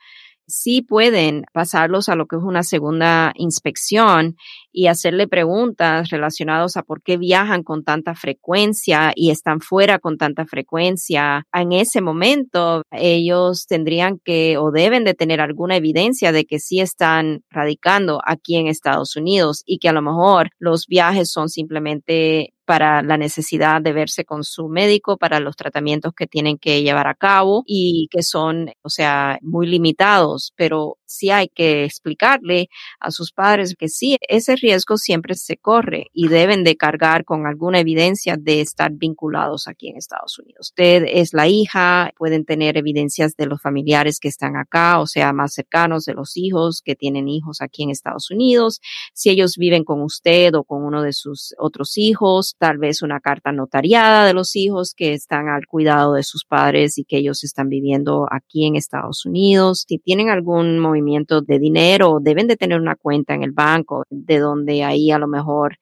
sí 0.49 0.83
pueden 0.83 1.45
pasarlos 1.53 2.09
a 2.09 2.17
lo 2.17 2.27
que 2.27 2.35
es 2.35 2.43
una 2.43 2.65
segunda 2.65 3.33
inspección 3.37 4.35
y 4.75 4.89
hacerle 4.89 5.29
preguntas 5.29 6.11
relacionadas 6.11 6.77
a 6.77 6.83
por 6.83 7.01
qué 7.01 7.17
viajan 7.17 7.63
con 7.63 7.85
tanta 7.85 8.15
frecuencia 8.17 9.13
y 9.15 9.31
están 9.31 9.61
fuera 9.61 10.01
con 10.01 10.19
tanta 10.19 10.45
frecuencia. 10.47 11.47
En 11.53 11.73
ese 11.73 12.01
momento, 12.01 12.83
ellos 12.91 13.67
tendrían 13.67 14.19
que 14.23 14.59
o 14.59 14.73
deben 14.73 15.05
de 15.05 15.15
tener 15.15 15.41
alguna 15.41 15.77
evidencia 15.77 16.33
de 16.33 16.45
que 16.45 16.59
sí 16.59 16.81
están 16.81 17.45
radicando 17.51 18.21
aquí 18.27 18.57
en 18.57 18.67
Estados 18.67 19.15
Unidos 19.15 19.63
y 19.65 19.79
que 19.79 19.89
a 19.89 19.93
lo 19.93 20.03
mejor 20.03 20.51
los 20.59 20.87
viajes 20.89 21.31
son 21.31 21.49
simplemente 21.49 22.51
para 22.65 23.03
la 23.03 23.17
necesidad 23.17 23.81
de 23.83 23.93
verse 23.93 24.25
con 24.25 24.43
su 24.43 24.69
médico, 24.69 25.17
para 25.17 25.41
los 25.41 25.57
tratamientos 25.57 26.15
que 26.15 26.27
tienen 26.27 26.59
que 26.59 26.83
llevar 26.83 27.07
a 27.07 27.15
cabo 27.15 27.63
y 27.67 28.09
que 28.11 28.23
son, 28.23 28.71
o 28.83 28.89
sea, 28.89 29.39
muy 29.43 29.67
limitados, 29.67 30.53
pero 30.57 30.97
sí 31.05 31.31
hay 31.31 31.49
que 31.49 31.85
explicarle 31.85 32.69
a 33.01 33.11
sus 33.11 33.33
padres 33.33 33.75
que 33.79 33.89
sí, 33.89 34.17
ese 34.29 34.57
riesgo 34.65 34.97
siempre 34.97 35.35
se 35.35 35.59
corre 35.59 36.07
y 36.15 36.29
deben 36.29 36.65
de 36.65 36.77
cargar 36.77 37.25
con 37.25 37.47
alguna 37.47 37.81
evidencia 37.81 38.37
de 38.39 38.63
estar 38.63 38.93
vinculados 38.93 39.69
aquí 39.69 39.89
en 39.89 39.99
Estados 39.99 40.39
Unidos. 40.39 40.69
Usted 40.71 41.05
es 41.07 41.35
la 41.35 41.49
hija, 41.49 42.13
pueden 42.17 42.47
tener 42.47 42.79
evidencias 42.79 43.37
de 43.37 43.47
los 43.47 43.61
familiares 43.61 44.19
que 44.21 44.29
están 44.29 44.57
acá, 44.57 45.01
o 45.01 45.07
sea, 45.07 45.35
más 45.35 45.53
cercanos 45.53 46.07
de 46.07 46.15
los 46.15 46.37
hijos 46.37 46.81
que 46.83 46.97
tienen 46.97 47.29
hijos 47.29 47.61
aquí 47.61 47.83
en 47.83 47.91
Estados 47.91 48.31
Unidos. 48.31 48.81
Si 49.13 49.29
ellos 49.29 49.57
viven 49.59 49.85
con 49.85 50.01
usted 50.01 50.55
o 50.55 50.65
con 50.65 50.83
uno 50.83 51.03
de 51.03 51.13
sus 51.13 51.55
otros 51.59 51.99
hijos, 51.99 52.57
tal 52.59 52.79
vez 52.79 53.03
una 53.03 53.21
carta 53.21 53.53
notariada 53.53 54.27
de 54.27 54.33
los 54.33 54.57
hijos 54.57 54.95
que 54.97 55.13
están 55.13 55.49
al 55.49 55.67
cuidado 55.67 56.15
de 56.15 56.23
sus 56.23 56.47
padres 56.47 56.97
y 56.97 57.05
que 57.05 57.19
ellos 57.19 57.45
están 57.45 57.69
viviendo 57.69 58.27
aquí 58.31 58.67
en 58.67 58.77
Estados 58.77 59.27
Unidos. 59.27 59.85
Si 59.87 59.99
tienen 59.99 60.31
algún 60.31 60.79
movimiento 60.79 61.43
de 61.43 61.59
dinero, 61.59 62.19
deben 62.23 62.47
de 62.47 62.57
tener 62.57 62.81
una 62.81 62.97
cuenta 62.97 63.35
en 63.35 63.43
el 63.43 63.53
banco 63.53 64.05
de 64.09 64.39
donde 64.39 64.54
ahí 64.85 65.11
a 65.11 65.19
lo 65.19 65.29
mejor 65.29 65.79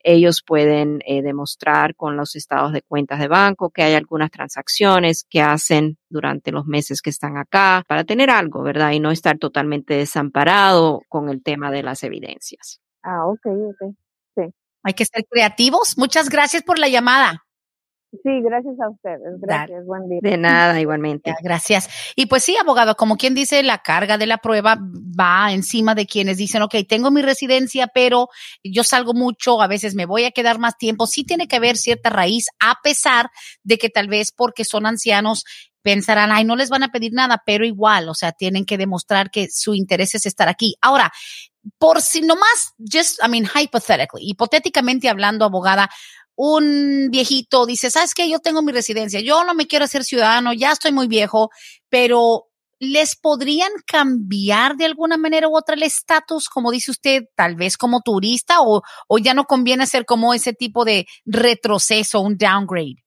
ellos 0.00 0.42
pueden 0.46 1.00
eh, 1.06 1.22
demostrar 1.22 1.94
con 1.96 2.16
los 2.16 2.36
estados 2.36 2.72
de 2.72 2.82
cuentas 2.82 3.18
de 3.20 3.28
banco 3.28 3.70
que 3.70 3.82
hay 3.82 3.94
algunas 3.94 4.30
transacciones 4.30 5.24
que 5.28 5.40
hacen 5.40 5.98
durante 6.08 6.52
los 6.52 6.66
meses 6.66 7.00
que 7.02 7.10
están 7.10 7.36
acá 7.36 7.84
para 7.88 8.04
tener 8.04 8.30
algo, 8.30 8.62
¿verdad? 8.62 8.92
Y 8.92 9.00
no 9.00 9.10
estar 9.10 9.38
totalmente 9.38 9.94
desamparado 9.94 11.02
con 11.08 11.28
el 11.28 11.42
tema 11.42 11.70
de 11.70 11.82
las 11.82 12.02
evidencias. 12.02 12.80
Ah, 13.02 13.26
ok, 13.26 13.46
ok. 13.46 13.94
Sí. 14.36 14.42
Hay 14.82 14.94
que 14.94 15.04
ser 15.04 15.24
creativos. 15.30 15.96
Muchas 15.96 16.28
gracias 16.28 16.62
por 16.62 16.78
la 16.78 16.88
llamada. 16.88 17.43
Sí, 18.22 18.40
gracias 18.42 18.74
a 18.80 18.90
ustedes. 18.90 19.40
Gracias, 19.40 19.84
buen 19.86 20.08
día. 20.08 20.20
De 20.22 20.36
nada, 20.36 20.80
igualmente. 20.80 21.34
Gracias. 21.42 21.88
Y 22.16 22.26
pues 22.26 22.44
sí, 22.44 22.56
abogado, 22.56 22.94
como 22.94 23.16
quien 23.16 23.34
dice, 23.34 23.62
la 23.62 23.78
carga 23.78 24.18
de 24.18 24.26
la 24.26 24.38
prueba 24.38 24.78
va 24.78 25.52
encima 25.52 25.94
de 25.94 26.06
quienes 26.06 26.36
dicen, 26.36 26.62
ok, 26.62 26.74
tengo 26.88 27.10
mi 27.10 27.22
residencia, 27.22 27.88
pero 27.88 28.28
yo 28.62 28.84
salgo 28.84 29.14
mucho, 29.14 29.60
a 29.60 29.66
veces 29.66 29.94
me 29.94 30.06
voy 30.06 30.24
a 30.24 30.30
quedar 30.30 30.58
más 30.58 30.76
tiempo. 30.76 31.06
Sí 31.06 31.24
tiene 31.24 31.48
que 31.48 31.56
haber 31.56 31.76
cierta 31.76 32.10
raíz, 32.10 32.46
a 32.60 32.76
pesar 32.82 33.30
de 33.62 33.78
que 33.78 33.88
tal 33.88 34.08
vez 34.08 34.32
porque 34.32 34.64
son 34.64 34.86
ancianos 34.86 35.44
pensarán, 35.82 36.32
ay, 36.32 36.44
no 36.44 36.56
les 36.56 36.70
van 36.70 36.82
a 36.82 36.90
pedir 36.90 37.12
nada, 37.12 37.42
pero 37.44 37.66
igual, 37.66 38.08
o 38.08 38.14
sea, 38.14 38.32
tienen 38.32 38.64
que 38.64 38.78
demostrar 38.78 39.30
que 39.30 39.48
su 39.50 39.74
interés 39.74 40.14
es 40.14 40.24
estar 40.24 40.48
aquí. 40.48 40.76
Ahora, 40.80 41.12
por 41.78 42.00
si 42.00 42.22
nomás, 42.22 42.72
just, 42.78 43.20
I 43.22 43.28
mean, 43.28 43.44
hypothetically, 43.44 44.22
hipotéticamente 44.30 45.10
hablando, 45.10 45.44
abogada, 45.44 45.90
un 46.36 47.08
viejito 47.10 47.66
dice, 47.66 47.90
¿sabes 47.90 48.14
qué? 48.14 48.28
Yo 48.28 48.38
tengo 48.40 48.62
mi 48.62 48.72
residencia, 48.72 49.20
yo 49.20 49.44
no 49.44 49.54
me 49.54 49.66
quiero 49.66 49.84
hacer 49.84 50.04
ciudadano, 50.04 50.52
ya 50.52 50.72
estoy 50.72 50.92
muy 50.92 51.06
viejo, 51.06 51.50
pero 51.88 52.44
¿les 52.80 53.16
podrían 53.16 53.70
cambiar 53.86 54.76
de 54.76 54.86
alguna 54.86 55.16
manera 55.16 55.48
u 55.48 55.56
otra 55.56 55.74
el 55.74 55.82
estatus, 55.82 56.48
como 56.48 56.70
dice 56.70 56.90
usted, 56.90 57.22
tal 57.36 57.56
vez 57.56 57.76
como 57.76 58.00
turista 58.00 58.60
o, 58.62 58.82
o 59.08 59.18
ya 59.18 59.34
no 59.34 59.44
conviene 59.44 59.84
hacer 59.84 60.04
como 60.04 60.34
ese 60.34 60.52
tipo 60.52 60.84
de 60.84 61.06
retroceso, 61.24 62.20
un 62.20 62.36
downgrade? 62.36 63.03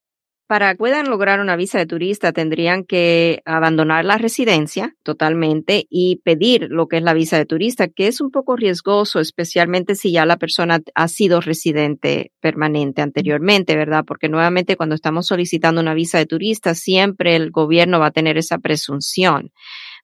Para 0.47 0.75
puedan 0.75 1.09
lograr 1.09 1.39
una 1.39 1.57
visa 1.57 1.77
de 1.77 1.85
turista 1.85 2.31
tendrían 2.31 2.85
que 2.85 3.41
abandonar 3.45 4.05
la 4.05 4.17
residencia 4.17 4.95
totalmente 5.03 5.85
y 5.89 6.21
pedir 6.23 6.67
lo 6.69 6.87
que 6.87 6.97
es 6.97 7.03
la 7.03 7.13
visa 7.13 7.37
de 7.37 7.45
turista, 7.45 7.89
que 7.89 8.07
es 8.07 8.21
un 8.21 8.31
poco 8.31 8.55
riesgoso, 8.55 9.19
especialmente 9.19 9.95
si 9.95 10.11
ya 10.13 10.25
la 10.25 10.37
persona 10.37 10.79
ha 10.95 11.07
sido 11.09 11.41
residente 11.41 12.31
permanente 12.39 13.01
anteriormente, 13.01 13.75
¿verdad? 13.75 14.05
Porque 14.07 14.29
nuevamente 14.29 14.77
cuando 14.77 14.95
estamos 14.95 15.27
solicitando 15.27 15.81
una 15.81 15.93
visa 15.93 16.17
de 16.17 16.25
turista, 16.25 16.75
siempre 16.75 17.35
el 17.35 17.51
gobierno 17.51 17.99
va 17.99 18.07
a 18.07 18.11
tener 18.11 18.37
esa 18.37 18.57
presunción 18.57 19.51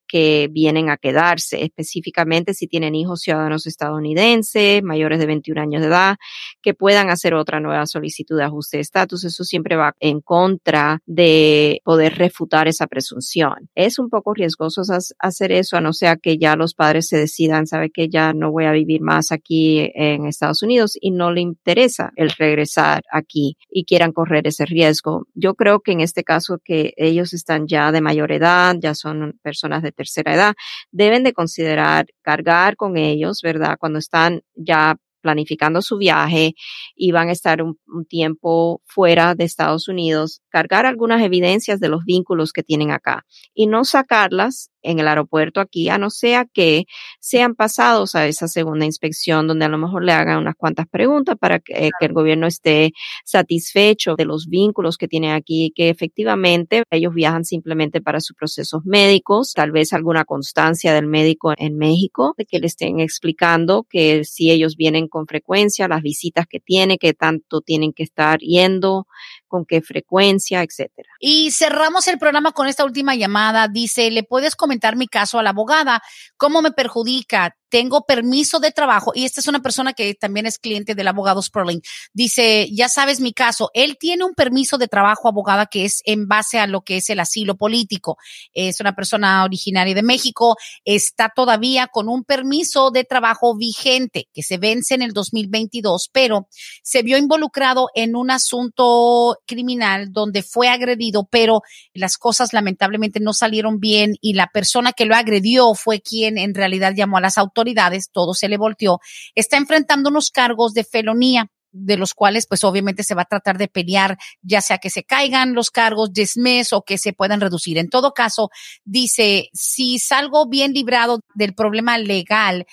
que 0.07 0.49
vienen 0.51 0.89
a 0.89 0.97
quedarse, 0.97 1.63
específicamente 1.63 2.53
si 2.53 2.67
tienen 2.67 2.95
hijos 2.95 3.21
ciudadanos 3.21 3.67
estadounidenses, 3.67 4.83
mayores 4.83 5.19
de 5.19 5.25
21 5.25 5.61
años 5.61 5.81
de 5.81 5.87
edad, 5.87 6.17
que 6.61 6.73
puedan 6.73 7.09
hacer 7.09 7.33
otra 7.33 7.59
nueva 7.59 7.85
solicitud 7.85 8.37
de 8.37 8.43
ajuste 8.43 8.77
de 8.77 8.81
estatus. 8.81 9.23
Eso 9.23 9.43
siempre 9.43 9.75
va 9.75 9.95
en 9.99 10.21
contra 10.21 10.99
de 11.05 11.81
poder 11.83 12.17
refutar 12.17 12.67
esa 12.67 12.87
presunción. 12.87 13.69
Es 13.75 13.99
un 13.99 14.09
poco 14.09 14.33
riesgoso 14.33 14.81
hacer 15.19 15.51
eso, 15.51 15.77
a 15.77 15.81
no 15.81 15.93
ser 15.93 16.19
que 16.21 16.37
ya 16.37 16.55
los 16.55 16.73
padres 16.73 17.07
se 17.07 17.17
decidan, 17.17 17.67
sabe 17.67 17.89
que 17.89 18.09
ya 18.09 18.33
no 18.33 18.51
voy 18.51 18.65
a 18.65 18.71
vivir 18.71 19.01
más 19.01 19.31
aquí 19.31 19.91
en 19.95 20.25
Estados 20.25 20.63
Unidos 20.63 20.97
y 20.99 21.11
no 21.11 21.31
le 21.31 21.41
interesa 21.41 22.11
el 22.15 22.29
regresar 22.31 23.03
aquí 23.11 23.57
y 23.69 23.85
quieran 23.85 24.11
correr 24.11 24.47
ese 24.47 24.65
riesgo. 24.65 25.27
Yo 25.33 25.55
creo 25.55 25.79
que 25.79 25.93
en 25.93 26.01
este 26.01 26.23
caso 26.23 26.59
que 26.63 26.93
ellos 26.97 27.33
están 27.33 27.67
ya 27.67 27.91
de 27.91 28.01
mayor 28.01 28.31
edad, 28.31 28.75
ya 28.79 28.93
son 28.95 29.39
personas 29.41 29.81
de 29.83 29.92
tercera 29.93 30.33
edad, 30.33 30.53
deben 30.91 31.23
de 31.23 31.33
considerar 31.33 32.07
cargar 32.21 32.75
con 32.75 32.97
ellos, 32.97 33.41
¿verdad? 33.41 33.77
Cuando 33.79 33.99
están 33.99 34.41
ya 34.55 34.97
planificando 35.23 35.81
su 35.81 35.97
viaje 35.97 36.53
y 36.95 37.11
van 37.11 37.29
a 37.29 37.31
estar 37.31 37.63
un, 37.63 37.77
tiempo 38.07 38.81
fuera 38.85 39.33
de 39.33 39.45
Estados 39.45 39.87
Unidos, 39.87 40.41
cargar 40.49 40.85
algunas 40.85 41.23
evidencias 41.23 41.79
de 41.79 41.89
los 41.89 42.03
vínculos 42.03 42.51
que 42.51 42.61
tienen 42.61 42.91
acá 42.91 43.25
y 43.53 43.67
no 43.67 43.85
sacarlas 43.85 44.69
en 44.83 44.99
el 44.99 45.07
aeropuerto 45.07 45.59
aquí, 45.59 45.89
a 45.89 45.97
no 45.97 46.09
sea 46.09 46.45
que 46.45 46.85
sean 47.19 47.55
pasados 47.55 48.15
a 48.15 48.27
esa 48.27 48.47
segunda 48.47 48.85
inspección 48.85 49.47
donde 49.47 49.65
a 49.65 49.69
lo 49.69 49.77
mejor 49.77 50.03
le 50.03 50.11
hagan 50.13 50.39
unas 50.39 50.55
cuantas 50.55 50.87
preguntas 50.87 51.35
para 51.39 51.59
que, 51.59 51.73
eh, 51.87 51.91
el 52.01 52.13
gobierno 52.13 52.47
esté 52.47 52.91
satisfecho 53.23 54.15
de 54.15 54.25
los 54.25 54.47
vínculos 54.47 54.97
que 54.97 55.07
tienen 55.07 55.31
aquí, 55.31 55.71
que 55.75 55.89
efectivamente 55.89 56.83
ellos 56.91 57.13
viajan 57.13 57.45
simplemente 57.45 58.01
para 58.01 58.19
sus 58.19 58.35
procesos 58.35 58.83
médicos, 58.85 59.53
tal 59.53 59.71
vez 59.71 59.93
alguna 59.93 60.25
constancia 60.25 60.93
del 60.93 61.07
médico 61.07 61.53
en 61.57 61.77
México, 61.77 62.33
de 62.37 62.45
que 62.45 62.59
le 62.59 62.67
estén 62.67 62.99
explicando 62.99 63.85
que 63.89 64.23
si 64.25 64.51
ellos 64.51 64.75
vienen 64.75 65.07
con 65.07 65.27
frecuencia, 65.27 65.87
las 65.87 66.01
visitas 66.01 66.45
que 66.47 66.59
tienen, 66.59 66.97
que 66.97 67.13
tanto 67.13 67.61
tienen 67.61 67.93
que 67.93 68.03
estar 68.03 68.39
yendo, 68.39 69.07
con 69.53 69.65
qué 69.65 69.83
frecuencia, 69.83 70.63
etcétera. 70.63 71.09
Y 71.19 71.51
cerramos 71.51 72.07
el 72.07 72.17
programa 72.17 72.53
con 72.53 72.65
esta 72.65 72.83
última 72.83 73.13
llamada. 73.13 73.67
Dice, 73.67 74.09
¿le 74.09 74.23
puedes 74.23 74.55
comentar 74.55 74.95
mi 74.95 75.07
caso 75.07 75.37
a 75.37 75.43
la 75.43 75.51
abogada? 75.51 76.01
¿Cómo 76.37 76.63
me 76.63 76.71
perjudica? 76.71 77.55
Tengo 77.73 78.05
permiso 78.05 78.59
de 78.59 78.71
trabajo 78.71 79.13
y 79.15 79.25
esta 79.25 79.39
es 79.39 79.47
una 79.47 79.63
persona 79.63 79.93
que 79.93 80.13
también 80.13 80.45
es 80.45 80.59
cliente 80.59 80.93
del 80.93 81.07
abogado 81.07 81.41
Sperling. 81.41 81.81
Dice, 82.13 82.69
ya 82.71 82.87
sabes 82.87 83.19
mi 83.19 83.33
caso, 83.33 83.71
él 83.73 83.97
tiene 83.99 84.25
un 84.25 84.35
permiso 84.35 84.77
de 84.77 84.87
trabajo 84.87 85.27
abogada 85.27 85.65
que 85.65 85.83
es 85.83 86.03
en 86.05 86.27
base 86.27 86.59
a 86.59 86.67
lo 86.67 86.81
que 86.81 86.97
es 86.97 87.09
el 87.09 87.19
asilo 87.19 87.57
político. 87.57 88.19
Es 88.53 88.79
una 88.79 88.93
persona 88.93 89.43
originaria 89.43 89.95
de 89.95 90.03
México, 90.03 90.55
está 90.85 91.31
todavía 91.35 91.87
con 91.87 92.09
un 92.09 92.23
permiso 92.23 92.91
de 92.91 93.05
trabajo 93.05 93.57
vigente 93.57 94.27
que 94.31 94.43
se 94.43 94.59
vence 94.59 94.93
en 94.93 95.01
el 95.01 95.11
2022, 95.11 96.11
pero 96.13 96.47
se 96.83 97.01
vio 97.01 97.17
involucrado 97.17 97.89
en 97.95 98.15
un 98.15 98.29
asunto 98.29 99.39
criminal 99.47 100.13
donde 100.13 100.43
fue 100.43 100.67
agredido, 100.67 101.27
pero 101.27 101.63
las 101.95 102.19
cosas 102.19 102.53
lamentablemente 102.53 103.19
no 103.19 103.33
salieron 103.33 103.79
bien 103.79 104.13
y 104.21 104.35
la 104.35 104.51
persona 104.53 104.93
que 104.93 105.05
lo 105.05 105.15
agredió 105.15 105.73
fue 105.73 106.01
quien 106.01 106.37
en 106.37 106.53
realidad 106.53 106.93
llamó 106.95 107.17
a 107.17 107.21
las 107.21 107.39
autoridades 107.39 107.62
todo 108.11 108.33
se 108.33 108.49
le 108.49 108.57
volteó, 108.57 108.99
está 109.35 109.57
enfrentando 109.57 110.09
unos 110.09 110.29
cargos 110.29 110.73
de 110.73 110.83
felonía 110.83 111.47
de 111.73 111.97
los 111.97 112.13
cuales 112.13 112.45
pues 112.47 112.63
obviamente 112.63 113.03
se 113.03 113.15
va 113.15 113.23
a 113.23 113.25
tratar 113.25 113.57
de 113.57 113.67
pelear, 113.67 114.17
ya 114.41 114.61
sea 114.61 114.77
que 114.77 114.89
se 114.89 115.03
caigan 115.03 115.55
los 115.55 115.71
cargos, 115.71 116.13
desmes 116.13 116.71
o 116.71 116.83
que 116.83 116.97
se 116.97 117.13
puedan 117.13 117.41
reducir. 117.41 117.77
En 117.79 117.89
todo 117.89 118.13
caso, 118.13 118.49
dice, 118.85 119.49
si 119.53 119.97
salgo 119.97 120.47
bien 120.47 120.71
librado 120.73 121.21
del 121.33 121.55
problema 121.55 121.97
legal, 121.97 122.65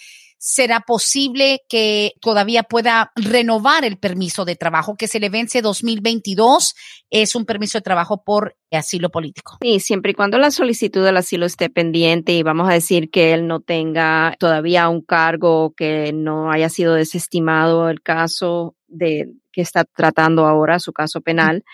será 0.42 0.80
posible 0.80 1.60
que 1.68 2.14
todavía 2.22 2.62
pueda 2.62 3.12
renovar 3.14 3.84
el 3.84 3.98
permiso 3.98 4.46
de 4.46 4.56
trabajo 4.56 4.96
que 4.96 5.06
se 5.06 5.20
le 5.20 5.28
vence 5.28 5.60
2022. 5.60 6.74
Es 7.10 7.34
un 7.34 7.44
permiso 7.44 7.76
de 7.76 7.82
trabajo 7.82 8.24
por 8.24 8.56
asilo 8.70 9.10
político. 9.10 9.58
Sí, 9.60 9.80
siempre 9.80 10.12
y 10.12 10.14
cuando 10.14 10.38
la 10.38 10.50
solicitud 10.50 11.04
del 11.04 11.18
asilo 11.18 11.44
esté 11.44 11.68
pendiente 11.68 12.32
y 12.32 12.42
vamos 12.42 12.70
a 12.70 12.72
decir 12.72 13.10
que 13.10 13.34
él 13.34 13.46
no 13.46 13.60
tenga 13.60 14.34
todavía 14.38 14.88
un 14.88 15.02
cargo, 15.02 15.74
que 15.76 16.14
no 16.14 16.50
haya 16.50 16.70
sido 16.70 16.94
desestimado 16.94 17.90
el 17.90 18.00
caso 18.00 18.74
de 18.88 19.28
que 19.52 19.60
está 19.60 19.84
tratando 19.84 20.46
ahora, 20.46 20.78
su 20.78 20.94
caso 20.94 21.20
penal 21.20 21.64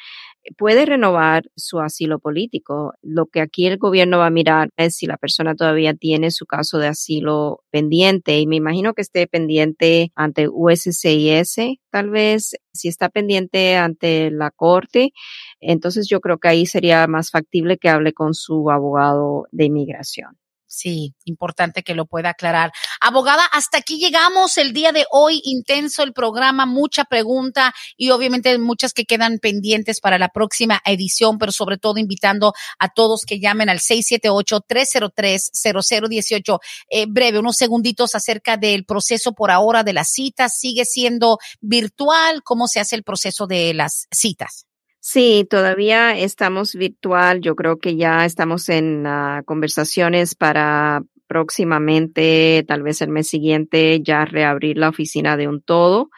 puede 0.56 0.86
renovar 0.86 1.44
su 1.56 1.80
asilo 1.80 2.18
político. 2.18 2.94
Lo 3.02 3.26
que 3.26 3.40
aquí 3.40 3.66
el 3.66 3.78
gobierno 3.78 4.18
va 4.18 4.26
a 4.26 4.30
mirar 4.30 4.70
es 4.76 4.96
si 4.96 5.06
la 5.06 5.16
persona 5.16 5.54
todavía 5.54 5.94
tiene 5.94 6.30
su 6.30 6.46
caso 6.46 6.78
de 6.78 6.88
asilo 6.88 7.62
pendiente 7.70 8.38
y 8.38 8.46
me 8.46 8.56
imagino 8.56 8.94
que 8.94 9.02
esté 9.02 9.26
pendiente 9.26 10.12
ante 10.14 10.48
USCIS, 10.48 11.56
tal 11.90 12.10
vez 12.10 12.56
si 12.72 12.88
está 12.88 13.08
pendiente 13.08 13.76
ante 13.76 14.30
la 14.30 14.50
corte, 14.50 15.12
entonces 15.60 16.08
yo 16.08 16.20
creo 16.20 16.38
que 16.38 16.48
ahí 16.48 16.66
sería 16.66 17.06
más 17.06 17.30
factible 17.30 17.78
que 17.78 17.88
hable 17.88 18.12
con 18.12 18.34
su 18.34 18.70
abogado 18.70 19.46
de 19.52 19.64
inmigración. 19.66 20.36
Sí, 20.76 21.14
importante 21.24 21.82
que 21.82 21.94
lo 21.94 22.04
pueda 22.04 22.28
aclarar. 22.30 22.72
Abogada, 23.00 23.46
hasta 23.46 23.78
aquí 23.78 23.98
llegamos 23.98 24.58
el 24.58 24.74
día 24.74 24.92
de 24.92 25.06
hoy, 25.10 25.40
intenso 25.42 26.02
el 26.02 26.12
programa, 26.12 26.66
mucha 26.66 27.04
pregunta 27.04 27.74
y 27.96 28.10
obviamente 28.10 28.58
muchas 28.58 28.92
que 28.92 29.06
quedan 29.06 29.38
pendientes 29.38 30.00
para 30.00 30.18
la 30.18 30.28
próxima 30.28 30.82
edición, 30.84 31.38
pero 31.38 31.50
sobre 31.50 31.78
todo 31.78 31.96
invitando 31.96 32.52
a 32.78 32.90
todos 32.90 33.22
que 33.26 33.40
llamen 33.40 33.70
al 33.70 33.78
678-303-0018. 33.78 36.58
Eh, 36.90 37.06
breve, 37.08 37.38
unos 37.38 37.56
segunditos 37.56 38.14
acerca 38.14 38.58
del 38.58 38.84
proceso 38.84 39.32
por 39.32 39.50
ahora 39.50 39.82
de 39.82 39.94
las 39.94 40.10
citas. 40.10 40.58
¿Sigue 40.58 40.84
siendo 40.84 41.38
virtual? 41.62 42.42
¿Cómo 42.42 42.68
se 42.68 42.80
hace 42.80 42.96
el 42.96 43.02
proceso 43.02 43.46
de 43.46 43.72
las 43.72 44.08
citas? 44.10 44.65
Sí, 45.08 45.46
todavía 45.48 46.18
estamos 46.18 46.74
virtual. 46.74 47.40
Yo 47.40 47.54
creo 47.54 47.78
que 47.78 47.94
ya 47.94 48.24
estamos 48.24 48.68
en 48.68 49.06
uh, 49.06 49.44
conversaciones 49.44 50.34
para 50.34 51.00
próximamente, 51.28 52.64
tal 52.66 52.82
vez 52.82 53.00
el 53.02 53.10
mes 53.10 53.28
siguiente, 53.28 54.00
ya 54.02 54.24
reabrir 54.24 54.78
la 54.78 54.88
oficina 54.88 55.36
de 55.36 55.46
un 55.46 55.62
todo. 55.62 56.10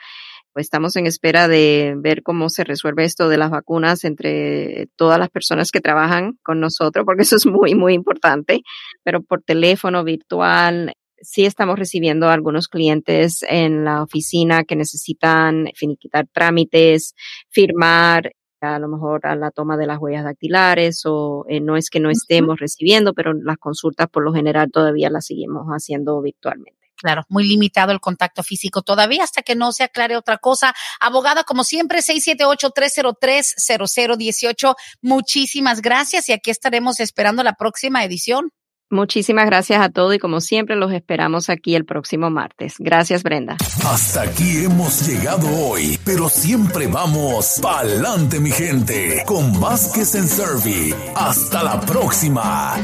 Estamos 0.54 0.96
en 0.96 1.06
espera 1.06 1.48
de 1.48 1.96
ver 1.98 2.22
cómo 2.22 2.48
se 2.48 2.64
resuelve 2.64 3.04
esto 3.04 3.28
de 3.28 3.36
las 3.36 3.50
vacunas 3.50 4.04
entre 4.04 4.88
todas 4.96 5.18
las 5.18 5.28
personas 5.28 5.70
que 5.70 5.82
trabajan 5.82 6.38
con 6.42 6.58
nosotros, 6.58 7.04
porque 7.04 7.24
eso 7.24 7.36
es 7.36 7.44
muy, 7.44 7.74
muy 7.74 7.92
importante. 7.92 8.62
Pero 9.04 9.22
por 9.22 9.42
teléfono 9.42 10.02
virtual, 10.02 10.94
sí 11.20 11.44
estamos 11.44 11.78
recibiendo 11.78 12.30
algunos 12.30 12.68
clientes 12.68 13.44
en 13.46 13.84
la 13.84 14.02
oficina 14.02 14.64
que 14.64 14.76
necesitan 14.76 15.66
finiquitar 15.74 16.26
trámites, 16.32 17.14
firmar 17.50 18.32
a 18.60 18.78
lo 18.78 18.88
mejor 18.88 19.26
a 19.26 19.36
la 19.36 19.50
toma 19.50 19.76
de 19.76 19.86
las 19.86 19.98
huellas 19.98 20.24
dactilares 20.24 21.02
o 21.04 21.44
eh, 21.48 21.60
no 21.60 21.76
es 21.76 21.90
que 21.90 22.00
no 22.00 22.10
estemos 22.10 22.58
recibiendo, 22.58 23.14
pero 23.14 23.32
las 23.32 23.58
consultas 23.58 24.08
por 24.08 24.24
lo 24.24 24.32
general 24.32 24.70
todavía 24.70 25.10
las 25.10 25.26
seguimos 25.26 25.66
haciendo 25.68 26.20
virtualmente. 26.20 26.76
Claro, 26.96 27.22
muy 27.28 27.46
limitado 27.46 27.92
el 27.92 28.00
contacto 28.00 28.42
físico 28.42 28.82
todavía 28.82 29.22
hasta 29.22 29.42
que 29.42 29.54
no 29.54 29.70
se 29.70 29.84
aclare 29.84 30.16
otra 30.16 30.38
cosa. 30.38 30.74
Abogada, 30.98 31.44
como 31.44 31.62
siempre, 31.62 32.00
678-303-0018. 32.00 34.74
Muchísimas 35.00 35.80
gracias 35.80 36.28
y 36.28 36.32
aquí 36.32 36.50
estaremos 36.50 36.98
esperando 36.98 37.44
la 37.44 37.52
próxima 37.52 38.04
edición. 38.04 38.50
Muchísimas 38.90 39.46
gracias 39.46 39.80
a 39.80 39.90
todos 39.90 40.14
y 40.14 40.18
como 40.18 40.40
siempre 40.40 40.76
los 40.76 40.92
esperamos 40.92 41.50
aquí 41.50 41.74
el 41.74 41.84
próximo 41.84 42.30
martes. 42.30 42.76
Gracias 42.78 43.22
Brenda. 43.22 43.56
Hasta 43.86 44.22
aquí 44.22 44.64
hemos 44.64 45.06
llegado 45.06 45.46
hoy, 45.48 45.98
pero 46.04 46.28
siempre 46.28 46.86
vamos 46.86 47.58
pa'lante 47.60 48.40
mi 48.40 48.50
gente 48.50 49.22
con 49.26 49.60
Vázquez 49.60 50.14
en 50.14 50.28
Servi. 50.28 50.94
Hasta 51.14 51.62
la 51.62 51.80
próxima. 51.80 52.76